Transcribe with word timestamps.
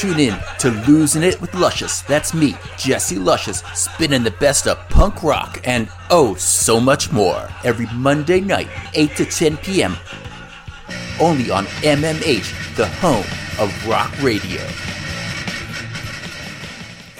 Tune 0.00 0.18
in 0.18 0.38
to 0.60 0.70
Losing 0.88 1.22
It 1.22 1.38
with 1.42 1.52
Luscious. 1.52 2.00
That's 2.00 2.32
me, 2.32 2.56
Jesse 2.78 3.18
Luscious, 3.18 3.62
spinning 3.74 4.22
the 4.22 4.30
best 4.30 4.66
of 4.66 4.78
punk 4.88 5.22
rock 5.22 5.60
and 5.64 5.90
oh, 6.08 6.34
so 6.36 6.80
much 6.80 7.12
more 7.12 7.46
every 7.64 7.84
Monday 7.92 8.40
night, 8.40 8.70
8 8.94 9.14
to 9.16 9.26
10 9.26 9.58
p.m. 9.58 9.94
Only 11.20 11.50
on 11.50 11.66
MMH, 11.82 12.76
the 12.76 12.86
home 12.86 13.26
of 13.58 13.86
rock 13.86 14.10
radio. 14.22 14.62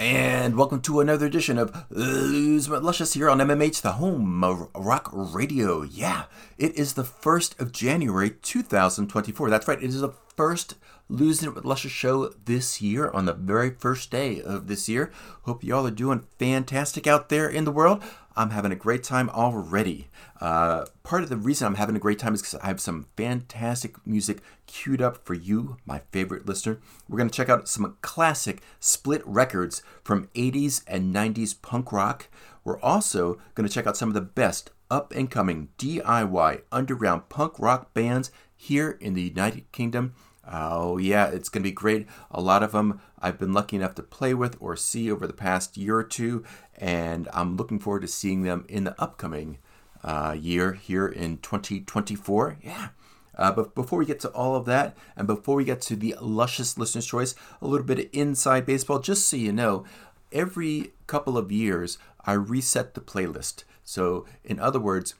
And 0.00 0.56
welcome 0.56 0.80
to 0.80 1.00
another 1.00 1.26
edition 1.26 1.58
of 1.58 1.84
Lose 1.90 2.70
Luscious 2.70 3.12
here 3.12 3.28
on 3.28 3.36
MMH, 3.36 3.82
the 3.82 3.92
home 3.92 4.42
of 4.42 4.70
rock 4.74 5.10
radio. 5.12 5.82
Yeah, 5.82 6.24
it 6.56 6.74
is 6.74 6.94
the 6.94 7.02
1st 7.04 7.60
of 7.60 7.70
January 7.70 8.30
2024. 8.30 9.50
That's 9.50 9.68
right, 9.68 9.76
it 9.76 9.84
is 9.84 10.00
the 10.00 10.14
first 10.34 10.76
Losing 11.10 11.50
It 11.50 11.54
with 11.54 11.66
Luscious 11.66 11.92
show 11.92 12.32
this 12.46 12.80
year 12.80 13.10
on 13.10 13.26
the 13.26 13.34
very 13.34 13.72
first 13.72 14.10
day 14.10 14.40
of 14.40 14.68
this 14.68 14.88
year. 14.88 15.12
Hope 15.42 15.62
y'all 15.62 15.86
are 15.86 15.90
doing 15.90 16.24
fantastic 16.38 17.06
out 17.06 17.28
there 17.28 17.46
in 17.46 17.64
the 17.64 17.70
world. 17.70 18.02
I'm 18.34 18.50
having 18.50 18.72
a 18.72 18.76
great 18.76 19.02
time 19.02 19.28
already. 19.28 20.08
Uh, 20.40 20.86
part 21.02 21.22
of 21.22 21.28
the 21.28 21.36
reason 21.36 21.66
I'm 21.66 21.74
having 21.74 21.96
a 21.96 22.00
great 22.00 22.18
time 22.18 22.32
is 22.32 22.40
because 22.40 22.58
I 22.60 22.68
have 22.68 22.80
some 22.80 23.06
fantastic 23.16 24.06
music 24.06 24.38
queued 24.66 25.02
up 25.02 25.26
for 25.26 25.34
you, 25.34 25.76
my 25.84 26.00
favorite 26.12 26.46
listener. 26.46 26.80
We're 27.08 27.18
going 27.18 27.28
to 27.28 27.36
check 27.36 27.50
out 27.50 27.68
some 27.68 27.98
classic 28.00 28.62
split 28.78 29.22
records 29.26 29.82
from 30.02 30.28
80s 30.34 30.82
and 30.86 31.14
90s 31.14 31.60
punk 31.60 31.92
rock. 31.92 32.28
We're 32.64 32.80
also 32.80 33.38
going 33.54 33.68
to 33.68 33.72
check 33.72 33.86
out 33.86 33.98
some 33.98 34.08
of 34.08 34.14
the 34.14 34.20
best 34.22 34.70
up 34.90 35.12
and 35.12 35.30
coming 35.30 35.68
DIY 35.78 36.62
underground 36.72 37.28
punk 37.28 37.58
rock 37.58 37.92
bands 37.92 38.30
here 38.56 38.96
in 39.00 39.12
the 39.14 39.22
United 39.22 39.70
Kingdom. 39.72 40.14
Oh, 40.50 40.96
yeah, 40.96 41.26
it's 41.26 41.48
going 41.48 41.62
to 41.62 41.68
be 41.68 41.74
great. 41.74 42.06
A 42.30 42.40
lot 42.40 42.62
of 42.62 42.72
them 42.72 43.00
I've 43.20 43.38
been 43.38 43.52
lucky 43.52 43.76
enough 43.76 43.94
to 43.96 44.02
play 44.02 44.32
with 44.32 44.56
or 44.58 44.74
see 44.74 45.10
over 45.10 45.26
the 45.26 45.32
past 45.34 45.76
year 45.76 45.96
or 45.96 46.04
two, 46.04 46.44
and 46.76 47.28
I'm 47.32 47.56
looking 47.56 47.78
forward 47.78 48.02
to 48.02 48.08
seeing 48.08 48.42
them 48.42 48.64
in 48.68 48.84
the 48.84 49.00
upcoming 49.00 49.58
uh, 50.04 50.36
year 50.38 50.72
here 50.72 51.06
in 51.06 51.38
2024. 51.38 52.58
Yeah. 52.62 52.88
Uh, 53.36 53.52
but 53.52 53.74
before 53.74 53.98
we 53.98 54.04
get 54.06 54.20
to 54.20 54.28
all 54.30 54.54
of 54.54 54.66
that, 54.66 54.96
and 55.16 55.26
before 55.26 55.56
we 55.56 55.64
get 55.64 55.80
to 55.80 55.96
the 55.96 56.14
luscious 56.20 56.76
listener's 56.76 57.06
choice, 57.06 57.34
a 57.62 57.66
little 57.66 57.86
bit 57.86 57.98
of 57.98 58.06
inside 58.12 58.66
baseball, 58.66 58.98
just 58.98 59.26
so 59.28 59.36
you 59.36 59.52
know, 59.52 59.84
every 60.32 60.92
couple 61.06 61.38
of 61.38 61.50
years 61.50 61.98
I 62.24 62.32
reset 62.32 62.94
the 62.94 63.00
playlist. 63.00 63.64
So, 63.82 64.26
in 64.44 64.60
other 64.60 64.78
words, 64.78 65.14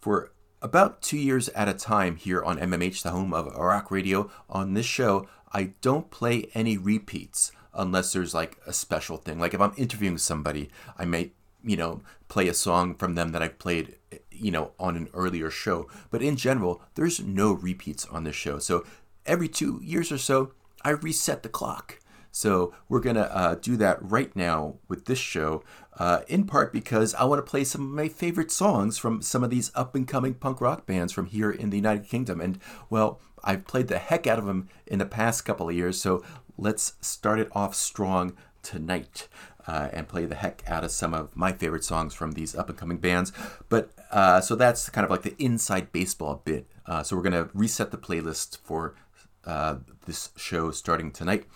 for 0.00 0.30
about 0.64 1.02
two 1.02 1.18
years 1.18 1.50
at 1.50 1.68
a 1.68 1.74
time 1.74 2.16
here 2.16 2.42
on 2.42 2.58
MMH, 2.58 3.02
the 3.02 3.10
home 3.10 3.34
of 3.34 3.54
rock 3.54 3.90
radio. 3.90 4.30
On 4.48 4.72
this 4.72 4.86
show, 4.86 5.28
I 5.52 5.74
don't 5.82 6.10
play 6.10 6.48
any 6.54 6.78
repeats 6.78 7.52
unless 7.74 8.14
there's 8.14 8.32
like 8.32 8.56
a 8.66 8.72
special 8.72 9.18
thing. 9.18 9.38
Like 9.38 9.52
if 9.52 9.60
I'm 9.60 9.74
interviewing 9.76 10.16
somebody, 10.16 10.70
I 10.98 11.04
may, 11.04 11.32
you 11.62 11.76
know, 11.76 12.00
play 12.28 12.48
a 12.48 12.54
song 12.54 12.94
from 12.94 13.14
them 13.14 13.32
that 13.32 13.42
I've 13.42 13.58
played, 13.58 13.96
you 14.34 14.50
know, 14.50 14.72
on 14.78 14.96
an 14.96 15.08
earlier 15.14 15.50
show. 15.50 15.88
But 16.10 16.22
in 16.22 16.36
general, 16.36 16.82
there's 16.94 17.20
no 17.20 17.52
repeats 17.52 18.06
on 18.06 18.24
this 18.24 18.36
show. 18.36 18.58
So 18.58 18.84
every 19.26 19.48
two 19.48 19.80
years 19.82 20.12
or 20.12 20.18
so, 20.18 20.52
I 20.84 20.90
reset 20.90 21.42
the 21.42 21.48
clock. 21.48 22.00
So 22.30 22.74
we're 22.88 23.00
going 23.00 23.14
to 23.14 23.32
uh, 23.34 23.54
do 23.54 23.76
that 23.76 23.98
right 24.02 24.34
now 24.34 24.74
with 24.88 25.04
this 25.04 25.20
show, 25.20 25.62
uh, 26.00 26.22
in 26.26 26.46
part 26.46 26.72
because 26.72 27.14
I 27.14 27.22
want 27.24 27.38
to 27.38 27.48
play 27.48 27.62
some 27.62 27.82
of 27.82 27.88
my 27.88 28.08
favorite 28.08 28.50
songs 28.50 28.98
from 28.98 29.22
some 29.22 29.44
of 29.44 29.50
these 29.50 29.70
up 29.76 29.94
and 29.94 30.06
coming 30.06 30.34
punk 30.34 30.60
rock 30.60 30.84
bands 30.84 31.12
from 31.12 31.26
here 31.26 31.52
in 31.52 31.70
the 31.70 31.76
United 31.76 32.08
Kingdom. 32.08 32.40
And, 32.40 32.58
well, 32.90 33.20
I've 33.44 33.66
played 33.66 33.86
the 33.86 33.98
heck 33.98 34.26
out 34.26 34.40
of 34.40 34.46
them 34.46 34.68
in 34.84 34.98
the 34.98 35.06
past 35.06 35.44
couple 35.44 35.68
of 35.68 35.76
years, 35.76 36.00
so 36.00 36.24
let's 36.58 36.94
start 37.00 37.38
it 37.38 37.48
off 37.52 37.76
strong 37.76 38.36
tonight. 38.62 39.28
Uh, 39.66 39.88
and 39.94 40.06
play 40.06 40.26
the 40.26 40.34
heck 40.34 40.62
out 40.66 40.84
of 40.84 40.90
some 40.90 41.14
of 41.14 41.34
my 41.34 41.50
favorite 41.50 41.82
songs 41.84 42.12
from 42.12 42.32
these 42.32 42.54
up 42.54 42.68
and 42.68 42.76
coming 42.76 42.98
bands. 42.98 43.32
But 43.70 43.92
uh, 44.14 44.40
so 44.40 44.54
that's 44.54 44.88
kind 44.90 45.04
of 45.04 45.10
like 45.10 45.22
the 45.22 45.34
inside 45.42 45.90
baseball 45.90 46.40
bit. 46.44 46.68
Uh, 46.86 47.02
so 47.02 47.16
we're 47.16 47.22
going 47.22 47.32
to 47.32 47.50
reset 47.52 47.90
the 47.90 47.98
playlist 47.98 48.58
for 48.58 48.94
uh, 49.44 49.78
this 50.06 50.30
show 50.36 50.70
starting 50.70 51.10
tonight. 51.10 51.46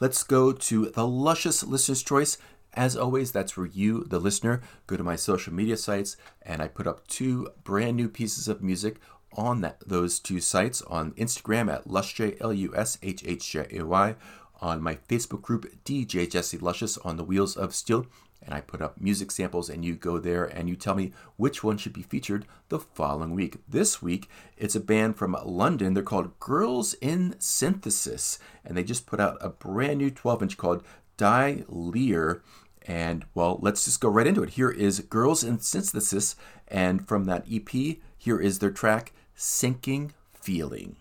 Let's 0.00 0.24
go 0.24 0.50
to 0.52 0.86
the 0.86 1.06
luscious 1.06 1.62
listener's 1.62 2.02
choice. 2.02 2.36
As 2.74 2.96
always, 2.96 3.30
that's 3.30 3.56
where 3.56 3.66
you, 3.66 4.02
the 4.04 4.18
listener, 4.18 4.60
go 4.88 4.96
to 4.96 5.04
my 5.04 5.14
social 5.14 5.52
media 5.52 5.76
sites, 5.76 6.16
and 6.42 6.60
I 6.60 6.66
put 6.66 6.88
up 6.88 7.06
two 7.06 7.48
brand 7.62 7.96
new 7.96 8.08
pieces 8.08 8.48
of 8.48 8.60
music 8.60 8.96
on 9.34 9.60
that, 9.60 9.78
those 9.86 10.18
two 10.18 10.40
sites 10.40 10.82
on 10.82 11.12
Instagram 11.12 11.72
at 11.72 11.86
lushjay, 11.86 12.36
L 12.40 12.52
U 12.52 12.74
S 12.76 12.98
H 13.02 13.22
H 13.24 13.52
J 13.52 13.66
A 13.70 13.86
Y, 13.86 14.16
on 14.60 14.82
my 14.82 14.96
Facebook 14.96 15.42
group, 15.42 15.72
DJ 15.84 16.28
Jesse 16.28 16.58
Luscious 16.58 16.98
on 16.98 17.16
the 17.16 17.24
Wheels 17.24 17.56
of 17.56 17.72
Steel, 17.72 18.06
and 18.42 18.54
I 18.54 18.60
put 18.60 18.80
up 18.80 19.00
music 19.00 19.30
samples, 19.30 19.68
and 19.68 19.84
you 19.84 19.94
go 19.94 20.18
there 20.18 20.44
and 20.44 20.68
you 20.68 20.76
tell 20.76 20.94
me 20.94 21.12
which 21.36 21.62
one 21.62 21.76
should 21.76 21.92
be 21.92 22.02
featured 22.02 22.46
the 22.68 22.78
following 22.78 23.34
week. 23.34 23.58
This 23.68 24.00
week, 24.00 24.28
it's 24.56 24.74
a 24.74 24.80
band 24.80 25.16
from 25.16 25.36
London. 25.44 25.94
They're 25.94 26.02
called 26.02 26.38
Girls 26.40 26.94
in 26.94 27.34
Synthesis, 27.38 28.38
and 28.64 28.76
they 28.76 28.84
just 28.84 29.06
put 29.06 29.20
out 29.20 29.38
a 29.40 29.50
brand 29.50 29.98
new 29.98 30.10
12 30.10 30.42
inch 30.42 30.56
called 30.56 30.82
Die 31.16 31.64
Lear. 31.68 32.42
And 32.86 33.24
well, 33.34 33.58
let's 33.60 33.84
just 33.84 34.00
go 34.00 34.08
right 34.08 34.26
into 34.26 34.42
it. 34.42 34.50
Here 34.50 34.70
is 34.70 35.00
Girls 35.00 35.44
in 35.44 35.60
Synthesis, 35.60 36.34
and 36.66 37.06
from 37.06 37.24
that 37.24 37.44
EP, 37.50 37.98
here 38.16 38.40
is 38.40 38.58
their 38.58 38.70
track 38.70 39.12
Sinking 39.34 40.12
Feeling. 40.32 40.96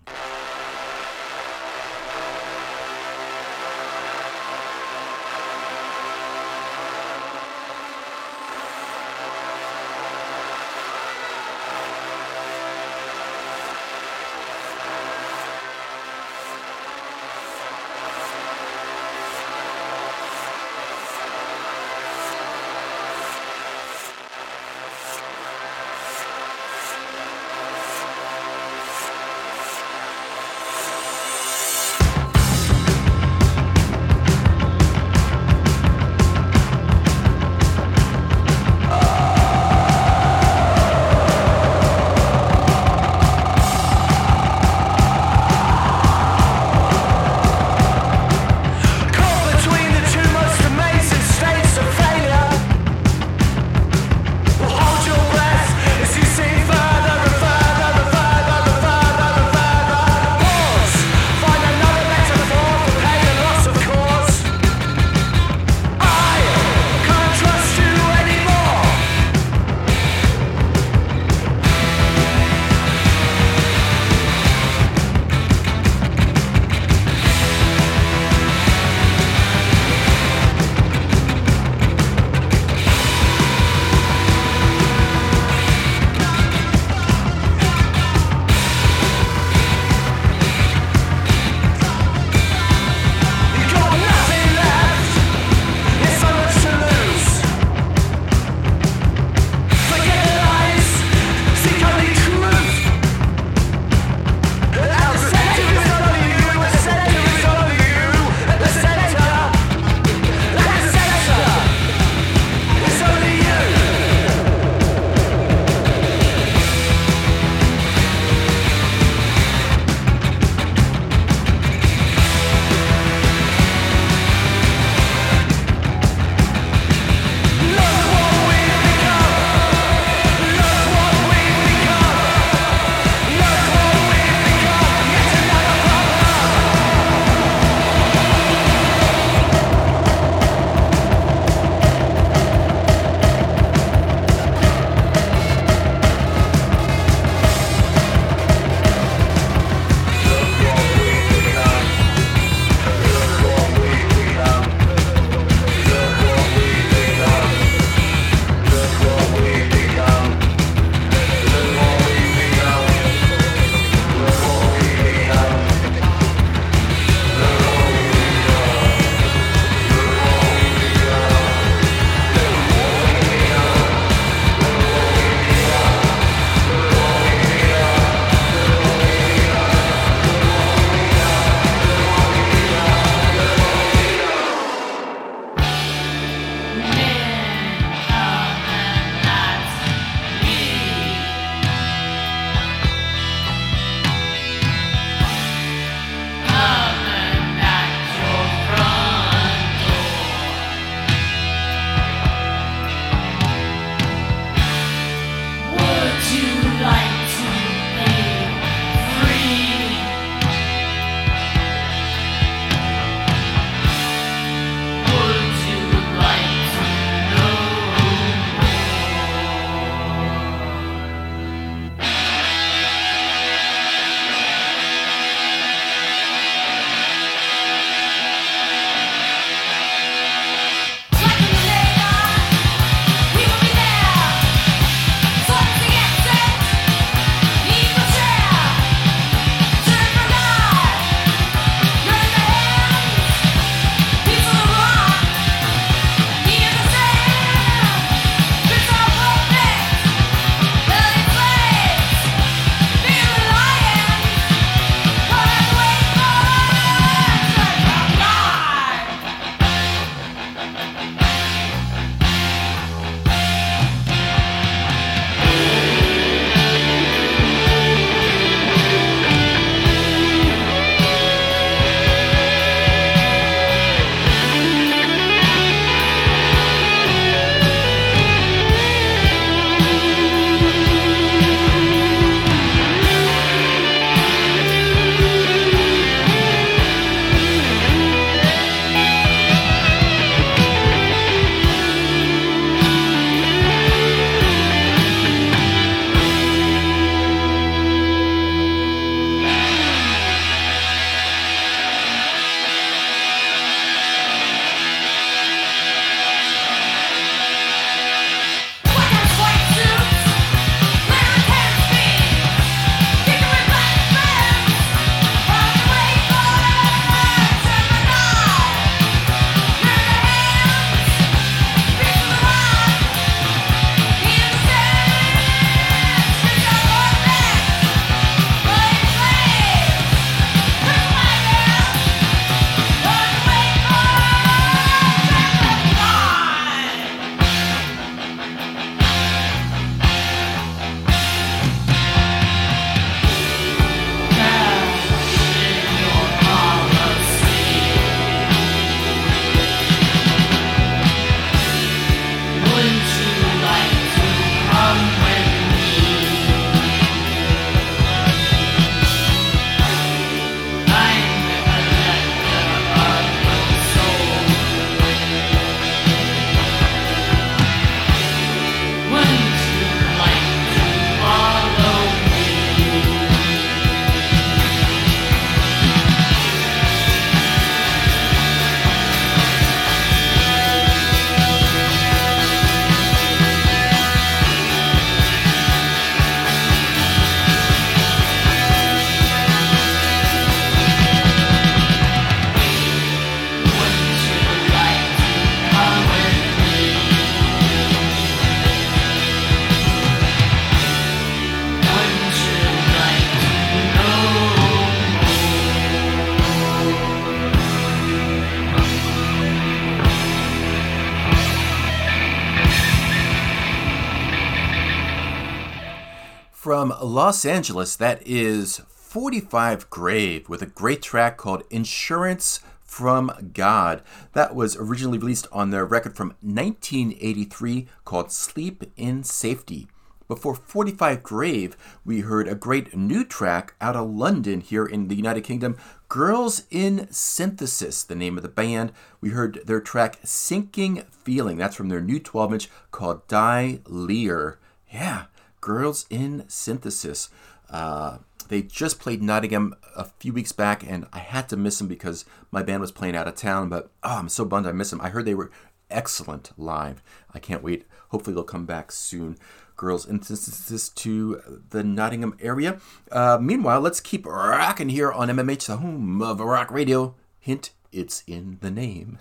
Los 417.02 417.46
Angeles, 417.46 417.96
that 417.96 418.22
is 418.26 418.82
45 418.88 419.90
Grave 419.90 420.50
with 420.50 420.62
a 420.62 420.66
great 420.66 421.02
track 421.02 421.38
called 421.38 421.64
Insurance 421.70 422.60
from 422.84 423.32
God. 423.54 424.02
That 424.34 424.54
was 424.54 424.76
originally 424.76 425.18
released 425.18 425.48
on 425.52 425.70
their 425.70 425.86
record 425.86 426.16
from 426.16 426.36
1983 426.42 427.88
called 428.04 428.32
Sleep 428.32 428.92
in 428.98 429.24
Safety. 429.24 429.88
Before 430.28 430.54
45 430.54 431.24
Grave, 431.24 431.78
we 432.06 432.20
heard 432.20 432.48
a 432.48 432.54
great 432.54 432.96
new 432.96 433.24
track 433.24 433.74
out 433.82 433.96
of 433.96 434.10
London 434.10 434.62
here 434.62 434.86
in 434.86 435.08
the 435.08 435.16
United 435.16 435.42
Kingdom 435.42 435.78
Girls 436.08 436.64
in 436.70 437.08
Synthesis, 437.10 438.04
the 438.04 438.16
name 438.16 438.38
of 438.38 438.44
the 438.44 438.50
band. 438.50 438.92
We 439.22 439.30
heard 439.30 439.62
their 439.66 439.82
track 439.82 440.20
Sinking 440.24 441.04
Feeling. 441.10 441.58
That's 441.58 441.76
from 441.76 441.90
their 441.90 442.02
new 442.02 442.20
12 442.20 442.54
inch 442.54 442.70
called 442.92 443.28
Die 443.28 443.80
Lear. 443.86 444.60
Yeah, 444.92 445.26
Girls 445.62 446.06
in 446.10 446.46
Synthesis. 446.48 447.30
Uh, 447.70 448.20
they 448.48 448.64
just 448.64 449.00
played 449.00 449.22
Nottingham 449.22 449.76
a 449.96 450.06
few 450.06 450.34
weeks 450.34 450.52
back, 450.52 450.84
and 450.86 451.06
I 451.14 451.20
had 451.20 451.48
to 451.50 451.58
miss 451.58 451.78
them 451.78 451.88
because 451.88 452.26
my 452.52 452.64
band 452.64 452.82
was 452.82 452.92
playing 452.92 453.16
out 453.16 453.28
of 453.28 453.36
town. 453.36 453.70
But 453.70 453.92
oh, 454.04 454.18
I'm 454.18 454.30
so 454.30 454.44
bummed 454.44 454.66
I 454.66 454.72
missed 454.72 454.92
them. 454.92 455.02
I 455.02 455.10
heard 455.10 455.26
they 455.26 455.36
were 455.36 455.52
excellent 455.90 456.52
live. 456.58 457.04
I 457.34 457.40
can't 457.40 457.64
wait. 457.64 457.86
Hopefully, 458.10 458.34
they'll 458.34 458.44
come 458.44 458.66
back 458.66 458.92
soon 458.92 459.38
girls' 459.80 460.06
in 460.06 460.22
Synthesis 460.22 460.90
to 460.90 461.64
the 461.70 461.84
Nottingham 461.84 462.36
area. 462.42 462.80
Uh, 463.12 463.38
meanwhile, 463.40 463.80
let's 463.80 464.02
keep 464.02 464.26
rocking 464.26 464.90
here 464.90 465.12
on 465.12 465.30
MMH, 465.30 465.68
the 465.68 465.78
home 465.78 466.22
of 466.22 466.40
rock 466.42 466.70
radio. 466.70 467.16
Hint, 467.40 467.72
it's 467.92 468.24
in 468.28 468.58
the 468.62 468.72
name. 468.72 469.20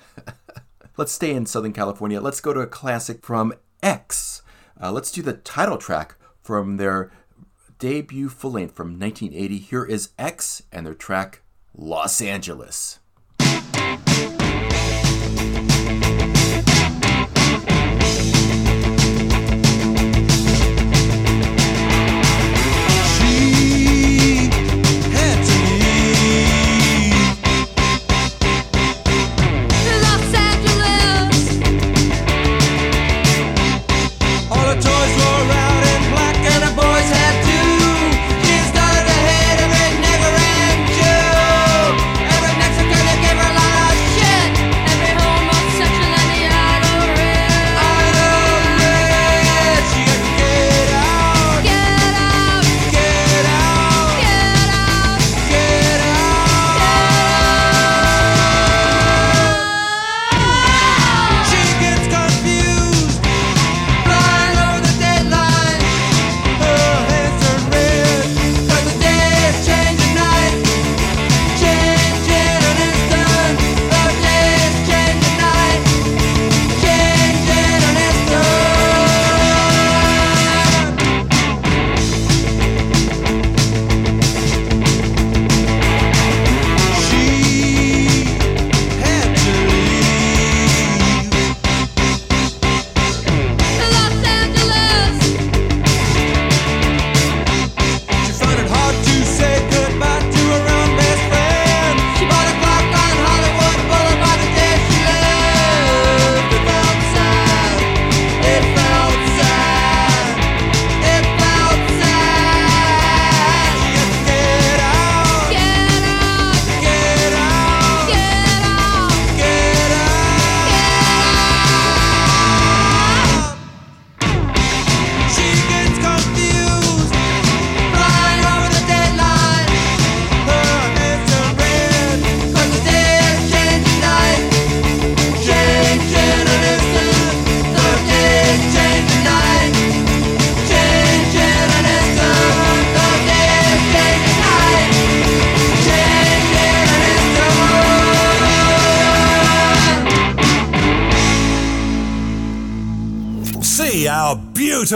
let's 0.97 1.13
stay 1.13 1.33
in 1.33 1.47
Southern 1.47 1.73
California. 1.73 2.21
Let's 2.21 2.41
go 2.41 2.53
to 2.53 2.61
a 2.61 2.67
classic 2.67 3.25
from 3.25 3.55
X. 3.83 4.43
Uh, 4.83 4.91
let's 4.91 5.13
do 5.13 5.23
the 5.23 5.35
title 5.35 5.79
track 5.79 6.17
from 6.49 6.79
their 6.79 7.11
debut 7.79 8.31
full 8.31 8.53
length 8.53 8.75
from 8.75 8.99
1980. 8.99 9.59
Here 9.59 9.85
is 9.85 10.13
X 10.19 10.63
and 10.73 10.87
their 10.87 10.95
track 10.95 11.43
Los 11.77 12.23
Angeles. 12.23 13.01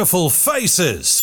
Beautiful 0.02 0.28
faces 0.30 1.21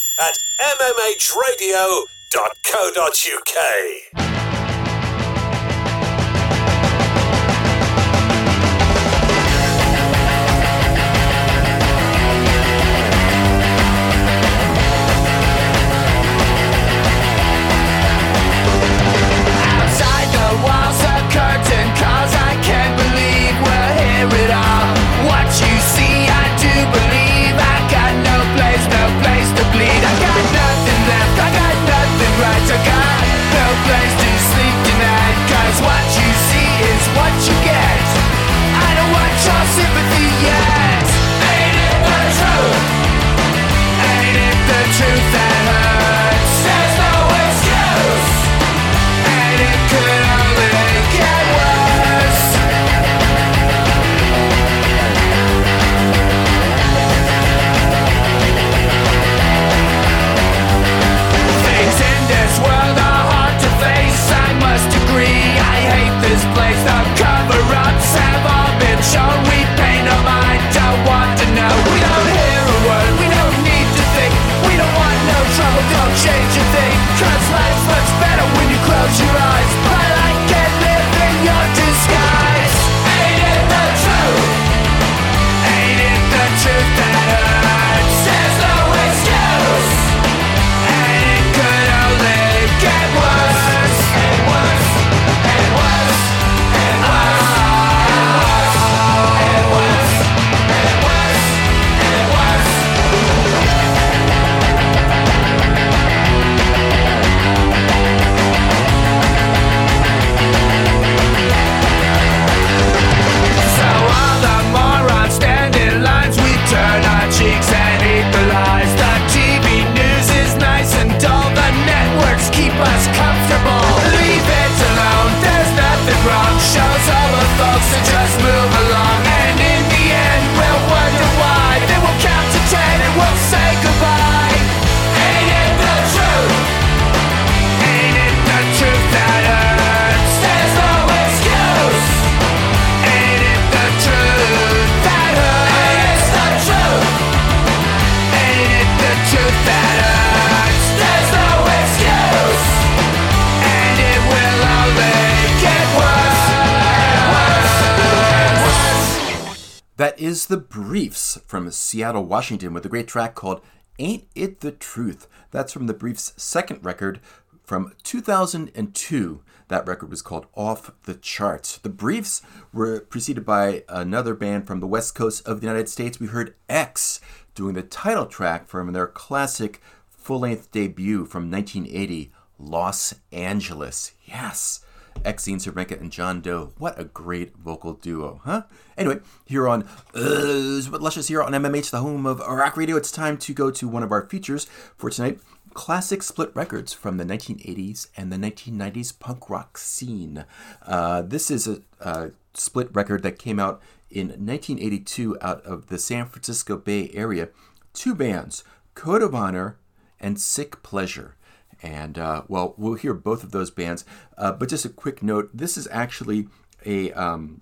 from 161.50 161.72
Seattle, 161.72 162.26
Washington, 162.26 162.76
with 162.76 162.86
a 162.86 162.90
great 162.90 163.08
track 163.08 163.34
called 163.34 163.62
Ain't 163.98 164.28
It 164.36 164.60
the 164.60 164.72
Truth. 164.72 165.28
That's 165.50 165.74
from 165.74 165.88
the 165.88 165.96
Briefs' 165.96 166.32
second 166.38 166.86
record 166.86 167.20
from 167.64 167.94
2002. 168.04 169.42
That 169.68 169.88
record 169.88 170.12
was 170.12 170.22
called 170.22 170.46
Off 170.54 170.92
the 171.06 171.16
Charts. 171.16 171.80
The 171.80 171.90
Briefs 171.90 172.44
were 172.72 173.00
preceded 173.00 173.48
by 173.48 173.84
another 173.90 174.36
band 174.36 174.68
from 174.68 174.80
the 174.80 174.86
west 174.86 175.16
coast 175.16 175.48
of 175.48 175.60
the 175.60 175.66
United 175.66 175.90
States. 175.90 176.20
We 176.20 176.28
heard 176.28 176.54
X 176.70 177.20
doing 177.56 177.74
the 177.74 177.82
title 177.82 178.28
track 178.28 178.68
from 178.68 178.94
their 178.94 179.08
classic 179.08 179.82
full 180.08 180.42
length 180.42 180.70
debut 180.70 181.26
from 181.26 181.50
1980, 181.50 182.32
Los 182.60 183.16
Angeles. 183.32 184.12
Yes. 184.24 184.82
Exene 185.24 185.58
Cervenka 185.58 186.00
and 186.00 186.12
John 186.12 186.42
Doe. 186.42 186.74
What 186.78 187.00
a 187.00 187.06
great 187.06 187.58
vocal 187.58 187.94
duo, 187.94 188.42
huh? 188.44 188.64
Anyway, 188.98 189.20
here 189.46 189.68
on 189.68 189.84
uh, 190.16 190.82
Luscious 191.00 191.28
here 191.28 191.42
on 191.42 191.54
MMH, 191.54 191.92
the 191.92 192.00
home 192.00 192.26
of 192.26 192.40
rock 192.40 192.78
radio, 192.78 192.96
it's 192.96 193.12
time 193.12 193.38
to 193.38 193.54
go 193.54 193.72
to 193.72 193.88
one 193.88 194.04
of 194.04 194.12
our 194.12 194.28
features 194.28 194.66
for 194.98 195.10
tonight 195.10 195.40
classic 195.74 196.24
split 196.24 196.52
records 196.56 196.94
from 196.94 197.18
the 197.18 197.24
1980s 197.24 198.08
and 198.18 198.32
the 198.32 198.38
1990s 198.38 199.18
punk 199.18 199.50
rock 199.50 199.78
scene. 199.78 200.46
Uh, 200.86 201.22
this 201.22 201.52
is 201.52 201.68
a, 201.68 201.82
a, 202.00 202.32
split 202.54 202.90
record 202.94 203.24
that 203.24 203.38
came 203.38 203.60
out 203.60 203.82
in 204.10 204.28
1982 204.28 205.38
out 205.42 205.62
of 205.64 205.88
the 205.88 206.00
San 206.00 206.26
Francisco 206.26 206.76
Bay 206.76 207.12
Area. 207.14 207.50
Two 207.94 208.16
bands, 208.16 208.64
Code 208.96 209.22
of 209.22 209.36
Honor 209.36 209.78
and 210.20 210.40
Sick 210.40 210.82
Pleasure. 210.84 211.36
And 211.82 212.18
uh, 212.18 212.44
well, 212.48 212.74
we'll 212.78 212.96
hear 212.96 213.14
both 213.14 213.44
of 213.44 213.52
those 213.52 213.72
bands. 213.72 214.06
Uh, 214.38 214.52
but 214.52 214.70
just 214.70 214.86
a 214.86 214.90
quick 214.90 215.24
note 215.24 215.50
this 215.54 215.78
is 215.78 215.88
actually 215.92 216.48
a 216.86 217.12
um, 217.14 217.62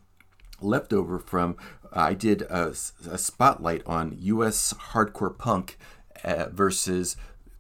leftover 0.62 1.20
from 1.20 1.56
I 1.94 2.14
did 2.14 2.42
a, 2.44 2.74
a, 3.10 3.18
spotlight 3.18 3.82
on 3.86 4.18
US 4.20 4.74
hardcore 4.92 5.38
punk 5.38 5.78
uh, 6.24 6.48
versus 6.52 7.16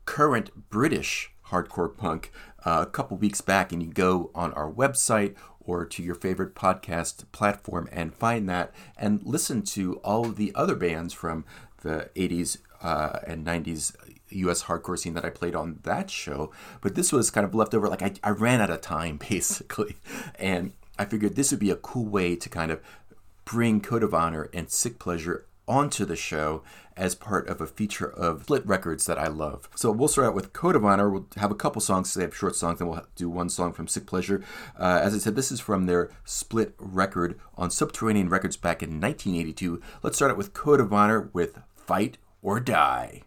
current 0.05 0.69
British 0.69 1.31
hardcore 1.47 1.95
punk 1.95 2.31
uh, 2.65 2.83
a 2.87 2.89
couple 2.89 3.17
weeks 3.17 3.41
back. 3.41 3.71
And 3.71 3.81
you 3.81 3.89
go 3.89 4.31
on 4.35 4.53
our 4.53 4.71
website 4.71 5.35
or 5.59 5.85
to 5.85 6.01
your 6.01 6.15
favorite 6.15 6.55
podcast 6.55 7.25
platform 7.31 7.89
and 7.91 8.13
find 8.13 8.49
that 8.49 8.73
and 8.97 9.21
listen 9.23 9.61
to 9.61 9.97
all 9.97 10.25
of 10.25 10.37
the 10.37 10.53
other 10.55 10.75
bands 10.75 11.13
from 11.13 11.45
the 11.81 12.09
80s 12.15 12.57
uh, 12.81 13.19
and 13.25 13.45
90s 13.45 13.95
US 14.29 14.63
hardcore 14.63 14.97
scene 14.97 15.13
that 15.13 15.25
I 15.25 15.29
played 15.29 15.55
on 15.55 15.79
that 15.83 16.09
show. 16.09 16.51
But 16.81 16.95
this 16.95 17.11
was 17.11 17.31
kind 17.31 17.45
of 17.45 17.55
leftover. 17.55 17.87
Like 17.87 18.01
I, 18.01 18.13
I 18.23 18.29
ran 18.29 18.61
out 18.61 18.69
of 18.69 18.81
time 18.81 19.17
basically. 19.29 19.97
And 20.35 20.73
I 20.99 21.05
figured 21.05 21.35
this 21.35 21.51
would 21.51 21.59
be 21.59 21.71
a 21.71 21.75
cool 21.75 22.05
way 22.05 22.35
to 22.35 22.49
kind 22.49 22.71
of 22.71 22.81
bring 23.45 23.81
Code 23.81 24.03
of 24.03 24.13
Honor 24.13 24.49
and 24.53 24.69
Sick 24.69 24.99
Pleasure 24.99 25.45
onto 25.67 26.05
the 26.05 26.15
show 26.15 26.63
as 26.95 27.13
part 27.13 27.47
of 27.47 27.61
a 27.61 27.67
feature 27.67 28.09
of 28.09 28.43
split 28.43 28.65
records 28.65 29.05
that 29.05 29.19
I 29.19 29.27
love. 29.27 29.69
So 29.75 29.91
we'll 29.91 30.07
start 30.07 30.27
out 30.27 30.33
with 30.33 30.53
Code 30.53 30.75
of 30.75 30.83
Honor. 30.83 31.09
We'll 31.09 31.27
have 31.37 31.51
a 31.51 31.55
couple 31.55 31.81
songs, 31.81 32.13
they 32.13 32.23
have 32.23 32.35
short 32.35 32.55
songs, 32.55 32.79
then 32.79 32.87
we'll 32.87 33.05
do 33.15 33.29
one 33.29 33.49
song 33.49 33.73
from 33.73 33.87
Sick 33.87 34.07
Pleasure. 34.07 34.43
Uh, 34.77 34.99
as 35.03 35.13
I 35.13 35.19
said, 35.19 35.35
this 35.35 35.51
is 35.51 35.59
from 35.59 35.85
their 35.85 36.09
split 36.25 36.73
record 36.79 37.39
on 37.55 37.69
Subterranean 37.69 38.29
Records 38.29 38.57
back 38.57 38.81
in 38.81 38.99
1982. 38.99 39.81
Let's 40.01 40.17
start 40.17 40.31
out 40.31 40.37
with 40.37 40.53
Code 40.53 40.79
of 40.79 40.91
Honor 40.91 41.29
with 41.33 41.59
Fight 41.75 42.17
or 42.41 42.59
Die. 42.59 43.21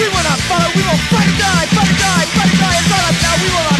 We 0.00 0.08
will 0.08 0.24
not 0.24 0.38
follow, 0.48 0.70
we 0.74 0.82
will 0.82 1.02
fight 1.10 1.28
or 1.28 1.36
die, 1.36 1.66
fight 1.66 1.90
or 1.90 1.98
die, 1.98 2.26
fight 2.32 2.52
or 2.52 2.58
die 2.62 2.78
It's 2.80 2.92
all 2.92 3.04
up 3.04 3.16
now, 3.20 3.34
we 3.42 3.48
will 3.50 3.64
not 3.68 3.79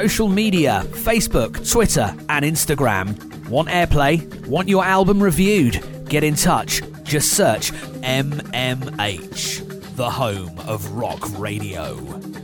social 0.00 0.28
media 0.28 0.82
Facebook, 1.04 1.52
Twitter, 1.70 2.16
and 2.30 2.42
Instagram. 2.42 3.04
Want 3.50 3.68
airplay? 3.68 4.16
Want 4.46 4.66
your 4.66 4.82
album 4.82 5.22
reviewed? 5.22 5.84
Get 6.08 6.24
in 6.24 6.36
touch. 6.36 6.80
Just 7.02 7.32
search 7.34 7.70
MMH, 8.00 9.96
the 9.96 10.08
home 10.08 10.58
of 10.60 10.90
rock 10.92 11.20
radio. 11.38 11.96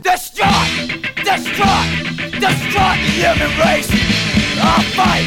Destroy! 0.05 0.69
Destroy! 1.25 1.81
Destroy 2.37 2.93
the 3.01 3.11
human 3.17 3.51
race! 3.57 3.89
I'll 4.61 4.85
fight 4.93 5.25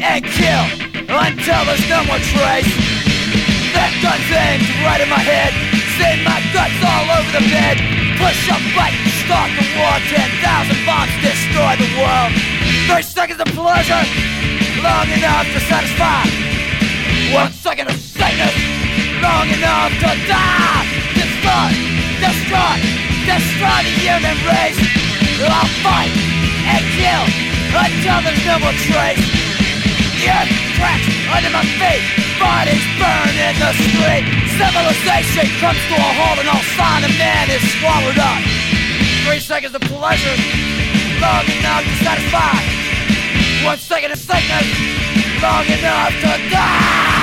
and 0.00 0.24
kill 0.24 0.64
until 1.12 1.60
there's 1.66 1.88
no 1.90 2.00
more 2.08 2.24
trace. 2.32 2.72
That 3.76 3.92
gun's 4.00 4.32
aimed 4.32 4.64
right 4.80 5.02
in 5.02 5.10
my 5.10 5.20
head, 5.20 5.52
send 6.00 6.24
my 6.24 6.40
guts 6.56 6.80
all 6.80 7.20
over 7.20 7.32
the 7.36 7.44
bed. 7.52 8.05
Push 8.16 8.48
up, 8.50 8.62
fight, 8.74 8.96
start 9.24 9.50
the 9.54 9.64
war. 9.76 9.94
Ten 10.08 10.30
thousand 10.40 10.80
bombs 10.86 11.12
destroy 11.20 11.76
the 11.76 11.90
world. 12.00 12.32
Thirty 12.88 13.02
seconds 13.02 13.40
of 13.40 13.48
pleasure, 13.52 14.04
long 14.82 15.08
enough 15.12 15.46
to 15.52 15.60
satisfy. 15.60 16.24
One 17.34 17.52
second 17.52 17.88
of 17.88 17.96
sadness, 17.96 18.56
long 19.20 19.48
enough 19.48 19.92
to 20.00 20.10
die. 20.26 20.84
Destroy, 21.12 21.68
destroy, 22.18 22.74
destroy 23.28 23.78
the 23.84 23.94
human 24.00 24.36
race. 24.48 24.80
I'll 25.44 25.68
fight 25.84 26.10
and 26.66 26.82
kill 26.96 27.24
until 27.76 28.22
there's 28.24 28.44
no 28.46 28.58
more 28.58 28.72
trace. 28.88 29.45
Earth 30.26 30.50
cracks 30.76 31.06
under 31.30 31.50
my 31.50 31.64
feet, 31.78 32.02
bodies 32.38 32.84
burn 32.98 33.34
in 33.34 33.54
the 33.62 33.72
street. 33.72 34.24
Civilization 34.58 35.46
comes 35.62 35.80
to 35.90 35.94
a 35.94 36.10
halt 36.18 36.38
and 36.42 36.48
all 36.48 36.64
sign 36.74 37.04
of 37.06 37.12
man 37.18 37.46
is 37.50 37.62
swallowed 37.78 38.18
up. 38.18 38.40
Three 39.24 39.40
seconds 39.40 39.74
of 39.74 39.82
pleasure, 39.82 40.36
long 41.22 41.46
enough 41.46 41.84
to 41.86 41.94
satisfy. 42.04 42.58
One 43.64 43.78
second 43.78 44.12
of 44.12 44.18
sickness, 44.18 44.68
long 45.42 45.66
enough 45.66 46.12
to 46.22 46.32
die. 46.50 47.15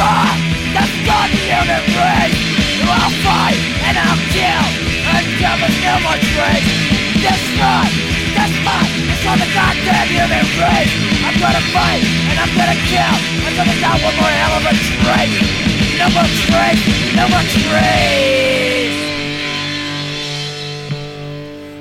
That's 0.00 0.96
human 1.44 1.84
race 1.92 2.40
I'll 2.88 3.12
fight 3.20 3.60
and 3.84 4.00
I'll 4.00 4.16
kill 4.32 4.64
Until 5.12 5.54
there's 5.60 5.76
no 5.84 5.94
more 6.00 6.16
It's 9.12 9.24
the 9.36 9.50
goddamn 9.52 10.08
human 10.08 10.46
race 10.56 10.94
I'm 11.20 11.36
gonna 11.36 11.60
fight 11.76 12.00
and 12.00 12.36
I'm 12.40 12.52
gonna 12.56 12.80
kill. 12.88 13.16
Until 13.44 13.64
there's 13.68 13.84
not 13.84 14.00
one 14.00 14.16
more 14.16 14.32
of 14.56 14.64
No 16.00 16.08
more 16.16 16.24
no 17.12 17.28
more 17.28 17.44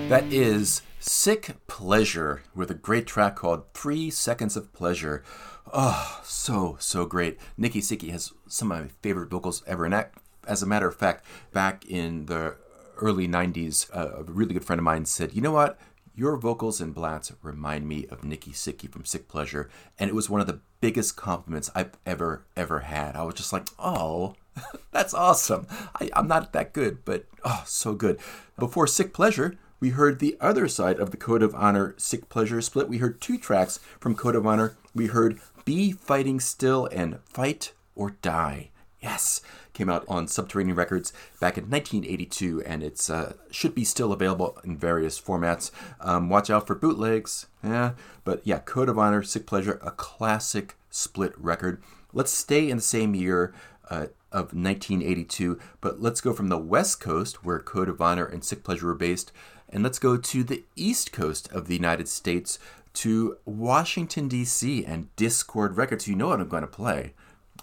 That 0.09 0.25
is 0.27 0.81
Sick 0.99 1.55
Pleasure 1.67 2.43
with 2.53 2.69
a 2.69 2.73
great 2.73 3.07
track 3.07 3.37
called 3.37 3.63
Three 3.73 4.09
Seconds 4.09 4.57
of 4.57 4.73
Pleasure. 4.73 5.23
Oh, 5.71 6.19
so, 6.23 6.77
so 6.79 7.05
great. 7.05 7.37
Nikki 7.57 7.81
Sickie 7.81 8.11
has 8.11 8.33
some 8.47 8.71
of 8.71 8.81
my 8.81 8.89
favorite 9.01 9.29
vocals 9.29 9.63
ever. 9.67 9.85
And 9.85 10.05
as 10.47 10.63
a 10.63 10.67
matter 10.67 10.87
of 10.87 10.95
fact, 10.95 11.23
back 11.53 11.85
in 11.85 12.25
the 12.25 12.55
early 12.97 13.27
90s, 13.27 13.89
uh, 13.95 14.19
a 14.19 14.23
really 14.23 14.53
good 14.53 14.65
friend 14.65 14.79
of 14.79 14.83
mine 14.83 15.05
said, 15.05 15.33
You 15.33 15.41
know 15.41 15.51
what? 15.51 15.79
Your 16.15 16.37
vocals 16.37 16.81
and 16.81 16.93
Blatz 16.93 17.31
remind 17.41 17.87
me 17.87 18.05
of 18.07 18.23
Nikki 18.23 18.51
Sickie 18.51 18.91
from 18.91 19.05
Sick 19.05 19.27
Pleasure. 19.27 19.69
And 19.97 20.09
it 20.09 20.15
was 20.15 20.29
one 20.29 20.41
of 20.41 20.47
the 20.47 20.59
biggest 20.81 21.15
compliments 21.15 21.69
I've 21.75 21.91
ever, 22.05 22.45
ever 22.57 22.79
had. 22.79 23.15
I 23.15 23.23
was 23.23 23.35
just 23.35 23.53
like, 23.53 23.69
Oh, 23.77 24.35
that's 24.91 25.13
awesome. 25.13 25.67
I, 25.99 26.09
I'm 26.13 26.27
not 26.27 26.51
that 26.53 26.73
good, 26.73 27.05
but 27.05 27.25
oh, 27.45 27.63
so 27.65 27.93
good. 27.93 28.19
Before 28.57 28.87
Sick 28.87 29.13
Pleasure, 29.13 29.57
we 29.79 29.89
heard 29.89 30.19
the 30.19 30.35
other 30.41 30.67
side 30.67 30.99
of 30.99 31.11
the 31.11 31.17
Code 31.17 31.41
of 31.41 31.55
Honor 31.55 31.95
Sick 31.97 32.27
Pleasure 32.27 32.59
split. 32.61 32.89
We 32.89 32.97
heard 32.97 33.21
two 33.21 33.37
tracks 33.37 33.79
from 33.99 34.15
Code 34.15 34.35
of 34.35 34.45
Honor. 34.45 34.75
We 34.93 35.07
heard 35.07 35.39
Be 35.65 35.91
Fighting 35.91 36.39
Still 36.39 36.87
and 36.91 37.19
Fight 37.23 37.73
or 37.95 38.11
Die. 38.21 38.69
Yes, 39.01 39.41
came 39.73 39.89
out 39.89 40.03
on 40.09 40.27
Subterranean 40.27 40.75
Records 40.75 41.13
back 41.39 41.57
in 41.57 41.69
1982, 41.69 42.61
and 42.63 42.83
it's 42.83 43.09
uh, 43.09 43.33
should 43.49 43.73
be 43.73 43.85
still 43.85 44.11
available 44.11 44.57
in 44.63 44.77
various 44.77 45.19
formats. 45.19 45.71
Um, 46.01 46.29
watch 46.29 46.49
out 46.49 46.67
for 46.67 46.75
bootlegs. 46.75 47.47
Yeah, 47.63 47.91
but 48.25 48.41
yeah, 48.43 48.59
Code 48.59 48.89
of 48.89 48.99
Honor, 48.99 49.23
Sick 49.23 49.47
Pleasure, 49.47 49.79
a 49.81 49.91
classic 49.91 50.75
split 50.89 51.33
record. 51.37 51.81
Let's 52.11 52.31
stay 52.31 52.69
in 52.69 52.77
the 52.77 52.83
same 52.83 53.15
year. 53.15 53.53
Uh, 53.89 54.07
of 54.31 54.53
1982, 54.53 55.59
but 55.81 55.99
let's 55.99 56.21
go 56.21 56.33
from 56.33 56.49
the 56.49 56.57
West 56.59 56.99
Coast, 56.99 57.43
where 57.43 57.57
Code 57.57 57.89
of 57.89 57.99
Honor 57.99 58.25
and 58.25 58.43
Sick 58.43 58.63
Pleasure 58.63 58.85
were 58.85 58.93
based, 58.93 59.31
and 59.69 59.83
let's 59.83 59.99
go 59.99 60.17
to 60.17 60.43
the 60.43 60.63
East 60.75 61.11
Coast 61.11 61.51
of 61.51 61.67
the 61.67 61.75
United 61.75 62.07
States 62.07 62.59
to 62.95 63.37
Washington, 63.45 64.27
D.C. 64.27 64.85
and 64.85 65.15
Dischord 65.15 65.77
Records. 65.77 66.07
You 66.07 66.15
know 66.15 66.29
what 66.29 66.39
I'm 66.39 66.47
going 66.47 66.61
to 66.61 66.67
play. 66.67 67.13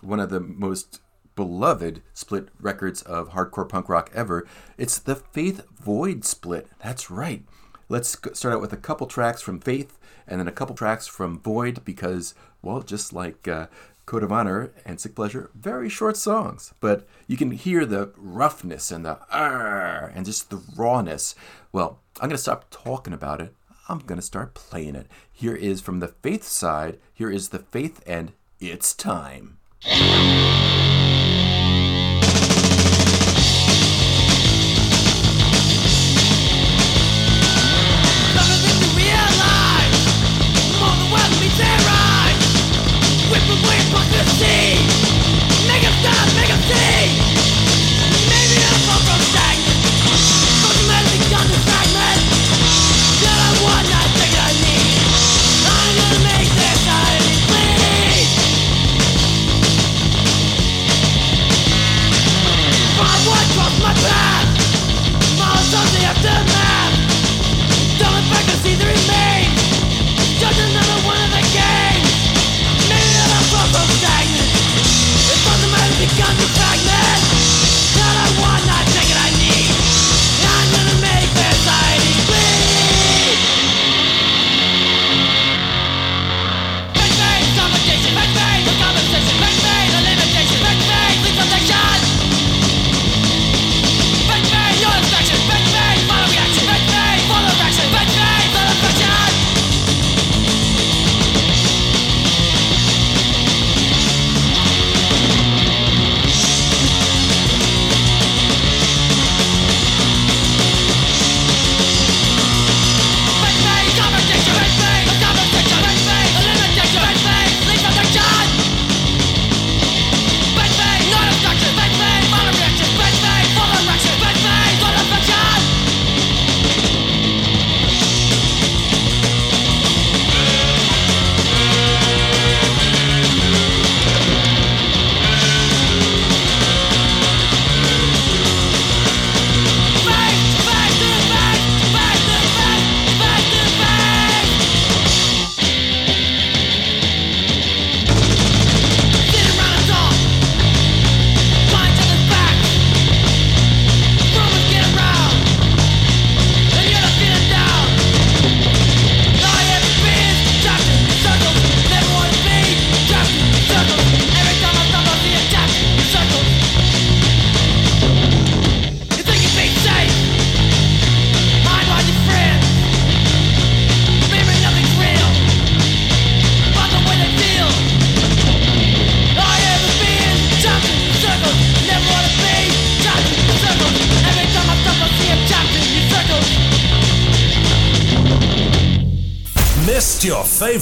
One 0.00 0.20
of 0.20 0.30
the 0.30 0.40
most 0.40 1.00
beloved 1.34 2.02
split 2.14 2.48
records 2.60 3.02
of 3.02 3.30
hardcore 3.30 3.68
punk 3.68 3.88
rock 3.88 4.10
ever. 4.14 4.46
It's 4.78 4.98
the 4.98 5.14
Faith 5.14 5.62
Void 5.78 6.24
split. 6.24 6.68
That's 6.82 7.10
right. 7.10 7.44
Let's 7.88 8.18
start 8.32 8.54
out 8.54 8.60
with 8.60 8.72
a 8.72 8.78
couple 8.78 9.06
tracks 9.06 9.42
from 9.42 9.60
Faith 9.60 9.98
and 10.26 10.40
then 10.40 10.48
a 10.48 10.52
couple 10.52 10.74
tracks 10.74 11.06
from 11.06 11.38
Void 11.38 11.84
because, 11.84 12.34
well, 12.62 12.82
just 12.82 13.12
like 13.12 13.46
uh, 13.46 13.66
Code 14.06 14.22
of 14.22 14.32
Honor 14.32 14.72
and 14.84 15.00
Sick 15.00 15.14
Pleasure, 15.14 15.50
very 15.54 15.88
short 15.88 16.16
songs, 16.16 16.72
but 16.80 17.06
you 17.26 17.36
can 17.36 17.50
hear 17.50 17.84
the 17.84 18.12
roughness 18.16 18.90
and 18.90 19.04
the 19.04 19.18
and 19.32 20.24
just 20.24 20.50
the 20.50 20.62
rawness. 20.76 21.34
Well, 21.72 22.00
I'm 22.20 22.28
going 22.28 22.36
to 22.36 22.42
stop 22.42 22.66
talking 22.70 23.12
about 23.12 23.40
it. 23.40 23.54
I'm 23.88 23.98
going 24.00 24.18
to 24.20 24.26
start 24.26 24.54
playing 24.54 24.96
it. 24.96 25.06
Here 25.32 25.54
is 25.54 25.80
from 25.80 26.00
the 26.00 26.08
Faith 26.08 26.44
side, 26.44 26.98
here 27.14 27.30
is 27.30 27.50
the 27.50 27.60
Faith 27.60 28.02
and 28.06 28.32
It's 28.58 28.94
Time. 28.94 29.58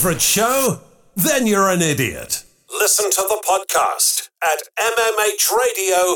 Your 0.04 0.12
favorite 0.12 0.22
show? 0.22 0.80
Then 1.16 1.46
you're 1.46 1.70
an 1.70 1.80
idiot. 1.80 2.44
Listen 2.68 3.10
to 3.10 3.22
the 3.22 3.40
podcast 3.46 4.28
at 4.42 4.68
mmhradio.co.uk. 4.78 6.14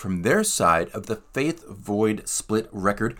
from 0.00 0.22
their 0.22 0.42
side 0.42 0.88
of 0.90 1.06
the 1.06 1.16
Faith 1.34 1.62
Void 1.68 2.26
split 2.26 2.70
record. 2.72 3.18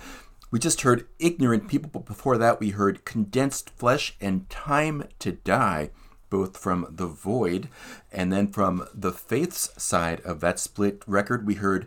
We 0.51 0.59
just 0.59 0.81
heard 0.81 1.07
Ignorant 1.19 1.69
People, 1.69 1.91
but 1.93 2.07
before 2.07 2.39
that 2.39 2.59
we 2.59 2.71
heard 2.71 3.05
Condensed 3.05 3.69
Flesh 3.69 4.17
and 4.19 4.49
Time 4.49 5.05
to 5.19 5.33
Die, 5.33 5.91
both 6.31 6.57
from 6.57 6.87
The 6.89 7.07
Void. 7.07 7.69
And 8.11 8.33
then 8.33 8.47
from 8.47 8.87
the 8.95 9.13
Faith's 9.13 9.71
side 9.77 10.21
of 10.23 10.41
that 10.41 10.59
split 10.59 11.03
record, 11.07 11.47
we 11.47 11.57
heard 11.57 11.87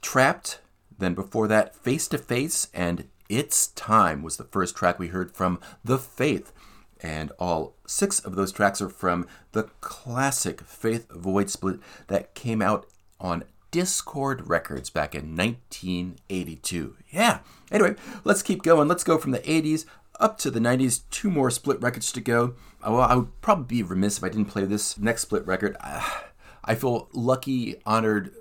Trapped. 0.00 0.58
Then 0.98 1.14
before 1.14 1.46
that, 1.46 1.76
Face 1.76 2.08
to 2.08 2.18
Face 2.18 2.66
and 2.74 3.08
It's 3.28 3.68
Time 3.68 4.24
was 4.24 4.38
the 4.38 4.44
first 4.44 4.74
track 4.74 4.98
we 4.98 5.06
heard 5.06 5.30
from 5.30 5.60
The 5.84 5.98
Faith 5.98 6.52
and 7.00 7.32
all 7.38 7.74
six 7.86 8.18
of 8.20 8.36
those 8.36 8.52
tracks 8.52 8.80
are 8.80 8.88
from 8.88 9.26
the 9.52 9.64
classic 9.80 10.62
Faith 10.62 11.10
Void 11.10 11.50
split 11.50 11.80
that 12.06 12.34
came 12.34 12.62
out 12.62 12.86
on 13.20 13.44
Dischord 13.72 14.48
Records 14.48 14.90
back 14.90 15.14
in 15.14 15.34
1982. 15.34 16.96
Yeah. 17.10 17.40
Anyway, 17.72 17.96
let's 18.22 18.42
keep 18.42 18.62
going. 18.62 18.86
Let's 18.86 19.02
go 19.02 19.18
from 19.18 19.32
the 19.32 19.40
80s 19.40 19.86
up 20.20 20.38
to 20.38 20.50
the 20.50 20.60
90s. 20.60 21.00
Two 21.10 21.30
more 21.30 21.50
split 21.50 21.80
records 21.80 22.12
to 22.12 22.20
go. 22.20 22.54
Uh, 22.86 22.92
well, 22.92 23.00
I 23.00 23.16
would 23.16 23.40
probably 23.40 23.64
be 23.64 23.82
remiss 23.82 24.18
if 24.18 24.24
I 24.24 24.28
didn't 24.28 24.46
play 24.46 24.64
this 24.66 24.98
next 24.98 25.22
split 25.22 25.46
record. 25.46 25.76
Ah, 25.80 26.26
I 26.64 26.74
feel 26.74 27.08
lucky, 27.12 27.76
honored, 27.84 28.32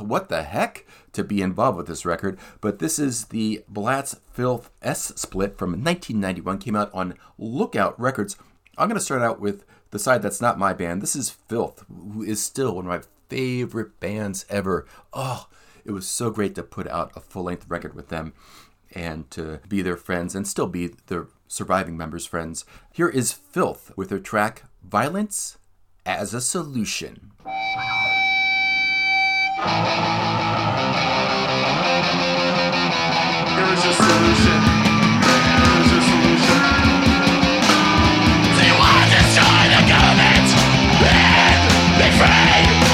what 0.00 0.28
the 0.28 0.42
heck 0.42 0.86
to 1.12 1.24
be 1.24 1.40
involved 1.40 1.78
with 1.78 1.86
this 1.86 2.04
record. 2.04 2.38
But 2.60 2.78
this 2.78 2.98
is 2.98 3.26
the 3.26 3.64
Blatz 3.68 4.16
Filth 4.32 4.70
S 4.82 5.12
split 5.16 5.58
from 5.58 5.70
1991, 5.70 6.58
came 6.58 6.76
out 6.76 6.90
on 6.92 7.14
Lookout 7.38 7.98
Records. 7.98 8.36
I'm 8.76 8.88
going 8.88 8.98
to 8.98 9.04
start 9.04 9.22
out 9.22 9.40
with 9.40 9.64
the 9.92 9.98
side 9.98 10.22
that's 10.22 10.40
not 10.40 10.58
my 10.58 10.72
band. 10.72 11.00
This 11.00 11.16
is 11.16 11.30
Filth, 11.30 11.84
who 11.88 12.22
is 12.22 12.42
still 12.42 12.74
one 12.74 12.86
of 12.86 12.88
my 12.90 13.00
favorite 13.28 14.00
bands 14.00 14.44
ever. 14.48 14.86
Oh, 15.12 15.48
it 15.84 15.92
was 15.92 16.06
so 16.06 16.30
great 16.30 16.54
to 16.54 16.62
put 16.62 16.88
out 16.88 17.12
a 17.14 17.20
full 17.20 17.44
length 17.44 17.66
record 17.68 17.94
with 17.94 18.08
them 18.08 18.32
and 18.94 19.30
to 19.32 19.60
be 19.68 19.82
their 19.82 19.96
friends 19.96 20.34
and 20.34 20.46
still 20.46 20.66
be 20.68 20.94
their 21.06 21.28
surviving 21.48 21.96
members' 21.96 22.26
friends. 22.26 22.64
Here 22.92 23.08
is 23.08 23.32
Filth 23.32 23.92
with 23.96 24.08
their 24.08 24.18
track 24.18 24.64
Violence 24.82 25.58
as 26.06 26.34
a 26.34 26.40
Solution. 26.40 27.32
There 33.54 33.72
is 33.72 33.84
a 33.84 33.92
solution. 33.94 34.84
Destroy 39.10 39.64
the 39.68 39.82
government 39.88 40.48
and 41.02 41.60
be 41.98 42.06
free? 42.18 42.93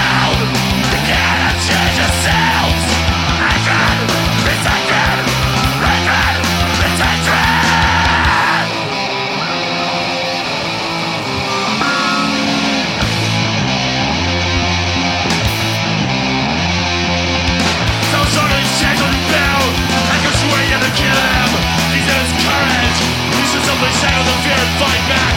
and 24.59 24.71
fight 24.81 25.03
back. 25.07 25.33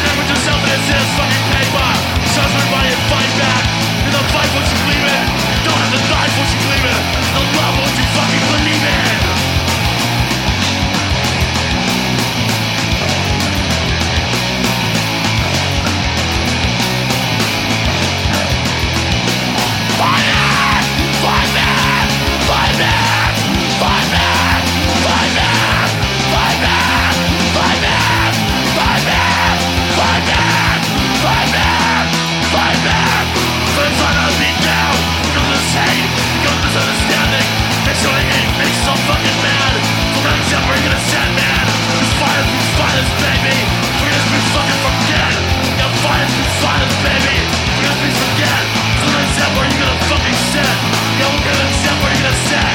Up 0.00 0.16
with 0.16 0.90
and 0.90 1.08
fucking 1.14 1.44
and 2.90 3.02
fight 3.12 3.32
back. 3.38 3.64
Fight 4.30 4.46
what 4.54 4.62
you 4.62 4.78
believe 4.86 5.06
in. 5.10 5.22
Don't 5.66 5.74
have 5.74 5.90
the 5.90 5.98
die 6.06 6.30
what 6.38 6.46
you 6.54 6.58
believe 6.62 6.86
in. 6.86 7.00
They'll 7.34 7.50
love 7.58 7.74
what 7.82 7.92
you 7.98 8.09
We're 40.70 40.86
gonna 40.86 41.02
send 41.10 41.34
man 41.34 41.66
baby. 43.18 43.58
We 43.98 44.06
gotta 44.06 44.30
be 44.30 44.38
fucking 44.54 44.80
forget. 44.86 45.34
Baby. 47.02 47.42
We 47.74 47.80
gotta 47.82 47.98
be 47.98 48.10
forget. 48.14 48.62
So 49.02 49.06
where 49.58 49.66
you 49.66 49.78
gonna 49.82 49.98
fucking 50.06 50.38
sit 50.54 50.62
Yeah, 51.18 51.26
we're 51.26 51.42
gonna 51.42 51.66
accept 51.66 51.98
where 52.02 52.14
you 52.14 52.22
gonna 52.22 52.46
sit 52.46 52.69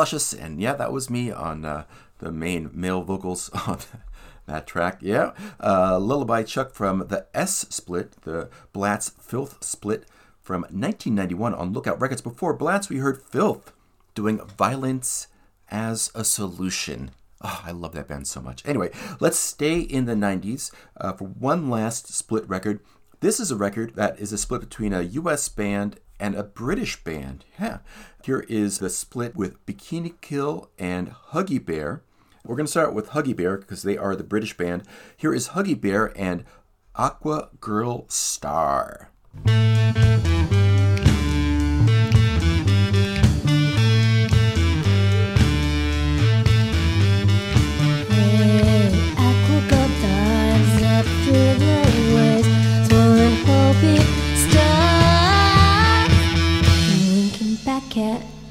Luscious, 0.00 0.32
and 0.32 0.62
yeah, 0.62 0.72
that 0.72 0.92
was 0.92 1.10
me 1.10 1.30
on 1.30 1.62
uh, 1.66 1.84
the 2.20 2.32
main 2.32 2.70
male 2.72 3.02
vocals 3.02 3.50
on 3.66 3.80
that 4.46 4.66
track. 4.66 5.00
Yeah, 5.02 5.32
uh, 5.62 5.98
Lullaby 5.98 6.42
Chuck 6.44 6.72
from 6.72 7.08
the 7.08 7.26
S 7.34 7.66
Split, 7.68 8.12
the 8.22 8.48
Blatz 8.72 9.10
Filth 9.10 9.62
Split 9.62 10.06
from 10.40 10.62
1991 10.62 11.54
on 11.54 11.74
Lookout 11.74 12.00
Records. 12.00 12.22
Before 12.22 12.54
Blatz, 12.54 12.88
we 12.88 12.96
heard 12.96 13.20
Filth 13.20 13.74
doing 14.14 14.40
Violence 14.56 15.26
as 15.68 16.10
a 16.14 16.24
Solution. 16.24 17.10
Oh, 17.42 17.60
I 17.62 17.72
love 17.72 17.92
that 17.92 18.08
band 18.08 18.26
so 18.26 18.40
much. 18.40 18.66
Anyway, 18.66 18.88
let's 19.20 19.38
stay 19.38 19.80
in 19.80 20.06
the 20.06 20.14
90s 20.14 20.72
uh, 20.96 21.12
for 21.12 21.26
one 21.26 21.68
last 21.68 22.14
split 22.14 22.48
record. 22.48 22.80
This 23.20 23.38
is 23.38 23.50
a 23.50 23.56
record 23.56 23.96
that 23.96 24.18
is 24.18 24.32
a 24.32 24.38
split 24.38 24.62
between 24.62 24.94
a 24.94 25.02
US 25.02 25.50
band 25.50 26.00
and 26.18 26.34
a 26.34 26.42
British 26.42 27.04
band. 27.04 27.44
Yeah. 27.60 27.80
Here 28.22 28.44
is 28.48 28.78
the 28.78 28.90
split 28.90 29.34
with 29.34 29.64
Bikini 29.64 30.20
Kill 30.20 30.70
and 30.78 31.10
Huggy 31.32 31.64
Bear. 31.64 32.02
We're 32.44 32.56
going 32.56 32.66
to 32.66 32.70
start 32.70 32.94
with 32.94 33.10
Huggy 33.10 33.34
Bear 33.34 33.56
because 33.56 33.82
they 33.82 33.96
are 33.96 34.14
the 34.14 34.24
British 34.24 34.56
band. 34.56 34.82
Here 35.16 35.34
is 35.34 35.48
Huggy 35.48 35.80
Bear 35.80 36.12
and 36.16 36.44
Aqua 36.94 37.48
Girl 37.60 38.04
Star. 38.08 39.10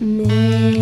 me. 0.02 0.80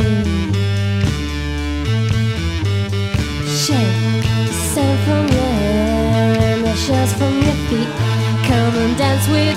Shake 3.47 4.53
sand 4.73 4.99
from 5.05 5.27
your 5.27 5.51
hair 5.61 6.37
and 6.41 6.67
ashes 6.67 7.13
from 7.13 7.33
your 7.41 7.57
feet. 7.67 7.89
Come 8.47 8.75
and 8.83 8.97
dance 8.97 9.27
with 9.27 9.56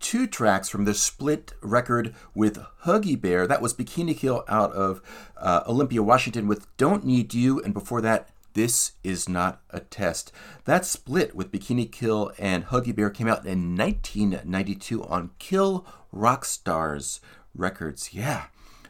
Two 0.00 0.26
tracks 0.26 0.68
from 0.68 0.84
the 0.84 0.94
split 0.94 1.52
record 1.60 2.14
with 2.34 2.64
Huggy 2.84 3.20
Bear. 3.20 3.46
That 3.46 3.62
was 3.62 3.74
Bikini 3.74 4.16
Kill 4.16 4.44
out 4.48 4.72
of 4.72 5.02
uh, 5.36 5.62
Olympia, 5.66 6.02
Washington 6.02 6.46
with 6.48 6.74
Don't 6.76 7.04
Need 7.04 7.34
You, 7.34 7.60
and 7.62 7.74
before 7.74 8.00
that, 8.00 8.28
This 8.54 8.92
Is 9.02 9.28
Not 9.28 9.60
a 9.70 9.80
Test. 9.80 10.32
That 10.64 10.84
split 10.84 11.34
with 11.34 11.52
Bikini 11.52 11.90
Kill 11.90 12.32
and 12.38 12.66
Huggy 12.66 12.94
Bear 12.94 13.10
came 13.10 13.28
out 13.28 13.46
in 13.46 13.76
1992 13.76 15.04
on 15.04 15.30
Kill 15.38 15.86
Rock 16.12 16.44
Stars 16.44 17.20
Records. 17.54 18.12
Yeah. 18.12 18.46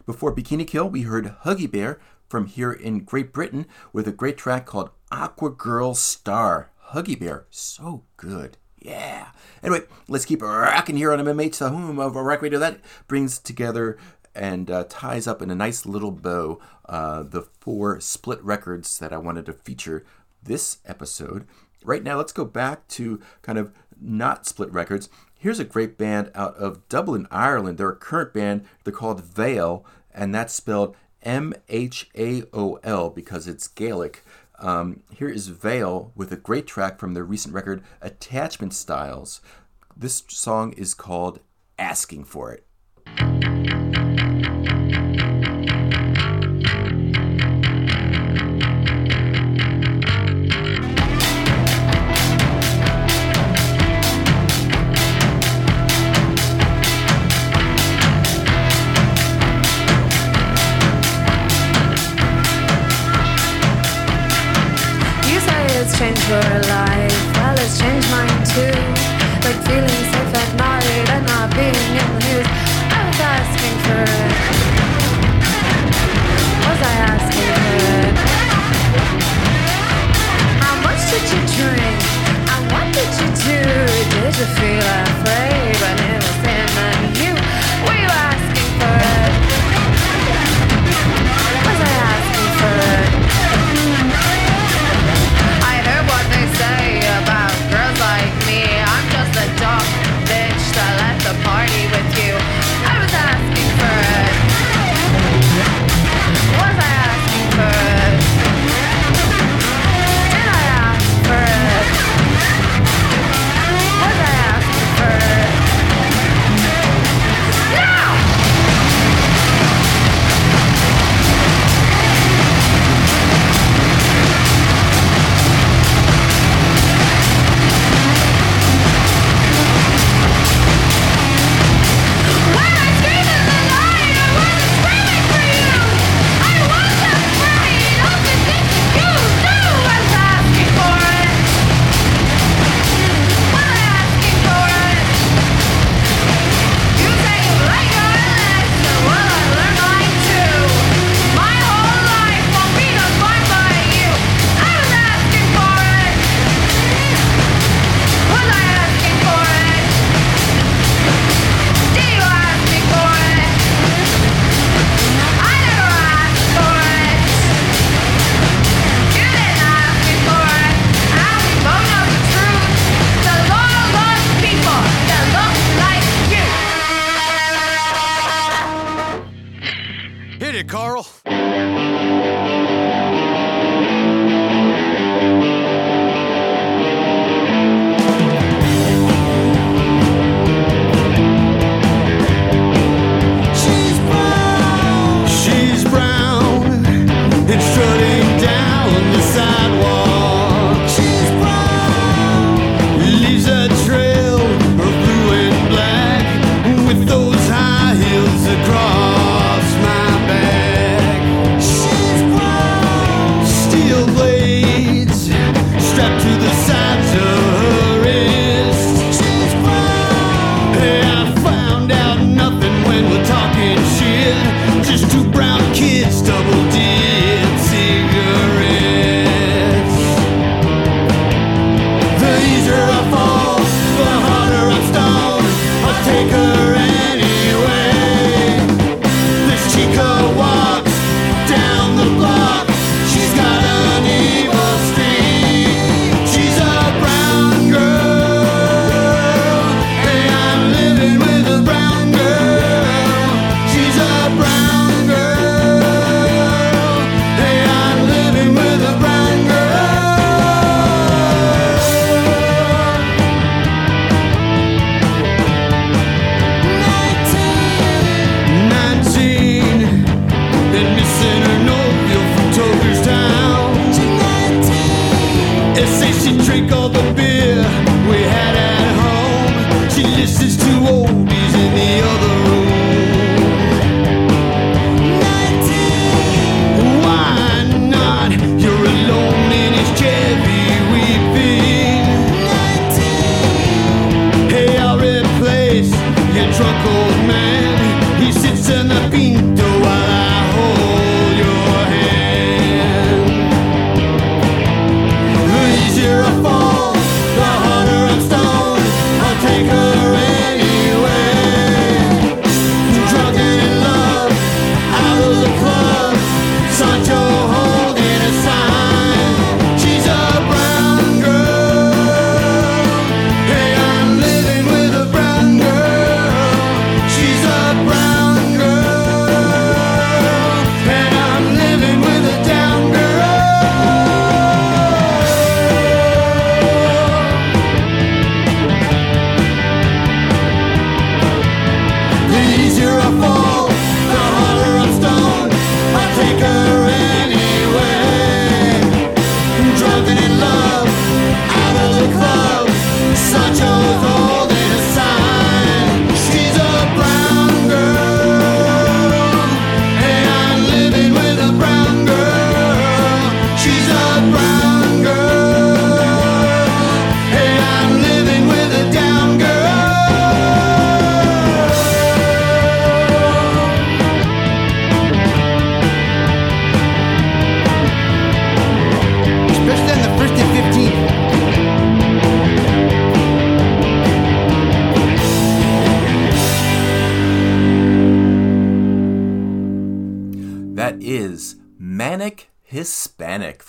Before 0.07 0.35
Bikini 0.35 0.67
Kill, 0.67 0.89
we 0.89 1.03
heard 1.03 1.37
Huggy 1.45 1.71
Bear 1.71 1.99
from 2.29 2.47
here 2.47 2.73
in 2.73 3.01
Great 3.01 3.33
Britain 3.33 3.67
with 3.93 4.07
a 4.07 4.13
great 4.13 4.37
track 4.37 4.67
called 4.67 4.91
Aqua 5.11 5.51
Girl 5.51 5.95
Star. 5.95 6.71
Huggy 6.91 7.19
Bear, 7.19 7.47
so 7.51 8.05
good. 8.17 8.59
Yeah. 8.87 9.31
Anyway, 9.65 9.81
let's 10.07 10.25
keep 10.25 10.43
rocking 10.43 10.97
here 10.97 11.13
on 11.13 11.19
MMH, 11.19 11.59
the 11.59 11.71
home 11.71 11.99
of 11.99 12.15
rock 12.15 12.41
radio. 12.41 12.61
That 12.61 12.79
brings 13.09 13.41
together 13.41 13.99
and 14.33 14.71
uh, 14.71 14.85
ties 14.89 15.27
up 15.27 15.43
in 15.43 15.51
a 15.51 15.57
nice 15.57 15.87
little 15.87 16.13
bow 16.13 16.61
uh, 16.85 17.25
the 17.25 17.43
four 17.43 17.99
split 17.99 18.41
records 18.45 18.97
that 19.01 19.13
I 19.13 19.17
wanted 19.17 19.47
to 19.47 19.53
feature 19.53 20.05
this 20.41 20.79
episode. 20.87 21.49
Right 21.83 22.05
now, 22.05 22.17
let's 22.17 22.33
go 22.33 22.45
back 22.45 22.87
to 22.89 23.21
kind 23.43 23.59
of 23.59 23.73
not 24.01 24.47
split 24.47 24.73
records. 24.73 25.09
Here's 25.37 25.59
a 25.59 25.65
great 25.65 25.99
band 25.99 26.31
out 26.37 26.55
of 26.55 26.89
Dublin, 26.89 27.27
Ireland. 27.29 27.79
They're 27.79 27.91
a 27.91 27.97
current 27.97 28.33
band. 28.33 28.67
They're 28.85 28.93
called 28.93 29.25
Vale, 29.25 29.85
and 30.15 30.33
that's 30.33 30.55
spelled 30.55 30.95
M 31.25 31.53
H 31.69 32.09
A 32.17 32.45
O 32.53 32.79
L 32.85 33.11
because 33.11 33.49
it's 33.49 33.67
Gaelic. 33.67 34.25
Um, 34.59 35.03
here 35.13 35.29
is 35.29 35.49
Vale 35.49 36.13
with 36.15 36.33
a 36.33 36.37
great 36.37 36.67
track 36.67 36.99
from 36.99 37.15
their 37.15 37.25
recent 37.25 37.55
record, 37.55 37.83
Attachment 38.01 38.73
Styles. 38.73 39.41
This 39.97 40.25
song 40.29 40.73
is 40.73 40.95
called 40.95 41.41
Asking 41.79 42.25
for 42.25 42.53
It. 42.53 42.67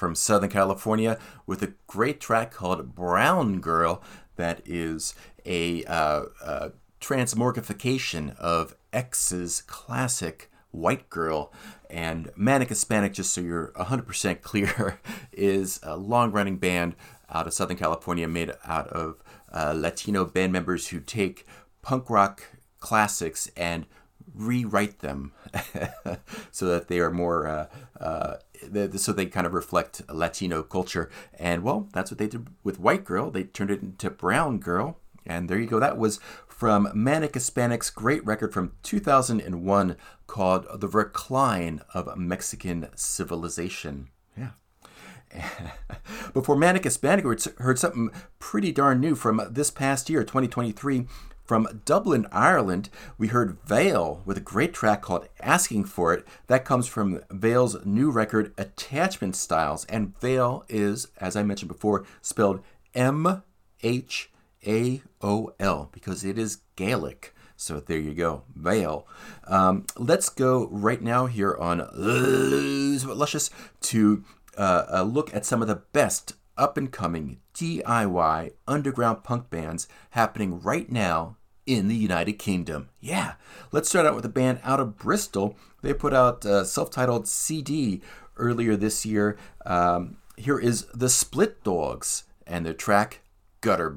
From 0.08 0.16
Southern 0.16 0.50
California 0.50 1.20
with 1.46 1.62
a 1.62 1.74
great 1.86 2.22
track 2.22 2.50
called 2.50 2.96
Brown 2.96 3.60
Girl 3.60 4.02
that 4.38 4.62
is 4.66 5.14
a 5.46 5.84
uh, 5.84 6.24
uh, 6.42 6.70
transmorgification 7.02 8.34
of 8.38 8.78
X's 8.94 9.64
classic 9.64 10.50
White 10.72 11.10
Girl. 11.10 11.52
And 11.90 12.30
Manic 12.38 12.70
Hispanic, 12.70 13.12
just 13.12 13.34
so 13.34 13.42
you're 13.42 13.74
100% 13.76 14.42
clear, 14.42 15.02
is 15.34 15.82
a 15.84 15.98
long 15.98 16.32
running 16.32 16.56
band 16.56 16.96
out 17.30 17.46
of 17.46 17.54
Southern 17.54 17.76
California 17.76 18.30
made 18.30 18.54
out 18.64 18.88
of 18.88 19.22
uh, 19.52 19.74
Latino 19.76 20.24
band 20.24 20.54
members 20.54 20.88
who 20.88 21.02
take 21.02 21.46
punk 21.82 22.10
rock 22.10 22.44
classics 22.80 23.52
and 23.58 23.86
rewrite 24.34 25.00
them 25.00 25.34
so 26.52 26.66
that 26.68 26.88
they 26.88 27.00
are 27.00 27.12
more 27.12 27.48
uh, 27.48 27.68
uh, 28.00 28.36
so 28.98 29.14
they 29.14 29.26
kind 29.26 29.48
of 29.48 29.54
reflect 29.54 30.02
Latino 30.10 30.64
culture. 30.64 31.10
And 31.38 31.64
well, 31.64 31.90
that's 31.94 32.12
what 32.12 32.18
they 32.18 32.28
did 32.28 32.48
with 32.64 32.80
White 32.80 33.06
Girl. 33.06 33.32
They 33.32 33.44
turned 33.44 33.72
it 33.72 33.82
into 33.82 34.10
Brown 34.10 34.60
Girl. 34.60 34.98
And 35.26 35.50
there 35.50 35.60
you 35.60 35.68
go. 35.68 35.80
That 35.80 35.98
was 35.98 36.20
from 36.48 36.90
Manic 36.94 37.34
Hispanic's 37.34 37.90
great 37.90 38.26
record 38.26 38.54
from 38.54 38.72
2001 38.84 39.96
called 40.26 40.66
The 40.80 40.88
Recline 40.88 41.82
of 41.94 42.18
Mexican 42.18 42.88
Civilization. 42.96 44.08
Yeah. 44.38 44.52
Before 46.34 46.56
Manic 46.56 46.86
Hispanic, 46.86 47.26
we 47.26 47.36
heard 47.60 47.78
something 47.78 48.10
pretty 48.40 48.72
darn 48.72 49.00
new 49.02 49.16
from 49.16 49.42
this 49.52 49.70
past 49.70 50.10
year, 50.10 50.24
2023. 50.24 51.06
From 51.48 51.82
Dublin, 51.86 52.28
Ireland, 52.30 52.90
we 53.18 53.28
heard 53.28 53.58
Vale 53.66 54.22
with 54.26 54.36
a 54.36 54.42
great 54.42 54.74
track 54.74 55.02
called 55.02 55.30
Asking 55.40 55.86
for 55.86 56.14
It. 56.14 56.28
That 56.48 56.66
comes 56.66 56.88
from 56.88 57.22
Vale's 57.32 57.78
new 57.86 58.12
record, 58.12 58.54
Attachment 58.58 59.34
Styles. 59.34 59.86
And 59.86 60.20
Vale 60.20 60.66
is, 60.68 61.08
as 61.20 61.38
I 61.38 61.44
mentioned 61.44 61.70
before, 61.70 62.06
spelled 62.22 62.62
M 62.94 63.44
H 63.82 64.30
A 64.68 65.02
O 65.22 65.54
L 65.58 65.88
because 65.94 66.26
it 66.26 66.38
is 66.38 66.64
Gaelic. 66.76 67.34
So 67.56 67.80
there 67.80 67.98
you 67.98 68.14
go, 68.14 68.44
Vale. 68.54 69.08
Um, 69.46 69.86
let's 69.96 70.28
go 70.28 70.68
right 70.70 71.02
now 71.02 71.28
here 71.28 71.56
on 71.56 71.88
Luscious 71.94 73.50
to 73.84 74.26
uh, 74.58 74.84
a 74.90 75.06
look 75.06 75.34
at 75.34 75.46
some 75.46 75.62
of 75.62 75.70
the 75.70 75.76
best 75.94 76.34
up 76.58 76.76
and 76.76 76.92
coming 76.92 77.40
DIY 77.54 78.52
underground 78.68 79.24
punk 79.24 79.50
bands 79.50 79.88
happening 80.12 80.60
right 80.60 80.92
now 80.92 81.37
in 81.68 81.90
the 81.90 81.96
United 81.96 82.34
Kingdom. 82.34 82.90
Yeah, 83.00 83.34
let's 83.72 83.90
start 83.90 84.08
out 84.08 84.16
with 84.16 84.26
a 84.26 84.30
band 84.30 84.60
out 84.64 84.80
of 84.80 84.98
Bristol. 84.98 85.56
They 85.84 85.94
put 85.94 86.14
out 86.14 86.44
a 86.46 86.66
self 86.66 86.90
titled 86.90 87.28
CD 87.28 88.02
earlier 88.38 88.76
this 88.76 89.06
year. 89.06 89.38
Um, 89.66 90.18
here 90.38 90.58
is 90.58 90.86
the 90.94 91.10
Split 91.10 91.64
Dogs 91.64 92.24
and 92.48 92.66
their 92.66 92.74
track 92.74 93.22
Gutter 93.62 93.90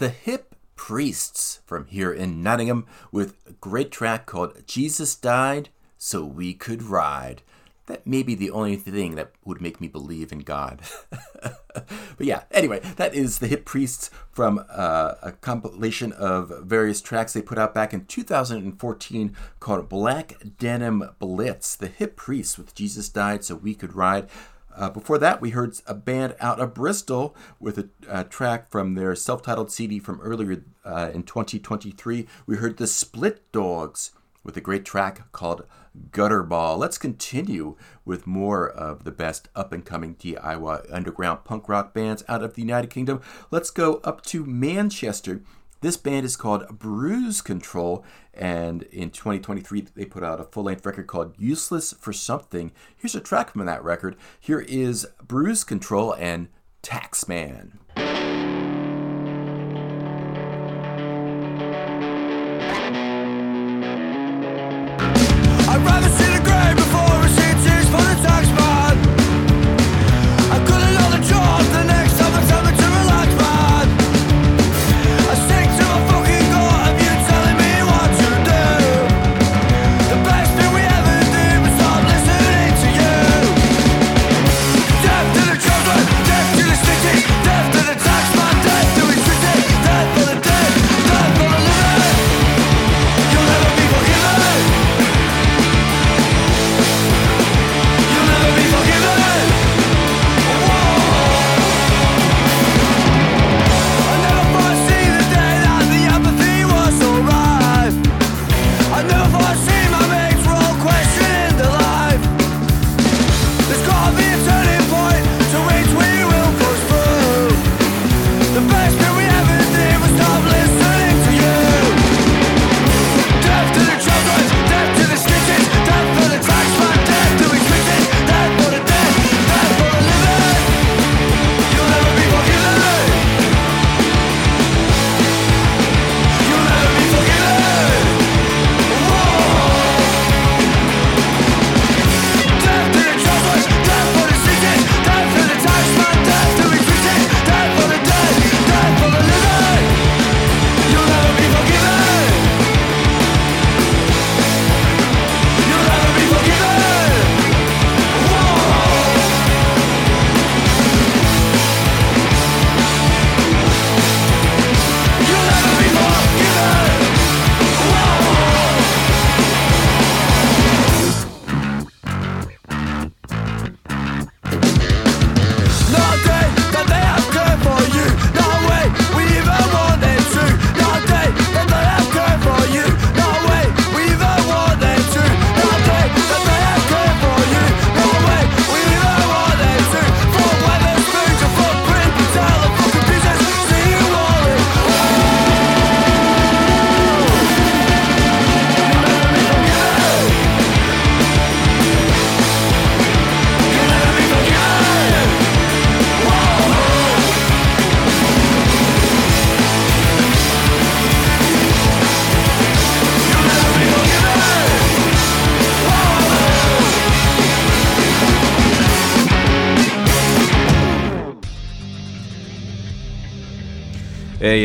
the 0.00 0.08
Hip 0.08 0.54
Priests 0.76 1.60
from 1.66 1.84
here 1.84 2.10
in 2.10 2.42
Nottingham 2.42 2.86
with 3.12 3.36
a 3.46 3.52
great 3.52 3.90
track 3.90 4.24
called 4.24 4.66
Jesus 4.66 5.14
Died 5.14 5.68
So 5.98 6.24
We 6.24 6.54
Could 6.54 6.82
Ride. 6.82 7.42
That 7.84 8.06
may 8.06 8.22
be 8.22 8.34
the 8.34 8.50
only 8.50 8.76
thing 8.76 9.16
that 9.16 9.32
would 9.44 9.60
make 9.60 9.78
me 9.78 9.88
believe 9.88 10.32
in 10.32 10.38
God. 10.38 10.80
but 11.42 11.86
yeah, 12.18 12.44
anyway, 12.50 12.80
that 12.96 13.14
is 13.14 13.40
the 13.40 13.46
Hip 13.46 13.66
Priests 13.66 14.10
from 14.32 14.64
uh, 14.70 15.16
a 15.20 15.32
compilation 15.32 16.12
of 16.12 16.64
various 16.64 17.02
tracks 17.02 17.34
they 17.34 17.42
put 17.42 17.58
out 17.58 17.74
back 17.74 17.92
in 17.92 18.06
2014 18.06 19.36
called 19.58 19.90
Black 19.90 20.38
Denim 20.58 21.10
Blitz. 21.18 21.76
The 21.76 21.88
Hip 21.88 22.16
Priests 22.16 22.56
with 22.56 22.74
Jesus 22.74 23.10
Died 23.10 23.44
So 23.44 23.54
We 23.54 23.74
Could 23.74 23.94
Ride. 23.94 24.30
Uh, 24.76 24.90
before 24.90 25.18
that, 25.18 25.40
we 25.40 25.50
heard 25.50 25.76
a 25.86 25.94
band 25.94 26.34
out 26.40 26.60
of 26.60 26.74
Bristol 26.74 27.36
with 27.58 27.78
a, 27.78 27.88
a 28.08 28.24
track 28.24 28.70
from 28.70 28.94
their 28.94 29.14
self 29.14 29.42
titled 29.42 29.70
CD 29.70 29.98
from 29.98 30.20
earlier 30.20 30.64
uh, 30.84 31.10
in 31.12 31.22
2023. 31.22 32.26
We 32.46 32.56
heard 32.56 32.76
the 32.76 32.86
Split 32.86 33.50
Dogs 33.52 34.12
with 34.42 34.56
a 34.56 34.60
great 34.60 34.84
track 34.84 35.30
called 35.32 35.66
Gutter 36.12 36.42
Ball. 36.42 36.78
Let's 36.78 36.98
continue 36.98 37.76
with 38.04 38.26
more 38.26 38.68
of 38.68 39.04
the 39.04 39.10
best 39.10 39.48
up 39.54 39.72
and 39.72 39.84
coming 39.84 40.14
DIY 40.14 40.86
underground 40.92 41.44
punk 41.44 41.68
rock 41.68 41.92
bands 41.92 42.24
out 42.28 42.42
of 42.42 42.54
the 42.54 42.62
United 42.62 42.90
Kingdom. 42.90 43.20
Let's 43.50 43.70
go 43.70 44.00
up 44.04 44.22
to 44.26 44.44
Manchester. 44.44 45.42
This 45.82 45.96
band 45.96 46.26
is 46.26 46.36
called 46.36 46.78
Bruise 46.78 47.40
Control, 47.40 48.04
and 48.34 48.82
in 48.82 49.10
2023 49.10 49.86
they 49.94 50.04
put 50.04 50.22
out 50.22 50.38
a 50.38 50.44
full 50.44 50.64
length 50.64 50.84
record 50.84 51.06
called 51.06 51.34
Useless 51.38 51.94
for 51.94 52.12
Something. 52.12 52.72
Here's 52.96 53.14
a 53.14 53.20
track 53.20 53.52
from 53.52 53.64
that 53.64 53.82
record. 53.82 54.16
Here 54.38 54.60
is 54.60 55.06
Bruise 55.26 55.64
Control 55.64 56.14
and 56.14 56.48
Taxman. 56.82 57.78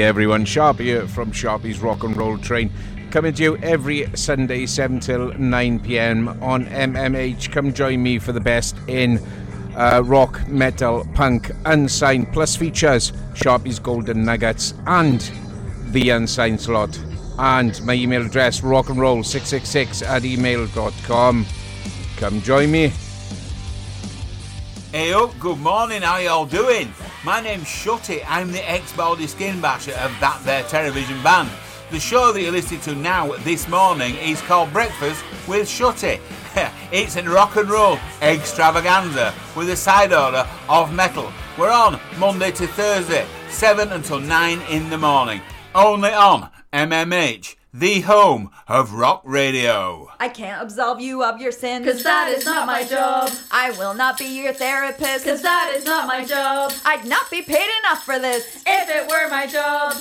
Everyone, 0.06 0.46
Sharp 0.46 0.80
here 0.80 1.08
from 1.08 1.32
Sharpie's 1.32 1.80
Rock 1.80 2.04
and 2.04 2.16
Roll 2.16 2.38
Train. 2.38 2.72
Coming 3.10 3.34
to 3.34 3.44
you 3.44 3.58
every 3.58 4.08
Sunday, 4.16 4.66
7 4.68 5.00
till 5.00 5.34
9 5.34 5.80
pm 5.80 6.28
on 6.44 6.66
MMH. 6.66 7.52
Come 7.52 7.74
join 7.74 8.04
me 8.04 8.20
for 8.20 8.32
the 8.32 8.40
best 8.40 8.76
in 8.88 9.20
uh, 9.76 10.04
rock, 10.06 10.48
metal, 10.48 11.08
punk, 11.14 11.52
unsigned, 11.66 12.32
plus 12.32 12.56
features 12.56 13.14
Sharpie's 13.34 13.80
Golden 13.80 14.24
Nuggets 14.24 14.76
and 14.86 15.20
the 15.92 16.12
unsigned 16.12 16.62
slot. 16.62 17.00
And 17.40 17.84
my 17.84 17.94
email 17.94 18.26
address 18.26 18.62
rockandroll666 18.62 20.08
at 20.08 20.24
email.com. 20.24 21.46
Come 22.18 22.42
join 22.42 22.72
me. 22.72 22.92
Hey 24.92 25.14
up, 25.14 25.38
good 25.40 25.58
morning, 25.58 26.04
how 26.04 26.18
y'all 26.18 26.46
doing? 26.46 26.94
My 27.26 27.42
name's 27.42 27.66
Shutty, 27.66 28.24
I'm 28.28 28.52
the 28.52 28.70
ex-Baldy 28.70 29.26
Skin 29.26 29.60
Basher 29.60 29.94
of 29.94 30.12
That 30.20 30.40
There 30.44 30.62
Television 30.62 31.24
Band. 31.24 31.50
The 31.90 32.00
show 32.00 32.32
that 32.32 32.40
you're 32.40 32.52
listening 32.52 32.82
to 32.82 32.94
now 32.94 33.36
this 33.38 33.68
morning 33.68 34.14
is 34.18 34.40
called 34.44 34.72
Breakfast 34.72 35.26
with 35.48 35.68
Shutty. 35.68 36.22
it's 36.92 37.16
a 37.16 37.24
rock 37.24 37.56
and 37.56 37.68
roll 37.68 37.98
extravaganza 38.22 39.34
with 39.56 39.72
a 39.72 39.76
side 39.76 40.14
order 40.14 40.48
of 40.70 40.94
metal. 40.94 41.34
We're 41.58 41.72
on 41.72 42.00
Monday 42.20 42.52
to 42.52 42.68
Thursday, 42.68 43.26
7 43.50 43.92
until 43.92 44.20
9 44.20 44.62
in 44.70 44.92
the 44.92 45.00
morning. 45.00 45.42
Only 45.74 46.14
on 46.14 46.52
MMH, 46.72 47.56
the 47.78 48.00
home 48.02 48.50
of 48.70 48.94
rock 48.94 49.22
radio. 49.26 50.08
I 50.18 50.30
can't 50.30 50.62
absolve 50.62 51.02
you 51.02 51.24
of 51.24 51.42
your 51.42 51.52
sins. 51.52 51.86
Cause 51.86 52.04
that 52.04 52.30
is 52.30 52.46
not 52.46 52.66
my 52.66 52.86
job. 52.86 53.30
I 53.52 53.72
will 53.72 53.94
not 53.94 54.18
be 54.18 54.26
your 54.42 54.54
therapist. 54.54 55.26
Cause 55.26 55.42
that 55.42 55.74
is 55.76 55.84
not 55.84 56.08
my 56.08 56.24
job. 56.24 56.72
I'd 56.86 57.06
not 57.06 57.30
be 57.30 57.42
paid 57.42 57.68
enough 57.84 58.04
for 58.06 58.18
this. 58.18 58.64
If 58.66 58.90
it 58.90 59.10
were 59.10 59.30
my 59.30 59.46
job. 59.46 59.94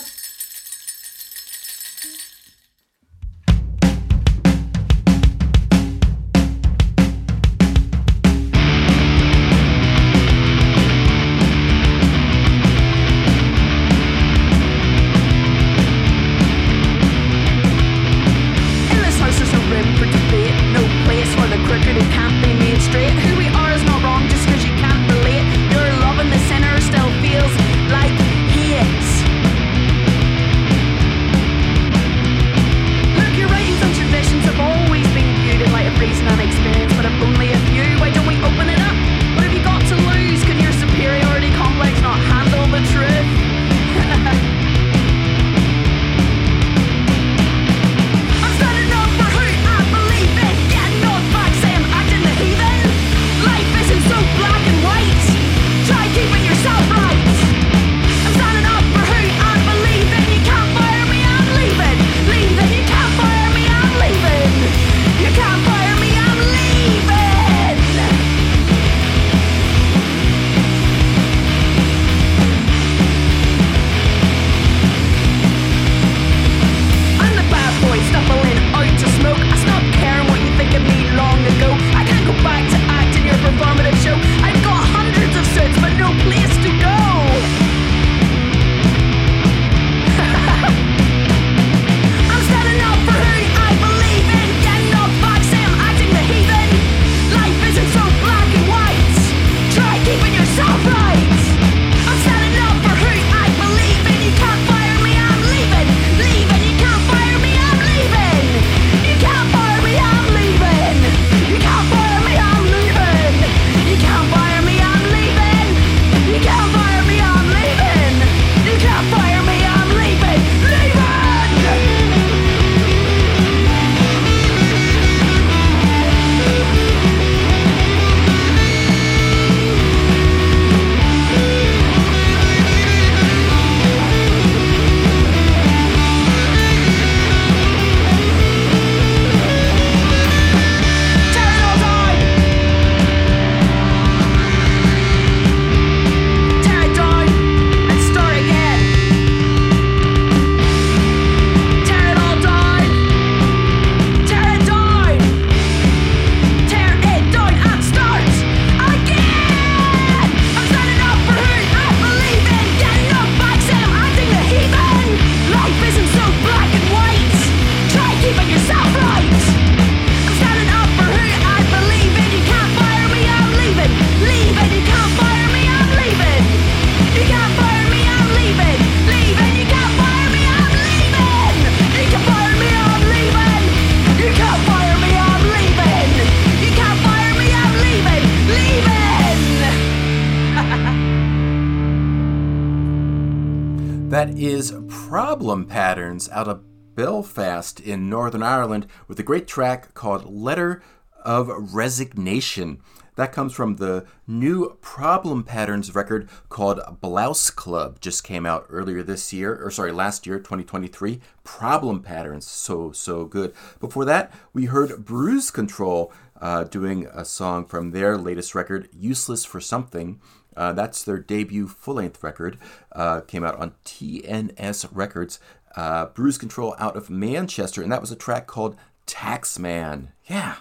With 199.09 199.21
a 199.21 199.22
great 199.22 199.46
track 199.46 199.95
called 199.95 200.25
Letter 200.25 200.83
of 201.25 201.75
Resignation. 201.75 202.80
That 203.17 203.33
comes 203.33 203.53
from 203.53 203.76
the 203.76 204.07
new 204.26 204.76
Problem 204.80 205.45
Patterns 205.45 205.95
record 205.95 206.29
called 206.49 206.80
Blouse 207.01 207.51
Club. 207.51 208.01
Just 208.01 208.25
came 208.25 208.45
out 208.45 208.67
earlier 208.68 209.03
this 209.03 209.33
year, 209.33 209.55
or 209.64 209.71
sorry, 209.71 209.92
last 209.92 210.26
year, 210.26 210.38
2023. 210.38 211.21
Problem 211.45 212.03
Patterns, 212.03 212.46
so, 212.46 212.91
so 212.91 213.25
good. 213.25 213.55
Before 213.79 214.05
that, 214.05 214.34
we 214.53 214.64
heard 214.64 215.05
Bruise 215.05 215.53
Control 215.53 216.13
uh, 216.41 216.64
doing 216.64 217.07
a 217.07 217.25
song 217.25 217.64
from 217.64 217.92
their 217.92 218.18
latest 218.18 218.55
record, 218.55 218.88
Useless 218.92 219.45
for 219.45 219.61
Something. 219.61 220.21
Uh, 220.57 220.72
that's 220.72 221.03
their 221.03 221.18
debut 221.18 221.68
full 221.68 221.95
length 221.95 222.22
record. 222.22 222.59
Uh, 222.92 223.21
came 223.21 223.45
out 223.45 223.57
on 223.57 223.75
TNS 223.84 224.88
Records. 224.92 225.38
Uh, 225.76 226.07
Bruise 226.07 226.38
Control 226.38 226.75
out 226.79 226.96
of 226.96 227.11
Manchester, 227.11 227.83
and 227.83 227.91
that 227.91 228.01
was 228.01 228.13
a 228.13 228.17
track 228.17 228.46
called 228.46 228.76
Taxman. 229.07 230.09
Yeah. 230.26 230.57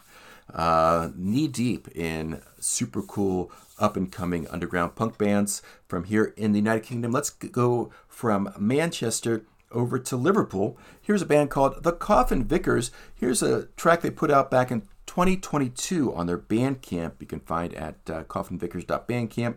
Uh, 0.54 1.10
knee 1.16 1.48
deep 1.48 1.88
in 1.96 2.42
super 2.60 3.02
cool 3.02 3.52
up 3.80 3.96
and 3.96 4.12
coming 4.12 4.48
underground 4.50 4.96
punk 4.96 5.18
bands 5.18 5.62
from 5.88 6.04
here 6.04 6.34
in 6.38 6.52
the 6.52 6.60
United 6.60 6.84
Kingdom. 6.84 7.12
Let's 7.12 7.30
go 7.30 7.92
from 8.08 8.54
Manchester 8.60 9.46
over 9.72 9.98
to 9.98 10.16
Liverpool. 10.16 10.78
Here's 11.02 11.22
a 11.22 11.26
band 11.26 11.50
called 11.50 11.84
The 11.84 11.94
Coughin 11.94 12.46
Vicars. 12.46 12.92
Here's 13.16 13.42
a 13.42 13.66
track 13.78 14.02
they 14.02 14.12
put 14.12 14.32
out 14.32 14.52
back 14.52 14.72
in 14.72 14.82
2022 15.08 16.14
on 16.14 16.28
their 16.28 16.38
Bandcamp. 16.38 17.14
You 17.20 17.28
can 17.28 17.40
find 17.40 17.74
at 17.74 17.96
uh, 18.10 18.24
coughinvicars.bandcamp. 18.24 19.56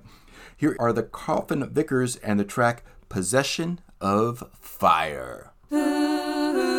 Here 0.57 0.77
are 0.79 0.93
the 0.93 1.03
Coughin 1.03 1.71
Vicars 1.71 2.17
and 2.17 2.41
the 2.41 2.45
track 2.45 2.85
Possession 3.09 3.81
of 4.01 4.49
Fire. 4.59 5.46
Look 5.69 6.76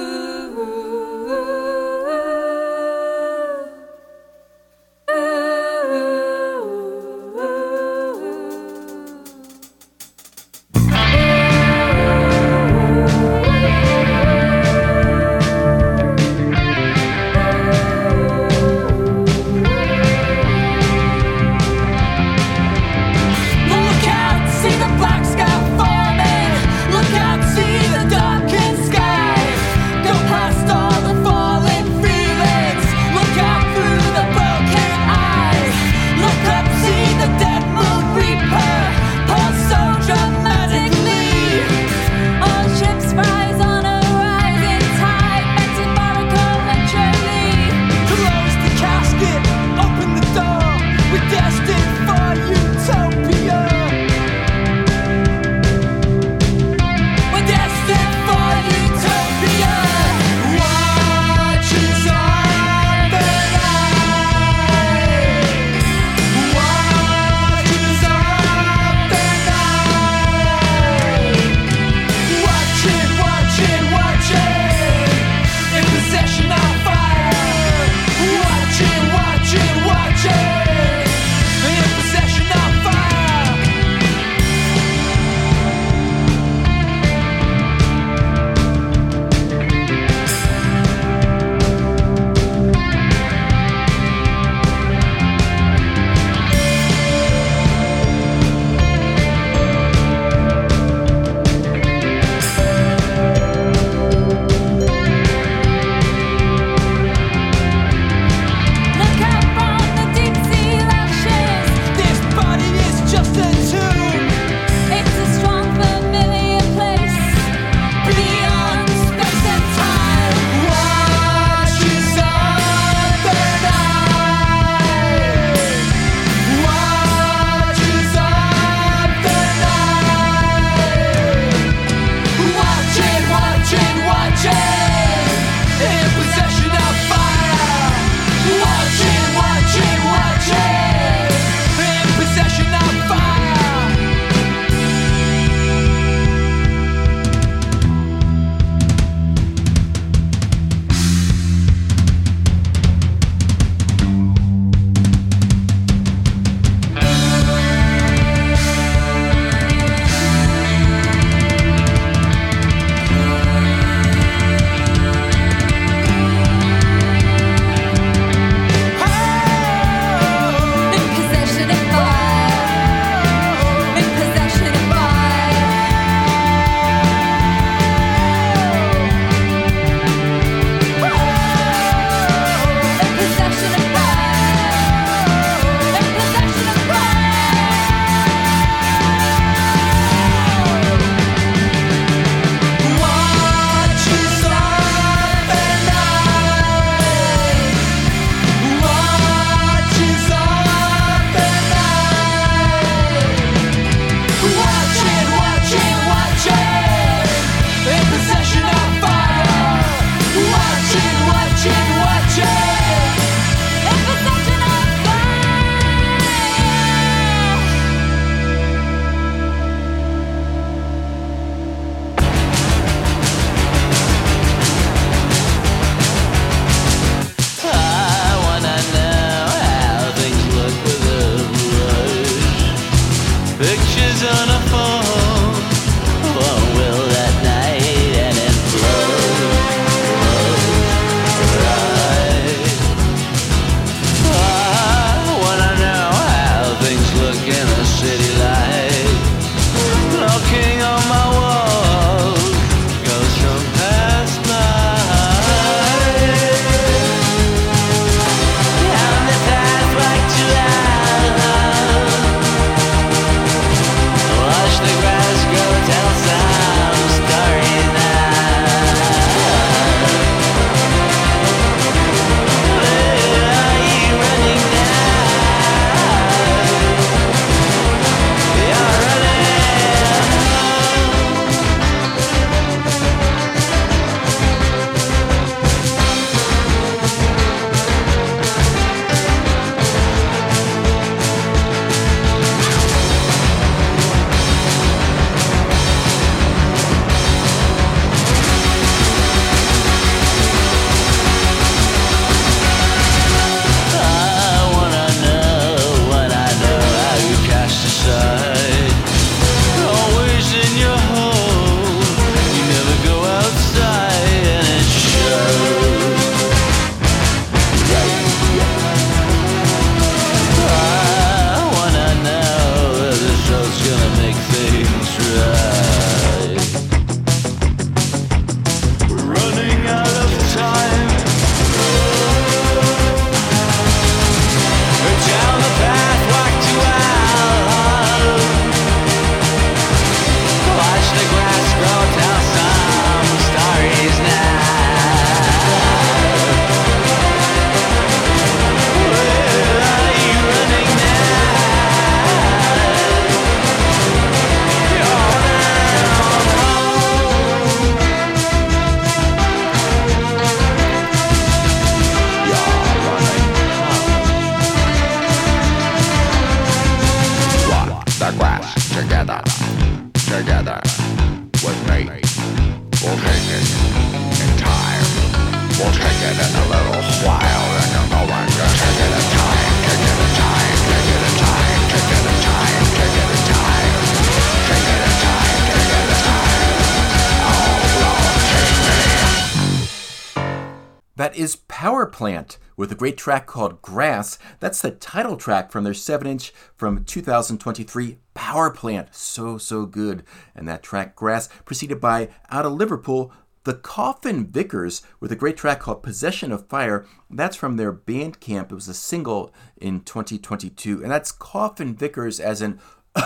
with 392.78 392.92
a 392.92 392.96
great 392.96 393.18
track 393.18 393.46
called 393.48 393.82
Grass. 393.82 394.40
That's 394.62 394.82
the 394.82 394.92
title 394.92 395.36
track 395.36 395.72
from 395.72 395.84
their 395.84 395.94
7 395.94 396.26
inch 396.26 396.54
from 396.78 397.04
2023 397.04 398.20
Powerplant. 398.36 399.14
So, 399.14 399.58
so 399.58 399.86
good. 399.86 400.24
And 400.56 400.68
that 400.68 400.84
track 400.84 401.16
Grass, 401.16 401.50
preceded 401.66 402.00
by 402.00 402.30
out 402.50 402.66
of 402.66 402.72
Liverpool, 402.72 403.34
the 403.66 403.74
Coughin 403.74 404.48
Vicars 404.48 405.02
with 405.20 405.30
a 405.32 405.36
great 405.36 405.58
track 405.58 405.82
called 405.82 406.02
Possession 406.02 406.54
of 406.54 406.70
Fire. 406.70 407.06
That's 407.30 407.58
from 407.58 407.76
their 407.76 407.92
Bandcamp. 407.92 408.72
It 408.72 408.76
was 408.76 408.88
a 408.88 408.94
single 408.94 409.54
in 409.76 410.02
2022. 410.02 411.02
And 411.02 411.12
that's 411.12 411.34
Coughin 411.34 411.96
Vicars 411.96 412.40
as 412.40 412.62
in 412.62 412.80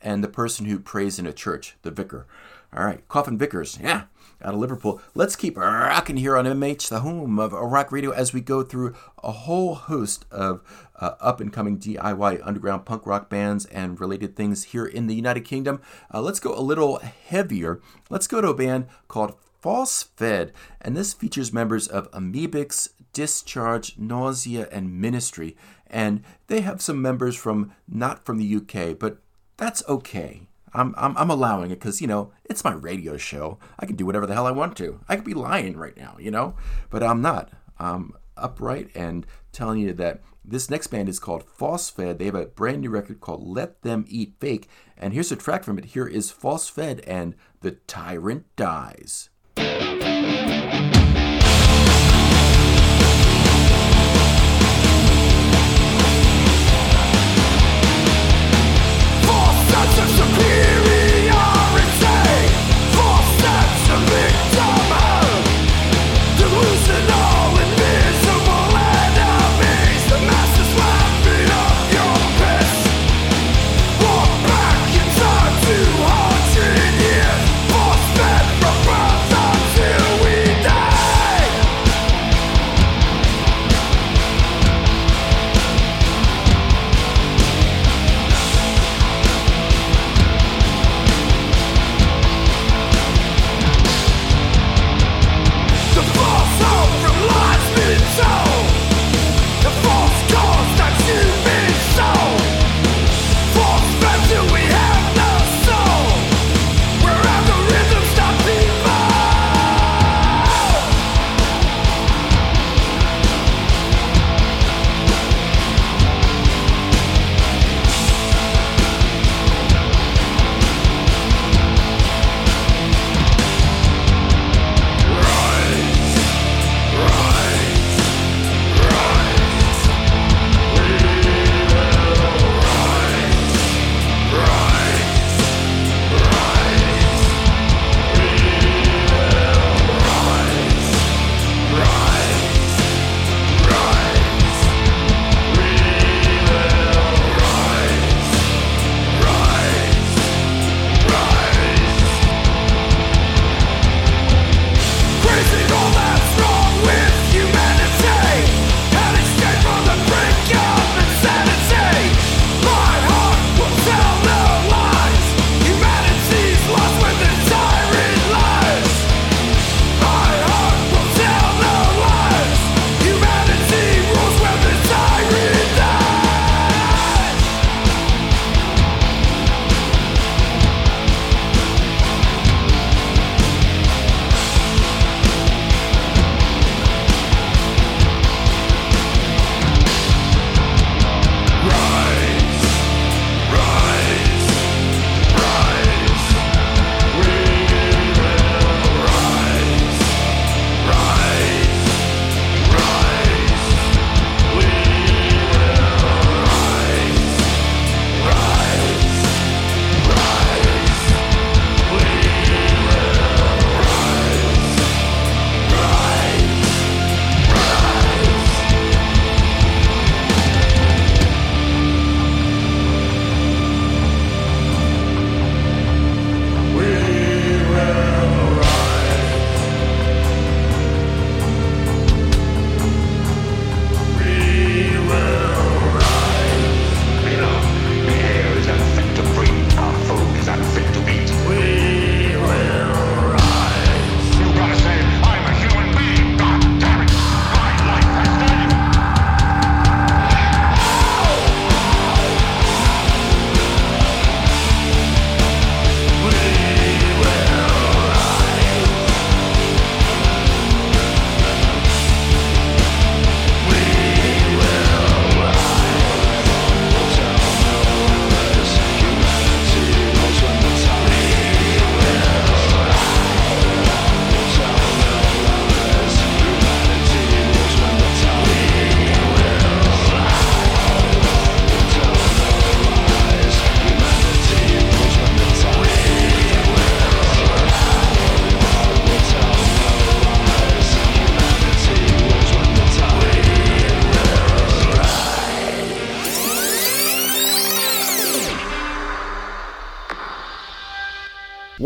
and 0.00 0.24
the 0.24 0.28
person 0.28 0.66
who 0.66 0.78
prays 0.78 1.18
in 1.18 1.26
a 1.26 1.32
church, 1.32 1.76
the 1.82 1.90
vicar. 1.90 2.26
All 2.74 2.84
right, 2.84 3.06
Coughin 3.08 3.38
Vicars, 3.38 3.78
yeah, 3.80 4.04
out 4.42 4.54
of 4.54 4.60
Liverpool. 4.60 5.00
Let's 5.14 5.36
keep 5.36 5.56
rocking 5.56 6.16
here 6.16 6.36
on 6.36 6.44
MH, 6.44 6.88
the 6.88 7.00
home 7.00 7.38
of 7.38 7.52
rock 7.52 7.90
radio, 7.92 8.10
as 8.10 8.32
we 8.32 8.40
go 8.40 8.62
through 8.62 8.94
a 9.22 9.32
whole 9.32 9.74
host 9.74 10.24
of 10.30 10.62
uh, 10.96 11.12
up 11.20 11.40
and 11.40 11.52
coming 11.52 11.78
DIY 11.78 12.40
underground 12.44 12.84
punk 12.84 13.06
rock 13.06 13.28
bands 13.28 13.66
and 13.66 14.00
related 14.00 14.36
things 14.36 14.64
here 14.64 14.86
in 14.86 15.06
the 15.06 15.14
United 15.14 15.44
Kingdom. 15.44 15.80
Uh, 16.12 16.20
let's 16.20 16.40
go 16.40 16.56
a 16.56 16.60
little 16.60 16.98
heavier. 16.98 17.80
Let's 18.10 18.26
go 18.26 18.40
to 18.40 18.48
a 18.48 18.54
band 18.54 18.86
called 19.08 19.36
False 19.60 20.04
Fed, 20.04 20.52
and 20.80 20.96
this 20.96 21.12
features 21.12 21.52
members 21.52 21.88
of 21.88 22.10
Amebix, 22.12 22.90
Discharge, 23.12 23.98
Nausea, 23.98 24.68
and 24.70 25.00
Ministry. 25.00 25.56
And 25.88 26.22
they 26.46 26.60
have 26.60 26.80
some 26.80 27.00
members 27.00 27.36
from 27.36 27.72
not 27.88 28.24
from 28.24 28.38
the 28.38 28.56
UK, 28.56 28.98
but 28.98 29.18
that's 29.56 29.82
okay. 29.88 30.45
I'm, 30.76 30.94
I'm, 30.98 31.16
I'm 31.16 31.30
allowing 31.30 31.70
it 31.70 31.80
because, 31.80 32.00
you 32.00 32.06
know, 32.06 32.32
it's 32.44 32.64
my 32.64 32.74
radio 32.74 33.16
show. 33.16 33.58
I 33.78 33.86
can 33.86 33.96
do 33.96 34.04
whatever 34.04 34.26
the 34.26 34.34
hell 34.34 34.46
I 34.46 34.50
want 34.50 34.76
to. 34.76 35.00
I 35.08 35.16
could 35.16 35.24
be 35.24 35.34
lying 35.34 35.76
right 35.76 35.96
now, 35.96 36.16
you 36.20 36.30
know, 36.30 36.54
but 36.90 37.02
I'm 37.02 37.22
not. 37.22 37.50
I'm 37.78 38.12
upright 38.36 38.90
and 38.94 39.26
telling 39.52 39.80
you 39.80 39.94
that 39.94 40.22
this 40.44 40.68
next 40.68 40.88
band 40.88 41.08
is 41.08 41.18
called 41.18 41.44
False 41.44 41.88
Fed. 41.88 42.18
They 42.18 42.26
have 42.26 42.34
a 42.34 42.46
brand 42.46 42.82
new 42.82 42.90
record 42.90 43.20
called 43.20 43.46
Let 43.46 43.82
Them 43.82 44.04
Eat 44.08 44.34
Fake. 44.38 44.68
And 44.98 45.14
here's 45.14 45.32
a 45.32 45.36
track 45.36 45.64
from 45.64 45.78
it. 45.78 45.86
Here 45.86 46.06
is 46.06 46.30
False 46.30 46.68
Fed 46.68 47.00
and 47.06 47.34
The 47.62 47.72
Tyrant 47.72 48.44
Dies. 48.54 49.30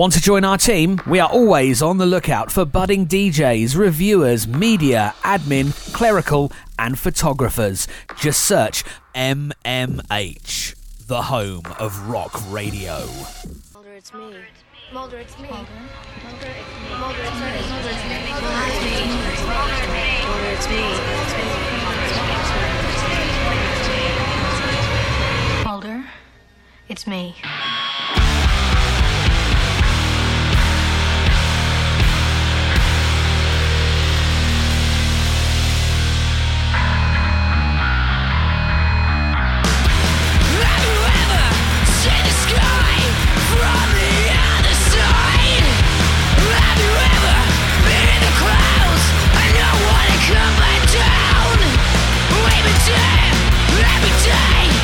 Want 0.01 0.15
to 0.15 0.21
join 0.23 0.45
our 0.45 0.57
team? 0.57 0.99
We 1.07 1.21
are 1.21 1.29
always 1.29 1.83
on 1.83 1.99
the 1.99 2.07
lookout 2.07 2.51
for 2.51 2.65
budding 2.65 3.07
DJs, 3.07 3.77
reviewers, 3.77 4.49
media, 4.49 5.15
admin, 5.23 5.75
clerical, 5.93 6.51
and 6.79 6.99
photographers. 6.99 7.87
Just 8.17 8.41
search 8.41 8.83
MMH, 9.15 10.75
the 11.07 11.21
home 11.21 11.65
of 11.79 12.09
rock 12.09 12.33
radio. 12.51 13.07
Mulder, 13.75 13.93
it's 13.93 14.15
me. 14.15 14.37
Mulder, 14.91 15.19
it's 15.19 15.39
me. 15.39 15.49
Mulder, 15.51 15.69
it's 20.49 20.67
me. 20.67 20.81
Mulder, 25.63 26.05
it's 26.89 27.07
me. 27.07 27.35
Come 50.33 50.57
down? 50.93 51.59
Been 52.31 52.79
dead 52.87 53.35
every 53.97 54.15
day. 54.25 54.80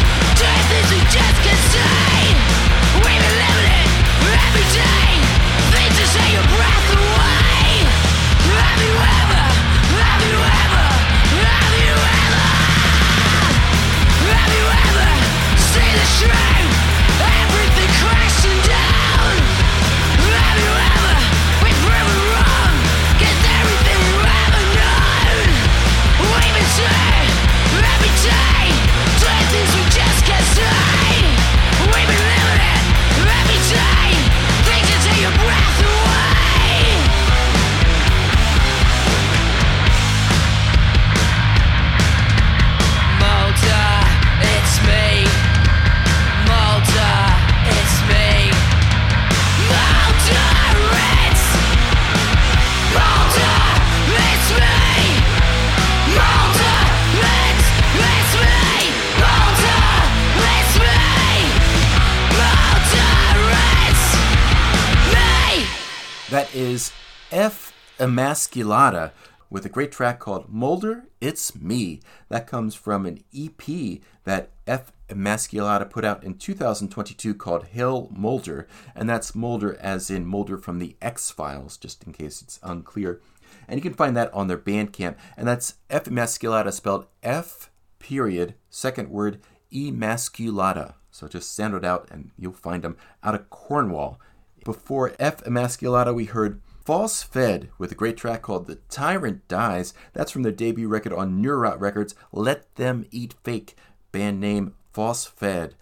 Emasculata 68.26 69.12
with 69.50 69.64
a 69.64 69.68
great 69.68 69.92
track 69.92 70.18
called 70.18 70.48
Mulder, 70.48 71.04
It's 71.20 71.54
Me. 71.54 72.00
That 72.28 72.48
comes 72.48 72.74
from 72.74 73.06
an 73.06 73.22
EP 73.32 74.00
that 74.24 74.50
F 74.66 74.90
Emasculata 75.08 75.88
put 75.88 76.04
out 76.04 76.24
in 76.24 76.36
2022 76.36 77.36
called 77.36 77.66
Hill 77.66 78.10
Mulder, 78.12 78.66
and 78.96 79.08
that's 79.08 79.36
Mulder 79.36 79.76
as 79.80 80.10
in 80.10 80.26
Mulder 80.26 80.58
from 80.58 80.80
the 80.80 80.96
X 81.00 81.30
Files, 81.30 81.76
just 81.76 82.02
in 82.02 82.12
case 82.12 82.42
it's 82.42 82.58
unclear. 82.64 83.20
And 83.68 83.78
you 83.78 83.82
can 83.82 83.94
find 83.94 84.16
that 84.16 84.34
on 84.34 84.48
their 84.48 84.58
Bandcamp, 84.58 85.14
and 85.36 85.46
that's 85.46 85.74
F 85.88 86.06
Emasculata 86.06 86.72
spelled 86.72 87.06
F 87.22 87.70
period, 88.00 88.54
second 88.70 89.08
word, 89.08 89.40
Emasculata. 89.72 90.94
So 91.12 91.28
just 91.28 91.54
sound 91.54 91.74
it 91.74 91.84
out 91.84 92.08
and 92.10 92.32
you'll 92.36 92.52
find 92.52 92.82
them 92.82 92.96
out 93.22 93.36
of 93.36 93.48
Cornwall. 93.50 94.18
Before 94.64 95.14
F 95.20 95.44
Emasculata, 95.44 96.12
we 96.12 96.24
heard 96.24 96.60
False 96.86 97.24
Fed 97.24 97.68
with 97.78 97.90
a 97.90 97.96
great 97.96 98.16
track 98.16 98.42
called 98.42 98.68
The 98.68 98.76
Tyrant 98.88 99.48
Dies. 99.48 99.92
That's 100.12 100.30
from 100.30 100.44
their 100.44 100.52
debut 100.52 100.86
record 100.86 101.12
on 101.12 101.42
Neurot 101.42 101.80
Records, 101.80 102.14
Let 102.30 102.72
Them 102.76 103.06
Eat 103.10 103.34
Fake, 103.42 103.74
band 104.12 104.40
name 104.40 104.72
False 104.92 105.24
Fed, 105.26 105.74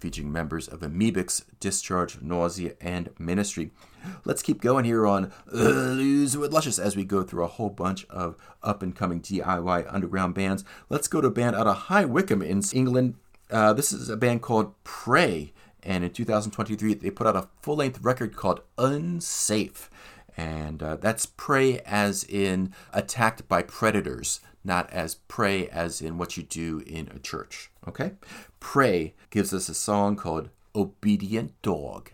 featuring 0.00 0.32
members 0.32 0.66
of 0.66 0.80
Amebix, 0.80 1.44
Discharge, 1.60 2.20
Nausea, 2.20 2.72
and 2.80 3.10
Ministry. 3.16 3.70
Let's 4.24 4.42
keep 4.42 4.60
going 4.60 4.84
here 4.84 5.06
on 5.06 5.30
uh, 5.54 5.56
Lose 5.56 6.36
with 6.36 6.52
Luscious 6.52 6.80
as 6.80 6.96
we 6.96 7.04
go 7.04 7.22
through 7.22 7.44
a 7.44 7.46
whole 7.46 7.70
bunch 7.70 8.04
of 8.10 8.34
up 8.60 8.82
and 8.82 8.96
coming 8.96 9.20
DIY 9.20 9.86
underground 9.88 10.34
bands. 10.34 10.64
Let's 10.88 11.06
go 11.06 11.20
to 11.20 11.28
a 11.28 11.30
band 11.30 11.54
out 11.54 11.68
of 11.68 11.76
High 11.76 12.06
Wycombe 12.06 12.42
in 12.42 12.60
England. 12.72 13.14
Uh, 13.52 13.72
this 13.72 13.92
is 13.92 14.08
a 14.08 14.16
band 14.16 14.42
called 14.42 14.74
Prey, 14.82 15.52
and 15.84 16.02
in 16.02 16.10
2023 16.10 16.94
they 16.94 17.10
put 17.12 17.28
out 17.28 17.36
a 17.36 17.48
full 17.62 17.76
length 17.76 18.00
record 18.02 18.34
called 18.34 18.62
Unsafe. 18.78 19.88
And 20.36 20.82
uh, 20.82 20.96
that's 20.96 21.26
prey 21.26 21.80
as 21.80 22.24
in 22.24 22.72
attacked 22.92 23.48
by 23.48 23.62
predators, 23.62 24.40
not 24.64 24.90
as 24.90 25.14
prey 25.14 25.68
as 25.68 26.00
in 26.00 26.18
what 26.18 26.36
you 26.36 26.42
do 26.42 26.82
in 26.86 27.08
a 27.14 27.18
church. 27.18 27.70
Okay? 27.86 28.12
Prey 28.58 29.14
gives 29.30 29.52
us 29.54 29.68
a 29.68 29.74
song 29.74 30.16
called 30.16 30.50
Obedient 30.74 31.60
Dog. 31.62 32.10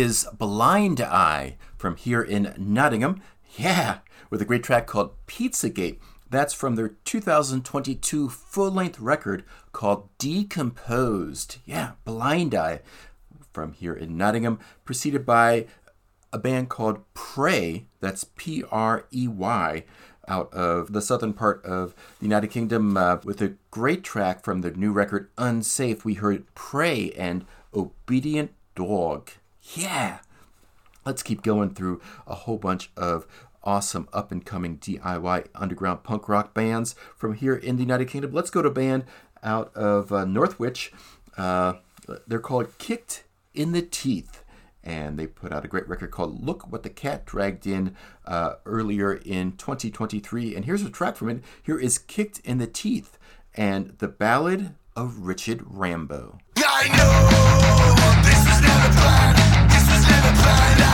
Is 0.00 0.26
Blind 0.32 0.98
Eye 0.98 1.58
from 1.76 1.94
here 1.94 2.22
in 2.22 2.54
Nottingham. 2.56 3.20
Yeah, 3.58 3.98
with 4.30 4.40
a 4.40 4.46
great 4.46 4.62
track 4.62 4.86
called 4.86 5.12
Pizzagate. 5.26 5.98
That's 6.30 6.54
from 6.54 6.74
their 6.74 6.88
2022 7.04 8.30
full 8.30 8.70
length 8.70 8.98
record 8.98 9.44
called 9.72 10.08
Decomposed. 10.16 11.58
Yeah, 11.66 11.92
Blind 12.06 12.54
Eye 12.54 12.80
from 13.52 13.74
here 13.74 13.92
in 13.92 14.16
Nottingham, 14.16 14.58
preceded 14.86 15.26
by 15.26 15.66
a 16.32 16.38
band 16.38 16.70
called 16.70 17.02
Prey. 17.12 17.84
That's 18.00 18.24
P 18.24 18.64
R 18.70 19.04
E 19.12 19.28
Y. 19.28 19.84
Out 20.26 20.50
of 20.54 20.94
the 20.94 21.02
southern 21.02 21.34
part 21.34 21.62
of 21.62 21.94
the 22.20 22.24
United 22.24 22.48
Kingdom, 22.48 22.96
uh, 22.96 23.18
with 23.22 23.42
a 23.42 23.56
great 23.70 24.02
track 24.02 24.42
from 24.42 24.62
their 24.62 24.72
new 24.72 24.92
record 24.92 25.28
Unsafe. 25.36 26.06
We 26.06 26.14
heard 26.14 26.54
Prey 26.54 27.10
and 27.18 27.44
Obedient 27.74 28.52
Dog. 28.74 29.32
Yeah, 29.62 30.18
let's 31.04 31.22
keep 31.22 31.42
going 31.42 31.74
through 31.74 32.00
a 32.26 32.34
whole 32.34 32.58
bunch 32.58 32.90
of 32.96 33.26
awesome 33.62 34.08
up 34.12 34.32
and 34.32 34.44
coming 34.44 34.78
DIY 34.78 35.46
underground 35.54 36.02
punk 36.02 36.28
rock 36.28 36.54
bands 36.54 36.94
from 37.16 37.34
here 37.34 37.54
in 37.54 37.76
the 37.76 37.82
United 37.82 38.08
Kingdom. 38.08 38.32
Let's 38.32 38.50
go 38.50 38.62
to 38.62 38.68
a 38.68 38.72
band 38.72 39.04
out 39.42 39.74
of 39.76 40.12
uh, 40.12 40.24
Northwich. 40.24 40.92
Uh, 41.36 41.74
they're 42.26 42.38
called 42.38 42.78
Kicked 42.78 43.24
in 43.54 43.72
the 43.72 43.82
Teeth. 43.82 44.44
And 44.82 45.18
they 45.18 45.26
put 45.26 45.52
out 45.52 45.64
a 45.64 45.68
great 45.68 45.86
record 45.86 46.10
called 46.10 46.42
Look 46.42 46.72
What 46.72 46.84
the 46.84 46.90
Cat 46.90 47.26
Dragged 47.26 47.66
In 47.66 47.94
uh, 48.24 48.54
earlier 48.64 49.12
in 49.12 49.52
2023. 49.52 50.56
And 50.56 50.64
here's 50.64 50.82
a 50.82 50.88
track 50.88 51.16
from 51.16 51.28
it. 51.28 51.44
Here 51.62 51.78
is 51.78 51.98
Kicked 51.98 52.38
in 52.40 52.56
the 52.56 52.66
Teeth 52.66 53.18
and 53.54 53.98
the 53.98 54.08
Ballad 54.08 54.74
of 54.96 55.18
Richard 55.18 55.62
Rambo 55.66 56.38
find. 60.56 60.89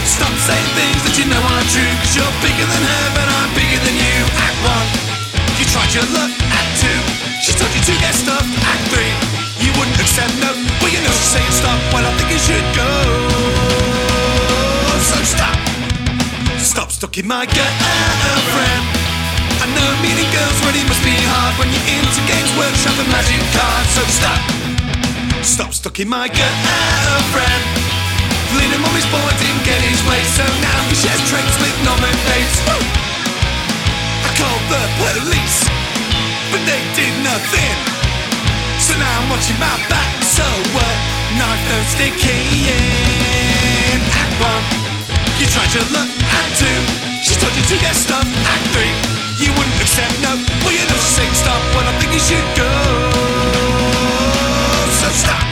Stop 0.04 0.36
saying 0.36 0.68
things 0.76 1.00
that 1.08 1.16
you 1.16 1.24
know 1.32 1.40
aren't 1.56 1.72
true. 1.72 1.88
Cause 2.04 2.20
you're 2.20 2.28
bigger 2.44 2.68
than 2.68 2.84
her, 2.84 3.04
but 3.16 3.24
I'm 3.24 3.48
bigger 3.56 3.80
than 3.88 3.96
you. 3.96 4.20
Act 4.36 4.60
one. 4.68 5.01
You 5.62 5.70
tried 5.70 5.94
your 5.94 6.02
luck. 6.10 6.26
Act 6.58 6.74
two. 6.82 6.98
She 7.38 7.54
told 7.54 7.70
you 7.70 7.78
to 7.86 7.94
get 8.02 8.10
stuff. 8.18 8.42
Act 8.66 8.82
three. 8.90 9.14
You 9.62 9.70
wouldn't 9.78 9.94
accept 9.94 10.34
no. 10.42 10.50
Well, 10.82 10.90
you 10.90 10.98
know 11.06 11.14
she's 11.14 11.38
saying 11.38 11.54
stop. 11.54 11.78
Well, 11.94 12.02
I 12.02 12.10
think 12.18 12.34
you 12.34 12.42
should 12.42 12.66
go. 12.74 12.90
So 15.06 15.22
stop. 15.22 15.54
Stop 16.58 16.90
stalking 16.90 17.30
my 17.30 17.46
girlfriend. 17.46 18.82
I 19.62 19.70
know 19.70 19.86
meeting 20.02 20.26
girls 20.34 20.58
really 20.66 20.82
must 20.90 20.98
be 21.06 21.14
hard 21.30 21.54
when 21.62 21.70
you're 21.70 21.88
into 21.94 22.20
Games 22.26 22.50
Workshop 22.58 22.98
and 22.98 23.06
magic 23.14 23.38
cards. 23.54 23.90
So 23.94 24.02
stop. 24.10 24.42
Stop 25.46 25.70
stalking 25.78 26.10
my 26.10 26.26
girlfriend. 26.26 27.62
Little 28.58 28.82
mommy's 28.82 29.06
boy 29.14 29.30
didn't 29.38 29.62
get 29.62 29.78
his 29.78 30.02
way, 30.10 30.26
so 30.26 30.42
now 30.58 30.78
he 30.90 30.98
shares 30.98 31.22
traits 31.30 31.54
with 31.62 31.76
normal 31.86 32.10
mates. 32.26 32.58
Woo! 32.66 32.82
I 32.82 33.11
called 34.38 34.64
the 34.68 34.82
police, 35.00 35.58
but 36.50 36.62
they 36.64 36.82
did 36.96 37.12
nothing. 37.24 37.76
So 38.78 38.96
now 38.98 39.08
I'm 39.08 39.28
watching 39.30 39.58
my 39.58 39.76
back, 39.88 40.22
so 40.22 40.44
what? 40.74 40.96
Knife 41.38 41.62
don't 41.68 41.88
stick 41.88 42.16
in. 42.22 43.98
Act 44.12 44.34
one, 44.40 44.64
you 45.40 45.46
tried 45.48 45.70
to 45.76 45.82
look. 45.92 46.08
Act 46.28 46.52
two, 46.60 46.78
she 47.24 47.34
told 47.40 47.54
you 47.56 47.64
to 47.72 47.76
get 47.80 47.94
stuff. 47.94 48.24
Act 48.24 48.64
three, 48.74 48.92
you 49.38 49.52
wouldn't 49.56 49.78
accept 49.80 50.12
no. 50.20 50.36
Well, 50.64 50.74
you 50.74 50.84
know 50.88 50.98
she's 51.00 51.16
saying 51.16 51.34
stop, 51.34 51.62
but 51.74 51.84
I 51.86 51.92
think 52.00 52.12
you 52.12 52.22
should 52.22 52.48
go. 52.56 52.72
So 55.00 55.08
stop, 55.12 55.44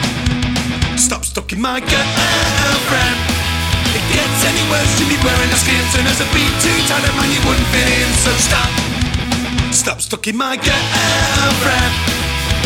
stop 0.97 1.25
stalking 1.25 1.61
my 1.61 1.79
girlfriend. 1.79 3.30
It 4.09 4.17
gets 4.17 4.41
any 4.49 4.63
worse 4.71 4.93
to 4.97 5.05
be 5.05 5.17
wearing 5.21 5.51
a 5.51 5.59
skin 5.59 5.83
tone 5.93 6.07
as 6.09 6.19
a 6.21 6.27
beat 6.33 6.53
too 6.63 6.77
tight, 6.89 7.05
man, 7.13 7.29
you 7.29 7.41
wouldn't 7.45 7.67
fit 7.69 7.85
in. 7.85 8.09
So 8.25 8.31
stop, 8.41 8.69
stop 9.69 10.01
stalking 10.01 10.37
my 10.37 10.57
girlfriend. 10.57 11.93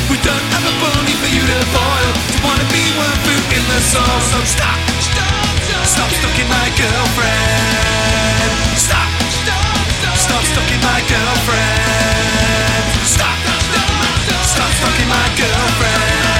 We 0.10 0.18
don't 0.22 0.48
have 0.54 0.66
a 0.66 0.76
bony 0.80 1.16
for 1.18 1.30
you 1.34 1.42
to 1.42 1.60
boil. 1.74 2.12
To 2.14 2.38
wanna 2.46 2.68
be 2.72 2.84
worm 2.96 3.18
food 3.26 3.46
in 3.58 3.64
the 3.68 3.80
soil. 3.90 4.20
So 4.32 4.40
stop, 4.46 4.80
stop, 5.02 5.34
stop 5.84 6.10
stalking 6.14 6.50
my 6.50 6.68
girlfriend. 6.78 8.54
Stop, 8.78 9.10
stop, 9.44 9.66
stop 10.16 10.44
stalking 10.46 10.82
my 10.82 11.00
girlfriend. 11.10 12.86
Stop, 13.04 13.38
stop 14.46 14.72
stalking 14.78 15.10
my 15.10 15.28
girlfriend. 15.36 16.35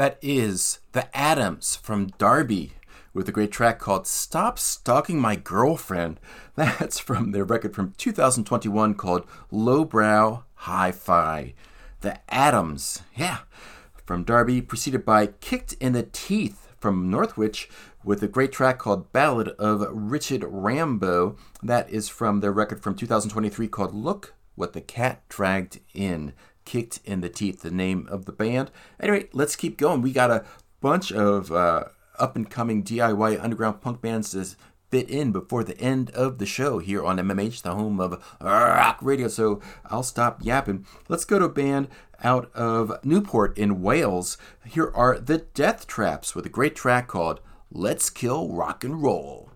That 0.00 0.16
is 0.22 0.78
The 0.92 1.14
Atoms 1.14 1.76
from 1.76 2.06
Derby 2.16 2.72
with 3.12 3.28
a 3.28 3.32
great 3.32 3.52
track 3.52 3.78
called 3.78 4.06
Stop 4.06 4.58
Stalking 4.58 5.20
My 5.20 5.36
Girlfriend. 5.36 6.18
That's 6.54 6.98
from 6.98 7.32
their 7.32 7.44
record 7.44 7.74
from 7.74 7.92
2021 7.98 8.94
called 8.94 9.26
Lowbrow 9.50 10.44
Hi 10.54 10.90
Fi. 10.90 11.52
The 12.00 12.18
Atoms, 12.32 13.02
yeah, 13.14 13.40
from 14.06 14.24
Derby, 14.24 14.62
preceded 14.62 15.04
by 15.04 15.26
Kicked 15.26 15.74
in 15.74 15.92
the 15.92 16.04
Teeth 16.04 16.68
from 16.78 17.10
Northwich 17.10 17.68
with 18.02 18.22
a 18.22 18.26
great 18.26 18.52
track 18.52 18.78
called 18.78 19.12
Ballad 19.12 19.48
of 19.58 19.86
Richard 19.92 20.46
Rambo. 20.48 21.36
That 21.62 21.90
is 21.90 22.08
from 22.08 22.40
their 22.40 22.52
record 22.52 22.82
from 22.82 22.94
2023 22.94 23.68
called 23.68 23.94
Look 23.94 24.32
What 24.54 24.72
the 24.72 24.80
Cat 24.80 25.28
Dragged 25.28 25.80
In. 25.92 26.32
Kicked 26.64 27.00
in 27.04 27.20
the 27.20 27.28
Teeth, 27.28 27.62
the 27.62 27.70
name 27.70 28.06
of 28.10 28.24
the 28.24 28.32
band. 28.32 28.70
Anyway, 29.00 29.28
let's 29.32 29.56
keep 29.56 29.76
going. 29.76 30.02
We 30.02 30.12
got 30.12 30.30
a 30.30 30.44
bunch 30.80 31.12
of 31.12 31.50
uh, 31.50 31.84
up 32.18 32.36
and 32.36 32.48
coming 32.48 32.84
DIY 32.84 33.42
underground 33.42 33.80
punk 33.80 34.00
bands 34.00 34.30
to 34.32 34.56
fit 34.90 35.08
in 35.08 35.32
before 35.32 35.64
the 35.64 35.78
end 35.80 36.10
of 36.10 36.38
the 36.38 36.46
show 36.46 36.78
here 36.78 37.04
on 37.04 37.16
MMH, 37.18 37.62
the 37.62 37.74
home 37.74 38.00
of 38.00 38.22
rock 38.40 38.98
radio. 39.00 39.28
So 39.28 39.60
I'll 39.86 40.02
stop 40.02 40.40
yapping. 40.42 40.86
Let's 41.08 41.24
go 41.24 41.38
to 41.38 41.44
a 41.46 41.48
band 41.48 41.88
out 42.22 42.50
of 42.54 42.92
Newport 43.04 43.56
in 43.56 43.82
Wales. 43.82 44.36
Here 44.66 44.90
are 44.94 45.18
the 45.18 45.38
Deathtraps 45.38 46.34
with 46.34 46.46
a 46.46 46.50
great 46.50 46.76
track 46.76 47.08
called 47.08 47.40
Let's 47.70 48.10
Kill 48.10 48.48
Rock 48.48 48.84
and 48.84 49.02
Roll. 49.02 49.50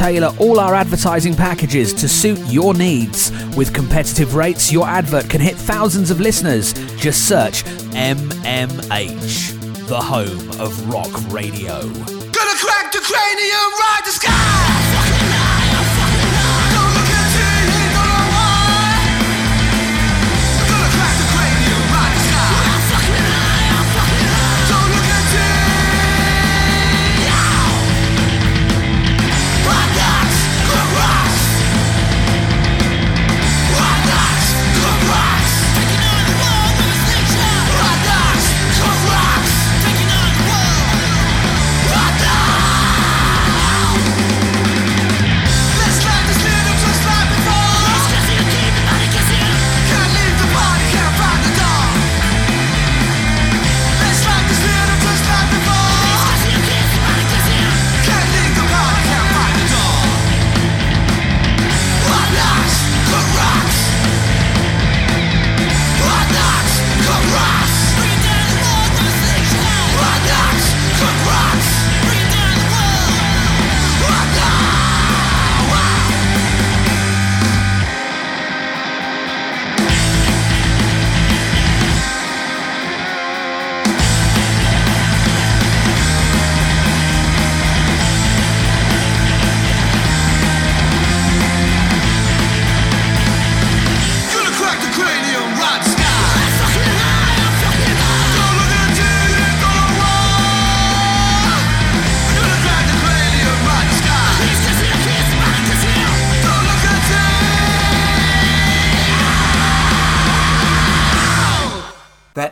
Tailor 0.00 0.32
all 0.38 0.58
our 0.58 0.74
advertising 0.74 1.36
packages 1.36 1.92
to 1.92 2.08
suit 2.08 2.38
your 2.46 2.72
needs. 2.72 3.30
With 3.54 3.74
competitive 3.74 4.34
rates, 4.34 4.72
your 4.72 4.86
advert 4.86 5.28
can 5.28 5.42
hit 5.42 5.56
thousands 5.56 6.10
of 6.10 6.20
listeners. 6.20 6.72
Just 6.96 7.28
search 7.28 7.64
MMH, 7.92 8.28
the 9.88 10.00
home 10.00 10.48
of 10.58 10.88
rock 10.88 11.10
radio. 11.30 11.82
Gonna 11.82 12.56
crack 12.64 12.92
the 12.92 13.00
cranium, 13.02 13.72
ride 13.78 14.02
the 14.06 14.12
sky. 14.12 14.69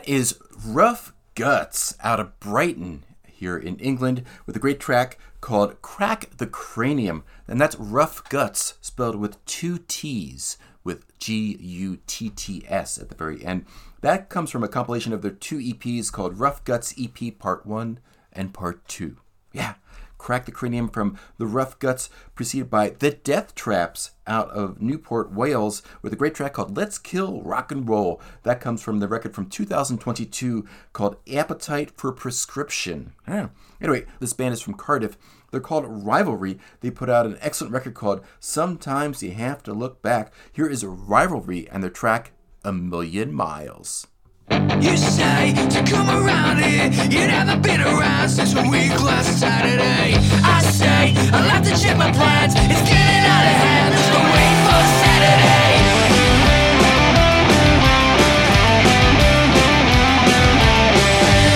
Is 0.09 0.39
Rough 0.65 1.13
Gutts 1.35 1.95
out 2.01 2.19
of 2.19 2.39
Brighton 2.39 3.05
here 3.27 3.55
in 3.55 3.77
England 3.77 4.23
with 4.47 4.55
a 4.55 4.59
great 4.59 4.79
track 4.79 5.19
called 5.39 5.83
Crack 5.83 6.35
the 6.37 6.47
Cranium. 6.47 7.23
And 7.47 7.61
that's 7.61 7.75
Rough 7.75 8.27
Gutts 8.27 8.79
spelled 8.81 9.17
with 9.17 9.45
two 9.45 9.77
T's 9.87 10.57
with 10.83 11.15
G 11.19 11.55
U 11.61 11.99
T 12.07 12.31
T 12.31 12.63
S 12.67 12.97
at 12.97 13.09
the 13.09 13.15
very 13.15 13.45
end. 13.45 13.67
That 14.01 14.29
comes 14.29 14.49
from 14.49 14.63
a 14.63 14.67
compilation 14.67 15.13
of 15.13 15.21
their 15.21 15.29
two 15.29 15.59
EPs 15.59 16.11
called 16.11 16.39
Rough 16.39 16.63
Gutts 16.63 16.91
EP 16.99 17.37
Part 17.37 17.67
1 17.67 17.99
and 18.33 18.51
Part 18.51 18.87
2. 18.87 19.15
Yeah. 19.53 19.75
Crack 20.19 20.45
the 20.45 20.51
Cranium 20.51 20.89
from 20.89 21.17
the 21.39 21.47
Rough 21.47 21.79
Gutts, 21.79 22.11
preceded 22.35 22.69
by 22.69 22.89
The 22.89 23.11
Deathtraps 23.11 24.11
out 24.27 24.51
of 24.51 24.79
Newport, 24.79 25.31
Wales, 25.33 25.81
with 26.03 26.13
a 26.13 26.15
great 26.15 26.35
track 26.35 26.53
called 26.53 26.77
Let's 26.77 26.99
Kill 26.99 27.41
Rock 27.41 27.71
and 27.71 27.89
Roll. 27.89 28.21
That 28.43 28.61
comes 28.61 28.83
from 28.83 28.99
the 28.99 29.07
record 29.07 29.33
from 29.33 29.49
2022 29.49 30.67
called 30.93 31.15
Appetite 31.33 31.91
for 31.97 32.11
Prescription. 32.11 33.13
Yeah. 33.27 33.47
Anyway, 33.81 34.05
this 34.19 34.33
band 34.33 34.53
is 34.53 34.61
from 34.61 34.75
Cardiff. 34.75 35.17
They're 35.51 35.59
called 35.59 35.85
Rivalry. 35.87 36.59
They 36.81 36.91
put 36.91 37.09
out 37.09 37.25
an 37.25 37.39
excellent 37.41 37.73
record 37.73 37.95
called 37.95 38.23
Sometimes 38.39 39.23
You 39.23 39.31
Have 39.31 39.63
to 39.63 39.73
Look 39.73 40.03
Back. 40.03 40.31
Here 40.51 40.67
is 40.67 40.85
Rivalry 40.85 41.67
and 41.69 41.81
their 41.81 41.89
track 41.89 42.33
A 42.63 42.71
Million 42.71 43.33
Miles. 43.33 44.05
You 44.49 44.97
say 44.97 45.53
to 45.69 45.83
come 45.83 46.09
around 46.09 46.57
here, 46.57 46.89
you 47.09 47.27
never 47.27 47.57
been 47.59 47.81
around 47.81 48.29
since 48.29 48.53
a 48.55 48.61
week 48.63 48.91
last 49.03 49.39
Saturday. 49.39 50.15
I 50.43 50.61
say 50.61 51.13
I'll 51.33 51.45
to 51.65 51.71
check 51.81 51.97
my 51.97 52.11
plans. 52.11 52.53
It's 52.55 52.81
getting 52.89 53.25
out 53.29 53.45
of 53.45 53.55
hand. 53.61 53.93
Let's 53.93 54.09
go 54.09 54.21
wait 54.35 54.55
for 54.65 54.81
Saturday. 55.03 55.69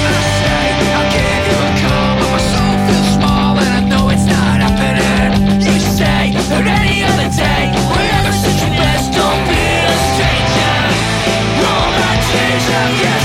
I 0.06 0.22
say 0.40 0.66
I'll 0.94 1.10
give 1.16 1.48
a 1.58 1.72
come 1.82 2.18
of 2.22 2.30
a 2.30 2.42
soul 2.52 2.76
this 2.88 3.08
small 3.16 3.58
and 3.58 3.90
know 3.90 4.10
it's 4.10 4.26
not 4.28 4.62
happening 4.62 5.32
you 5.64 6.28
a 6.38 6.52
call, 6.62 6.94
but 7.00 7.30
my 7.30 7.42
soul 7.50 7.74
feels 7.88 8.03
Yesterday. 12.34 13.23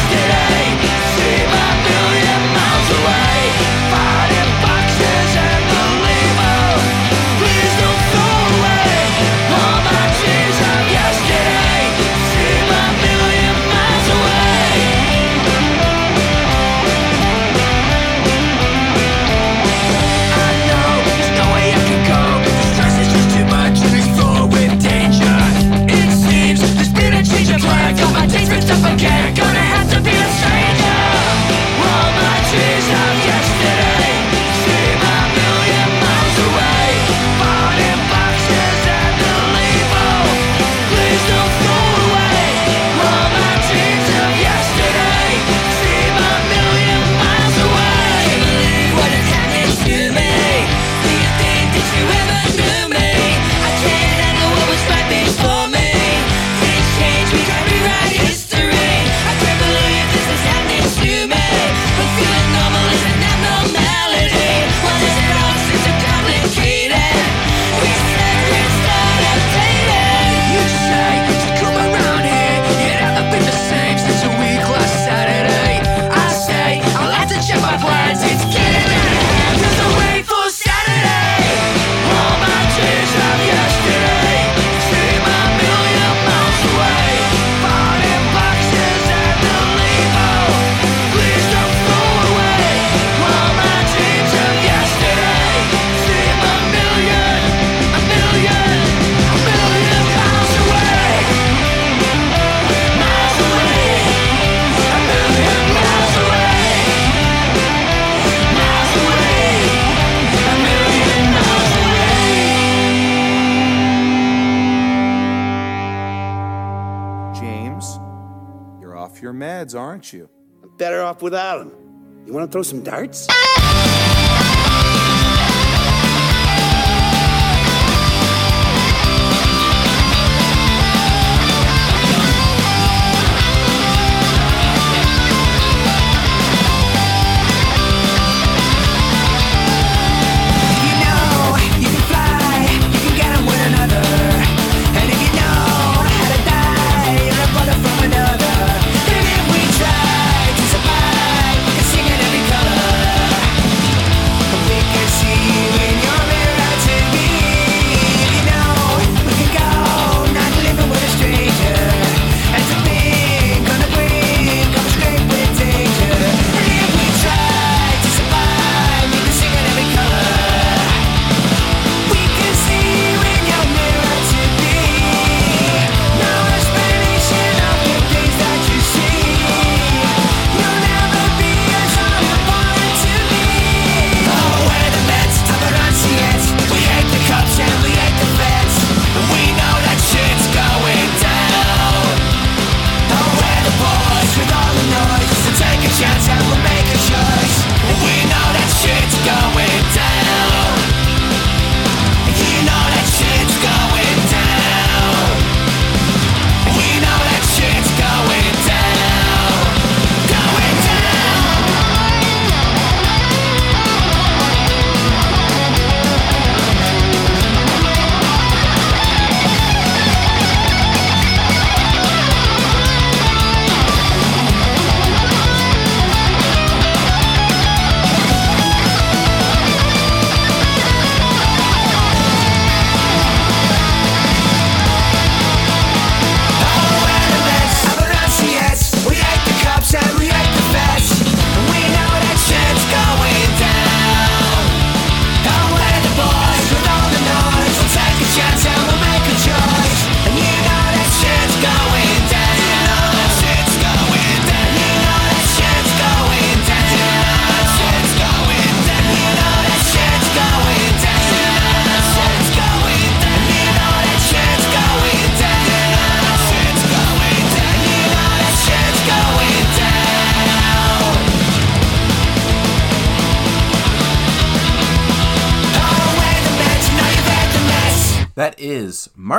Throw 122.51 122.63
some 122.63 122.83
darts? 122.83 123.27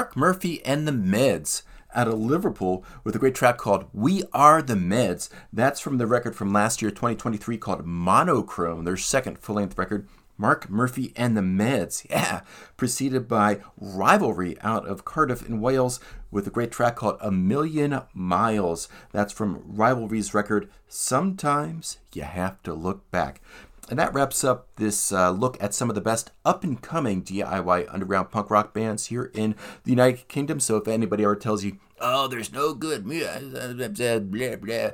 Mark 0.10 0.18
Murphy 0.18 0.66
and 0.66 0.88
the 0.88 0.92
Meds 0.92 1.62
out 1.94 2.08
of 2.08 2.18
Liverpool 2.18 2.84
with 3.04 3.16
a 3.16 3.20
great 3.20 3.36
track 3.36 3.60
called 3.60 3.86
We 3.94 4.24
Are 4.34 4.60
the 4.60 4.74
Meds. 4.74 5.30
That's 5.54 5.80
from 5.80 6.00
the 6.00 6.08
record 6.08 6.36
from 6.36 6.52
last 6.52 6.82
year, 6.82 6.90
2023, 6.90 7.60
called 7.60 7.86
Monochrome, 7.86 8.86
their 8.86 8.98
second 8.98 9.38
full 9.38 9.58
length 9.58 9.78
record. 9.78 10.08
Mark 10.36 10.68
Murphy 10.68 11.14
and 11.16 11.38
the 11.38 11.42
Meds, 11.42 12.08
yeah, 12.10 12.42
preceded 12.76 13.28
by 13.28 13.60
Rivalry 13.80 14.60
out 14.62 14.88
of 14.88 15.06
Cardiff 15.06 15.48
in 15.48 15.62
Wales 15.62 16.00
with 16.32 16.48
a 16.48 16.52
great 16.52 16.72
track 16.72 16.96
called 16.96 17.18
A 17.22 17.30
Million 17.30 18.02
Miles. 18.16 18.88
That's 19.12 19.34
from 19.34 19.62
Rivalry's 19.64 20.34
record, 20.34 20.70
Sometimes 20.88 22.00
You 22.14 22.24
Have 22.24 22.64
to 22.64 22.74
Look 22.74 23.12
Back. 23.12 23.42
And 23.90 23.98
that 23.98 24.14
wraps 24.14 24.44
up 24.44 24.68
this 24.76 25.12
uh, 25.12 25.32
look 25.32 25.62
at 25.62 25.74
some 25.74 25.90
of 25.90 25.96
the 25.96 26.02
best 26.02 26.32
up 26.46 26.64
and 26.64 26.82
coming 26.82 27.24
DIY 27.24 27.92
underground 27.92 28.30
punk 28.30 28.50
rock 28.50 28.74
bands 28.74 29.08
here 29.08 29.32
in 29.34 29.56
the 29.84 29.90
United 29.90 30.28
Kingdom. 30.28 30.60
So 30.60 30.78
if 30.78 30.88
anybody 30.88 31.24
ever 31.24 31.36
tells 31.36 31.64
you, 31.64 31.78
oh, 32.00 32.28
there's 32.28 32.54
no 32.54 32.74
good, 32.74 33.04
blah, 33.06 34.56
blah, 34.58 34.90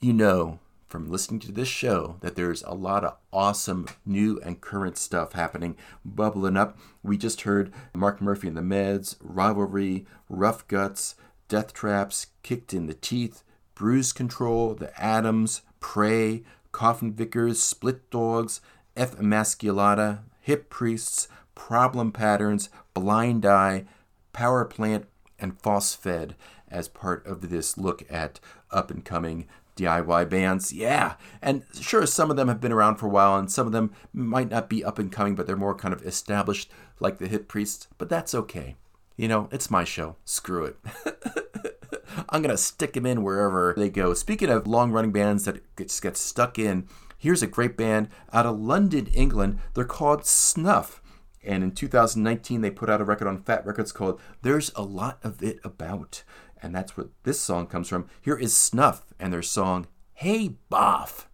you 0.00 0.12
know 0.12 0.58
from 0.90 1.08
listening 1.08 1.38
to 1.38 1.52
this 1.52 1.68
show 1.68 2.16
that 2.20 2.34
there's 2.34 2.64
a 2.64 2.74
lot 2.74 3.04
of 3.04 3.16
awesome 3.32 3.86
new 4.04 4.40
and 4.44 4.60
current 4.60 4.98
stuff 4.98 5.32
happening, 5.32 5.76
bubbling 6.04 6.56
up. 6.56 6.76
We 7.02 7.16
just 7.16 7.42
heard 7.42 7.72
Mark 7.94 8.20
Murphy 8.20 8.48
and 8.48 8.56
the 8.56 8.60
Meds, 8.60 9.16
Rivalry, 9.22 10.04
Rough 10.28 10.66
Gutts, 10.66 11.14
Death 11.48 11.72
Traps, 11.72 12.26
Kicked 12.42 12.74
in 12.74 12.86
the 12.86 12.94
Teeth, 12.94 13.44
Bruise 13.76 14.12
Control, 14.12 14.74
The 14.74 14.92
Atoms, 15.00 15.62
Prey, 15.78 16.42
Coughin 16.72 17.12
Vicars, 17.12 17.62
Split 17.62 18.10
Dogs, 18.10 18.60
F. 18.96 19.16
Emasculata, 19.16 20.20
Hip 20.40 20.70
Priests, 20.70 21.28
Problem 21.54 22.12
Patterns, 22.12 22.70
Blind 22.94 23.44
Eye, 23.44 23.84
Powerplant, 24.32 25.04
and 25.38 25.60
False 25.60 25.94
Fed 25.94 26.36
as 26.68 26.88
part 26.88 27.26
of 27.26 27.50
this 27.50 27.76
look 27.76 28.04
at 28.10 28.40
up 28.70 28.90
and 28.90 29.04
coming 29.04 29.46
DIY 29.76 30.28
bands. 30.28 30.72
Yeah. 30.72 31.14
And 31.42 31.64
sure, 31.80 32.06
some 32.06 32.30
of 32.30 32.36
them 32.36 32.48
have 32.48 32.60
been 32.60 32.72
around 32.72 32.96
for 32.96 33.06
a 33.06 33.10
while, 33.10 33.36
and 33.36 33.50
some 33.50 33.66
of 33.66 33.72
them 33.72 33.92
might 34.12 34.50
not 34.50 34.68
be 34.68 34.84
up 34.84 34.98
and 34.98 35.10
coming, 35.10 35.34
but 35.34 35.46
they're 35.46 35.56
more 35.56 35.74
kind 35.74 35.94
of 35.94 36.02
established, 36.02 36.70
like 37.00 37.18
the 37.18 37.28
Hip 37.28 37.48
Priests. 37.48 37.88
But 37.98 38.08
that's 38.08 38.34
okay. 38.34 38.76
You 39.20 39.28
know, 39.28 39.50
it's 39.52 39.70
my 39.70 39.84
show. 39.84 40.16
Screw 40.24 40.64
it. 40.64 40.78
I'm 42.30 42.40
going 42.40 42.48
to 42.48 42.56
stick 42.56 42.94
them 42.94 43.04
in 43.04 43.22
wherever 43.22 43.74
they 43.76 43.90
go. 43.90 44.14
Speaking 44.14 44.48
of 44.48 44.66
long 44.66 44.92
running 44.92 45.12
bands 45.12 45.44
that 45.44 45.60
just 45.76 46.00
get 46.00 46.16
stuck 46.16 46.58
in, 46.58 46.88
here's 47.18 47.42
a 47.42 47.46
great 47.46 47.76
band 47.76 48.08
out 48.32 48.46
of 48.46 48.58
London, 48.58 49.08
England. 49.08 49.58
They're 49.74 49.84
called 49.84 50.24
Snuff. 50.24 51.02
And 51.44 51.62
in 51.62 51.72
2019, 51.72 52.62
they 52.62 52.70
put 52.70 52.88
out 52.88 53.02
a 53.02 53.04
record 53.04 53.28
on 53.28 53.42
Fat 53.42 53.66
Records 53.66 53.92
called 53.92 54.18
There's 54.40 54.72
a 54.74 54.82
Lot 54.82 55.18
of 55.22 55.42
It 55.42 55.60
About. 55.64 56.22
And 56.62 56.74
that's 56.74 56.96
where 56.96 57.08
this 57.24 57.38
song 57.38 57.66
comes 57.66 57.90
from. 57.90 58.08
Here 58.22 58.38
is 58.38 58.56
Snuff 58.56 59.04
and 59.18 59.34
their 59.34 59.42
song, 59.42 59.86
Hey 60.14 60.54
Boff. 60.72 61.26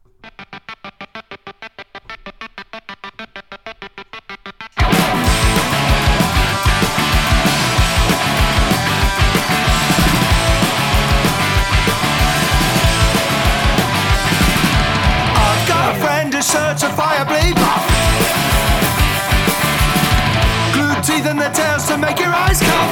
Friend 16.76 16.92
who's 16.92 17.54
certifiably 17.54 17.54
buff. 17.54 17.84
Glued 20.72 21.02
teeth 21.04 21.26
and 21.26 21.40
their 21.40 21.52
tails 21.52 21.86
to 21.88 21.98
make 21.98 22.18
your 22.18 22.32
eyes 22.32 22.60
come. 22.60 22.90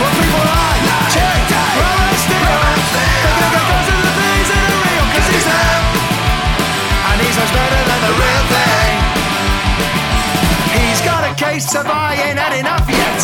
What 0.00 0.12
people 0.16 0.44
like, 0.44 0.82
check, 1.12 1.40
close 1.76 2.24
to 3.88 3.94
the 3.96 4.12
things 4.20 4.48
are 4.50 4.66
he's. 5.16 5.60
And 7.10 7.20
he's 7.20 7.36
much 7.36 7.52
better 7.52 7.82
than 7.88 8.00
the 8.00 8.12
real 8.16 8.44
thing. 8.54 8.94
He's 10.76 11.00
got 11.02 11.24
a 11.24 11.34
case 11.34 11.66
I 11.86 12.14
ain't 12.28 12.38
had 12.38 12.54
enough 12.56 12.88
yet. 12.88 13.20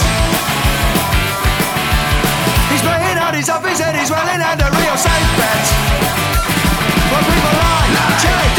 He's 2.71 2.83
playing 2.83 3.17
out 3.17 3.35
his 3.35 3.49
office 3.49 3.81
and 3.81 3.97
he's 3.97 4.11
welling 4.11 4.41
out 4.41 4.61
a 4.61 4.69
real 4.77 4.97
safe 4.97 5.31
bet. 5.39 6.26
What 7.13 7.23
people 7.23 7.55
like, 7.63 8.19
check, 8.19 8.35
well, 8.35 8.56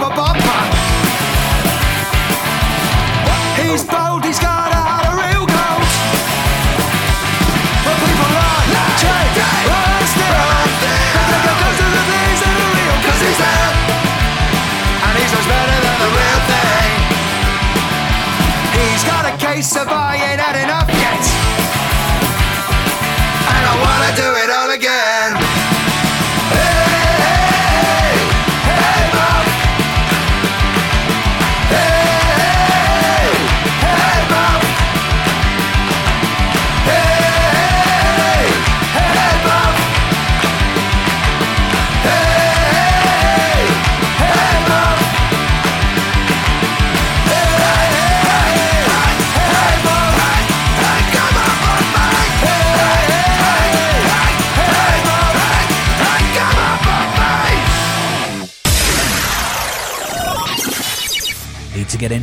real 0.00 0.10
popper 0.10 0.16
bopper. 0.16 0.37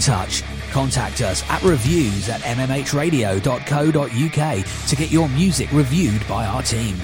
Touch? 0.05 0.43
Contact 0.71 1.21
us 1.21 1.43
at 1.49 1.63
reviews 1.63 2.29
at 2.29 2.41
mmhradio.co.uk 2.41 4.89
to 4.89 4.95
get 4.95 5.11
your 5.11 5.27
music 5.29 5.71
reviewed 5.71 6.27
by 6.27 6.45
our 6.45 6.61
team. 6.61 6.95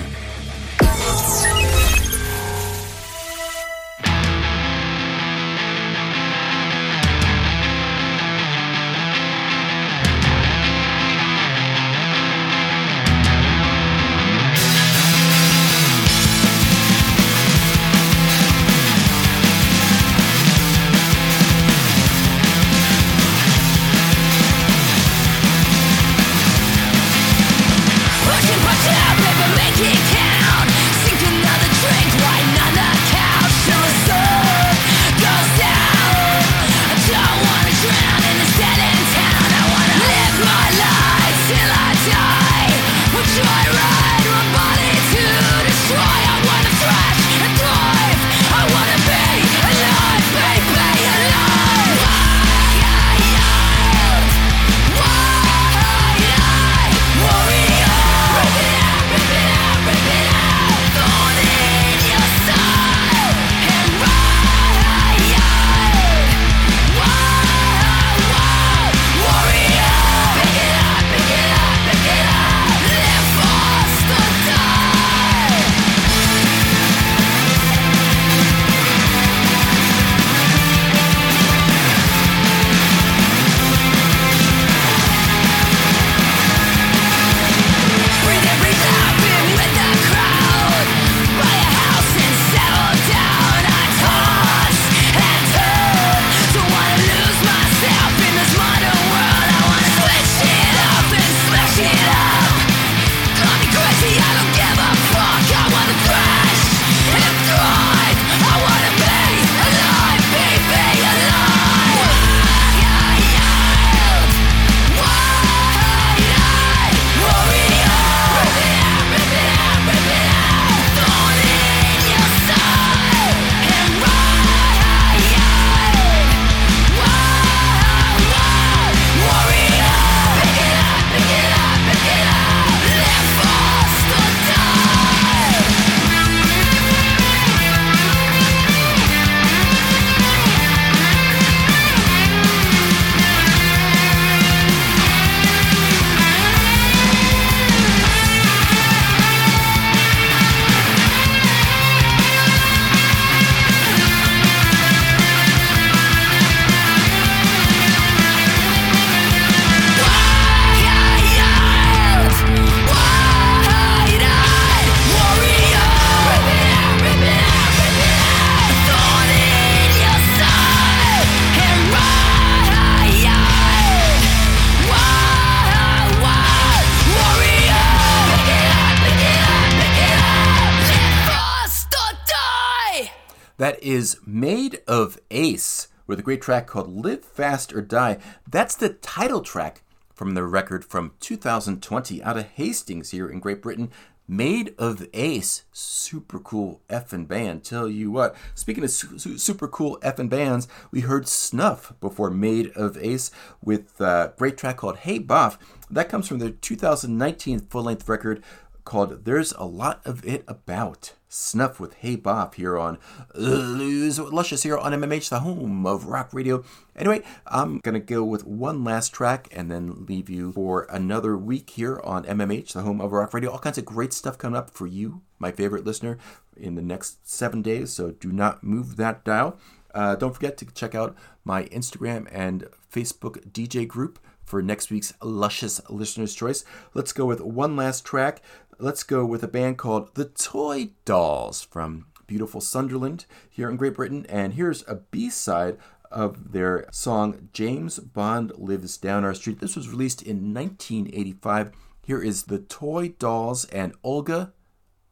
Is 183.93 184.21
Maid 184.25 184.79
of 184.87 185.19
Ace 185.31 185.89
with 186.07 186.17
a 186.17 186.21
great 186.21 186.41
track 186.41 186.65
called 186.65 187.03
Live 187.03 187.25
Fast 187.25 187.73
or 187.73 187.81
Die. 187.81 188.19
That's 188.49 188.73
the 188.73 188.87
title 188.87 189.41
track 189.41 189.81
from 190.13 190.33
the 190.33 190.45
record 190.45 190.85
from 190.85 191.11
2020 191.19 192.23
out 192.23 192.37
of 192.37 192.45
Hastings 192.45 193.11
here 193.11 193.27
in 193.27 193.41
Great 193.41 193.61
Britain. 193.61 193.91
Maid 194.29 194.73
of 194.77 195.05
Ace, 195.13 195.65
super 195.73 196.39
cool 196.39 196.79
effing 196.89 197.27
band. 197.27 197.65
Tell 197.65 197.89
you 197.89 198.09
what. 198.11 198.33
Speaking 198.55 198.85
of 198.85 198.91
su- 198.91 199.19
su- 199.19 199.37
super 199.37 199.67
cool 199.67 199.99
effing 200.03 200.29
bands, 200.29 200.69
we 200.91 201.01
heard 201.01 201.27
Snuff 201.27 201.91
before 201.99 202.29
Maid 202.29 202.71
of 202.77 202.97
Ace 202.97 203.29
with 203.61 203.99
a 203.99 204.31
great 204.37 204.57
track 204.57 204.77
called 204.77 204.99
Hey 204.99 205.19
Boff. 205.19 205.57
That 205.89 206.07
comes 206.07 206.29
from 206.29 206.39
their 206.39 206.51
2019 206.51 207.59
full 207.59 207.83
length 207.83 208.07
record 208.07 208.41
called 208.83 209.25
There's 209.25 209.51
a 209.53 209.65
Lot 209.65 210.01
of 210.05 210.25
It 210.25 210.43
About. 210.47 211.13
Snuff 211.27 211.79
with 211.79 211.93
Hey 211.93 212.17
Bop 212.17 212.55
here 212.55 212.77
on 212.77 212.97
Luscious 213.33 214.63
here 214.63 214.77
on 214.77 214.91
MMH, 214.91 215.29
the 215.29 215.39
home 215.39 215.85
of 215.85 216.07
rock 216.07 216.33
radio. 216.33 216.63
Anyway, 216.95 217.23
I'm 217.47 217.79
going 217.79 217.93
to 217.93 218.01
go 218.01 218.23
with 218.23 218.45
one 218.45 218.83
last 218.83 219.13
track 219.13 219.47
and 219.51 219.71
then 219.71 220.05
leave 220.07 220.29
you 220.29 220.51
for 220.51 220.87
another 220.89 221.37
week 221.37 221.69
here 221.69 222.01
on 222.03 222.25
MMH, 222.25 222.73
the 222.73 222.81
home 222.81 222.99
of 222.99 223.13
rock 223.13 223.33
radio. 223.33 223.51
All 223.51 223.59
kinds 223.59 223.77
of 223.77 223.85
great 223.85 224.11
stuff 224.11 224.37
coming 224.37 224.57
up 224.57 224.69
for 224.71 224.87
you, 224.87 225.21
my 225.39 225.51
favorite 225.51 225.85
listener, 225.85 226.17
in 226.57 226.75
the 226.75 226.81
next 226.81 227.25
seven 227.27 227.61
days, 227.61 227.93
so 227.93 228.11
do 228.11 228.31
not 228.31 228.63
move 228.63 228.97
that 228.97 229.23
dial. 229.23 229.57
Uh, 229.93 230.15
don't 230.15 230.33
forget 230.33 230.57
to 230.57 230.65
check 230.65 230.95
out 230.95 231.15
my 231.43 231.63
Instagram 231.65 232.27
and 232.31 232.67
Facebook 232.93 233.51
DJ 233.51 233.87
group 233.87 234.19
for 234.51 234.61
next 234.61 234.91
week's 234.91 235.13
luscious 235.21 235.79
listener's 235.89 236.35
choice. 236.35 236.65
Let's 236.93 237.13
go 237.13 237.25
with 237.25 237.39
one 237.39 237.77
last 237.77 238.05
track. 238.05 238.41
Let's 238.81 239.03
go 239.03 239.23
with 239.23 239.43
a 239.43 239.47
band 239.47 239.77
called 239.77 240.15
The 240.15 240.25
Toy 240.25 240.89
Dolls 241.05 241.61
from 241.61 242.07
beautiful 242.25 242.61
Sunderland 242.61 243.25
here 243.47 243.69
in 243.69 243.77
Great 243.77 243.93
Britain. 243.93 244.25
And 244.27 244.55
here's 244.55 244.83
a 244.87 244.95
B 244.95 245.29
side 245.29 245.77
of 246.09 246.51
their 246.51 246.87
song 246.91 247.49
James 247.53 247.99
Bond 247.99 248.51
Lives 248.57 248.97
Down 248.97 249.23
Our 249.23 249.35
Street. 249.35 249.59
This 249.59 249.75
was 249.75 249.87
released 249.87 250.23
in 250.23 250.51
1985. 250.51 251.73
Here 252.07 252.23
is 252.23 252.45
The 252.45 252.57
Toy 252.57 253.09
Dolls 253.09 253.65
and 253.65 253.93
Olga. 254.03 254.51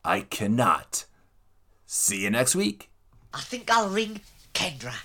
I 0.04 0.22
cannot. 0.22 1.06
See 1.86 2.24
you 2.24 2.32
next 2.32 2.56
week. 2.56 2.90
I 3.36 3.42
think 3.42 3.70
I'll 3.70 3.90
ring 3.90 4.22
Kendra. 4.56 4.96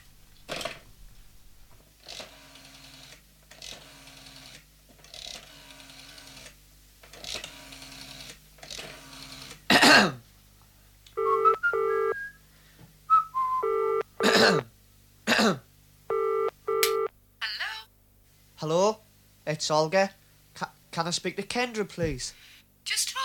Hello, 9.95 10.13
Hello, 18.57 18.99
it's 19.47 19.71
Olga. 19.71 20.11
Ca- 20.55 20.73
can 20.91 21.07
I 21.07 21.11
speak 21.11 21.37
to 21.37 21.43
Kendra, 21.43 21.89
please? 21.89 22.35
Just 22.85 23.15
hold 23.17 23.24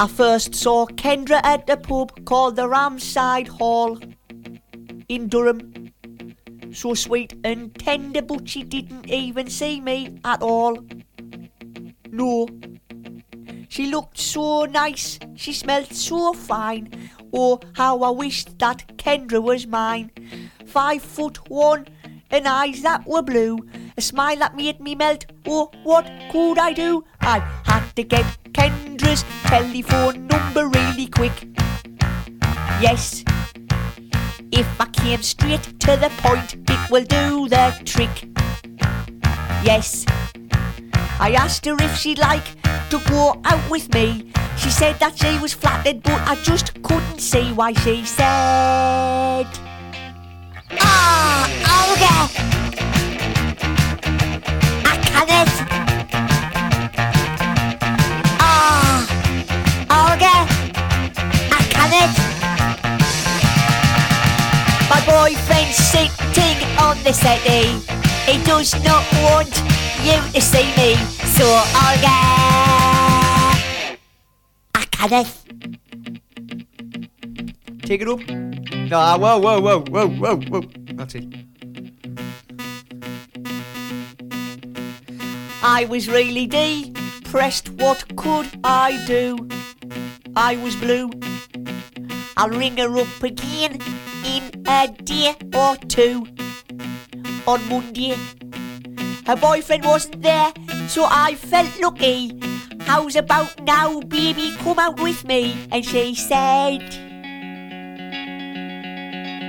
I 0.00 0.06
first 0.06 0.54
saw 0.54 0.86
Kendra 0.86 1.40
at 1.42 1.68
a 1.68 1.76
pub 1.76 2.24
called 2.24 2.54
the 2.54 2.68
Ramside 2.68 3.48
Hall 3.48 3.98
in 5.08 5.26
Durham. 5.26 5.92
So 6.72 6.94
sweet 6.94 7.34
and 7.42 7.74
tender, 7.74 8.22
but 8.22 8.48
she 8.48 8.62
didn't 8.62 9.10
even 9.10 9.50
see 9.50 9.80
me 9.80 10.20
at 10.24 10.40
all. 10.40 10.78
No. 12.12 12.46
She 13.68 13.86
looked 13.90 14.18
so 14.18 14.66
nice, 14.66 15.18
she 15.34 15.52
smelled 15.52 15.92
so 15.92 16.32
fine. 16.32 17.10
Oh, 17.32 17.58
how 17.74 18.00
I 18.02 18.10
wished 18.10 18.56
that 18.60 18.96
Kendra 18.98 19.42
was 19.42 19.66
mine. 19.66 20.12
Five 20.64 21.02
foot 21.02 21.50
one, 21.50 21.88
and 22.30 22.46
eyes 22.46 22.82
that 22.82 23.04
were 23.04 23.22
blue. 23.22 23.58
A 23.96 24.00
smile 24.00 24.36
that 24.36 24.56
made 24.56 24.78
me 24.78 24.94
melt. 24.94 25.26
Oh, 25.44 25.72
what 25.82 26.08
could 26.30 26.58
I 26.58 26.72
do? 26.72 27.04
I 27.20 27.40
had 27.64 27.96
to 27.96 28.04
get 28.04 28.38
Kendra's 28.58 29.24
telephone 29.44 30.26
number 30.26 30.66
really 30.66 31.06
quick. 31.06 31.46
Yes, 32.82 33.22
if 34.50 34.66
I 34.80 34.86
came 34.86 35.22
straight 35.22 35.62
to 35.78 35.96
the 35.96 36.10
point, 36.18 36.56
it 36.68 36.90
will 36.90 37.04
do 37.04 37.48
the 37.48 37.72
trick. 37.84 38.28
Yes, 39.62 40.04
I 41.20 41.34
asked 41.38 41.66
her 41.66 41.76
if 41.78 41.96
she'd 41.96 42.18
like 42.18 42.46
to 42.90 42.98
go 43.06 43.40
out 43.44 43.70
with 43.70 43.94
me. 43.94 44.32
She 44.56 44.70
said 44.70 44.98
that 44.98 45.16
she 45.16 45.38
was 45.38 45.54
flattered, 45.54 46.02
but 46.02 46.20
I 46.26 46.34
just 46.42 46.82
couldn't 46.82 47.20
see 47.20 47.52
why 47.52 47.74
she 47.74 48.04
said. 48.04 49.46
Ah, 50.80 51.46
Olga! 51.78 52.16
I 54.84 54.96
can't. 55.04 55.67
My 65.08 65.30
boyfriend's 65.30 65.76
sitting 65.76 66.58
on 66.78 67.02
the 67.02 67.12
settee. 67.12 67.80
He 68.30 68.44
does 68.44 68.74
not 68.84 69.04
want 69.22 69.48
you 70.04 70.20
to 70.32 70.40
see 70.40 70.68
me. 70.76 70.96
So 71.36 71.46
Olga, 71.46 72.18
I 74.74 74.84
can't. 74.90 75.28
Take 77.82 78.02
it 78.02 78.08
up. 78.08 78.20
No, 78.28 78.98
ah, 78.98 79.16
whoa, 79.16 79.38
whoa, 79.38 79.60
whoa, 79.60 79.80
whoa, 79.80 80.08
whoa, 80.08 80.36
whoa. 80.36 80.62
That's 80.92 81.14
it. 81.14 81.24
I 85.62 85.86
was 85.88 86.08
really 86.08 86.46
depressed. 86.46 87.70
What 87.70 88.14
could 88.16 88.48
I 88.62 89.02
do? 89.06 89.48
I 90.36 90.56
was 90.56 90.76
blue. 90.76 91.10
I'll 92.36 92.50
ring 92.50 92.76
her 92.76 92.98
up 92.98 93.22
again 93.22 93.72
in 93.72 94.07
a 94.68 94.88
day 95.02 95.34
or 95.54 95.76
two. 95.88 96.26
On 97.46 97.68
Monday, 97.68 98.14
her 99.26 99.36
boyfriend 99.36 99.84
wasn't 99.84 100.22
there, 100.22 100.52
so 100.88 101.06
I 101.08 101.34
felt 101.34 101.80
lucky. 101.80 102.38
How's 102.80 103.16
about 103.16 103.62
now, 103.64 104.00
baby? 104.00 104.52
Come 104.58 104.78
out 104.78 105.00
with 105.00 105.24
me. 105.24 105.66
And 105.72 105.84
she 105.84 106.14
said, 106.14 106.82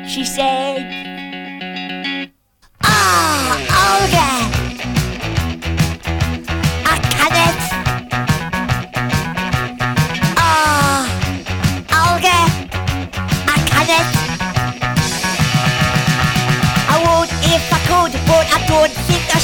she 0.07 0.23
said, 0.23 2.31
Ah, 2.83 3.65
I 3.69 4.58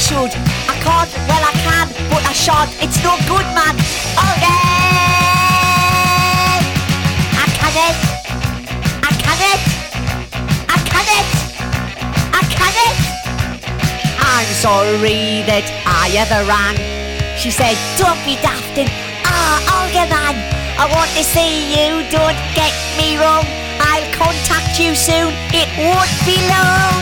should. 0.05 0.29
I 0.69 0.75
can't, 0.85 1.09
well 1.25 1.41
I 1.41 1.53
can, 1.65 1.87
but 2.13 2.21
I 2.21 2.33
shan't. 2.33 2.69
It's 2.77 3.01
no 3.01 3.17
good, 3.25 3.47
man. 3.57 3.73
Olga, 4.21 4.53
I 7.41 7.45
can't. 7.57 7.97
I 9.01 9.11
can't. 9.25 9.61
I 10.69 10.77
can't. 10.93 11.29
I 12.37 12.41
can't. 12.53 12.97
I'm 14.21 14.49
sorry 14.61 15.41
that 15.49 15.65
I 15.89 16.13
ever 16.21 16.41
ran. 16.45 16.75
She 17.41 17.49
said, 17.49 17.73
don't 17.97 18.21
be 18.21 18.37
daft 18.45 18.77
and 18.77 18.89
ah, 19.25 19.57
Olga 19.73 20.05
man, 20.05 20.35
I 20.77 20.85
want 20.85 21.09
to 21.17 21.23
see 21.25 21.73
you, 21.73 22.05
don't 22.13 22.37
get 22.53 22.73
me 22.93 23.17
wrong. 23.17 23.45
I'll 23.81 24.05
contact 24.13 24.77
you 24.77 24.93
soon, 24.93 25.33
it 25.49 25.69
won't 25.81 26.13
be 26.29 26.37
long. 26.45 26.93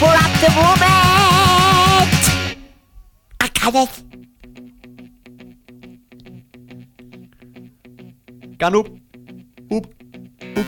But 0.00 0.16
at 0.24 0.32
the 0.40 0.50
moment, 0.56 1.33
Can't. 3.64 4.04
Can 8.58 8.76
up. 8.76 8.88
Up. 9.72 9.86
Up. 10.56 10.66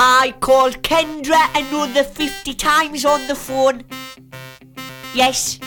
I 0.00 0.34
called 0.40 0.82
Kendra 0.82 1.40
another 1.54 2.02
50 2.02 2.54
times 2.54 3.04
on 3.04 3.28
the 3.28 3.36
phone. 3.36 3.84
Yes, 5.14 5.60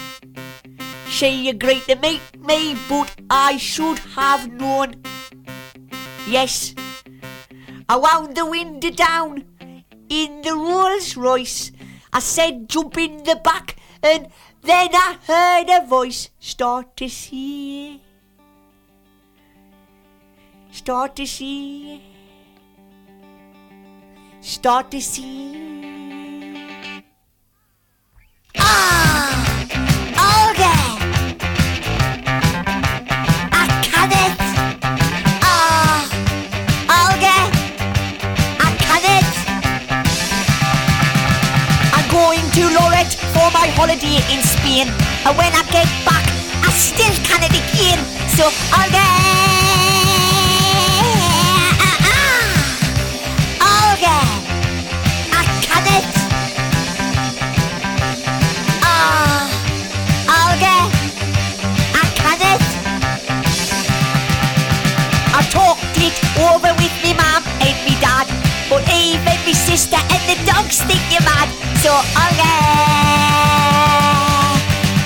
she 1.08 1.48
agreed 1.48 1.84
to 1.84 1.96
meet 1.96 2.22
me, 2.38 2.76
but 2.90 3.16
I 3.30 3.56
should 3.56 4.00
have 4.00 4.52
known. 4.52 4.96
Yes, 6.28 6.76
I 7.88 7.96
wound 7.96 8.36
the 8.36 8.46
window 8.46 8.90
down 8.90 9.46
in 10.10 10.42
the 10.42 10.54
Rolls 10.54 11.16
Royce. 11.16 11.72
I 12.12 12.20
said, 12.20 12.68
jump 12.68 12.98
in 12.98 13.24
the 13.24 13.38
back, 13.38 13.78
and 14.04 14.28
then 14.62 14.90
I 14.94 15.18
heard 15.26 15.70
a 15.70 15.88
voice 15.88 16.30
start 16.40 16.96
to 16.98 17.10
see. 17.10 18.02
Start 20.72 21.16
to 21.16 21.26
see. 21.26 22.04
Start 24.42 24.92
to 24.92 25.02
see. 25.02 27.04
Ah! 28.58 29.13
My 43.64 43.70
holiday 43.80 44.20
in 44.34 44.44
Spain. 44.44 44.88
And 45.24 45.38
when 45.38 45.52
I 45.56 45.64
get 45.72 45.88
back, 46.04 46.26
I 46.68 46.70
still 46.76 47.16
can 47.24 47.44
it 47.48 47.56
again. 47.56 48.00
So 48.36 48.44
I'll 48.76 48.92
get. 48.92 49.08
Okay. 53.96 54.26
I 55.32 55.42
can 55.64 55.84
it. 55.96 56.12
Ah. 58.84 59.48
Okay. 60.52 60.84
I 61.96 62.06
can 62.20 62.40
it. 62.52 62.64
I 65.38 65.42
talked 65.56 65.98
it 66.08 66.16
over 66.52 66.72
with 66.82 66.96
me 67.02 67.14
mum 67.16 67.44
and 67.64 67.78
me 67.88 67.96
dad. 68.02 68.43
But 68.74 68.90
even 68.90 69.38
me 69.46 69.54
sister 69.54 69.98
and 69.98 70.22
the 70.26 70.34
dogs 70.52 70.82
think 70.82 71.00
you're 71.12 71.22
mad. 71.22 71.48
So 71.78 71.94
okay. 72.26 72.58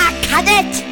I 0.00 0.08
can 0.22 0.48
it. 0.48 0.87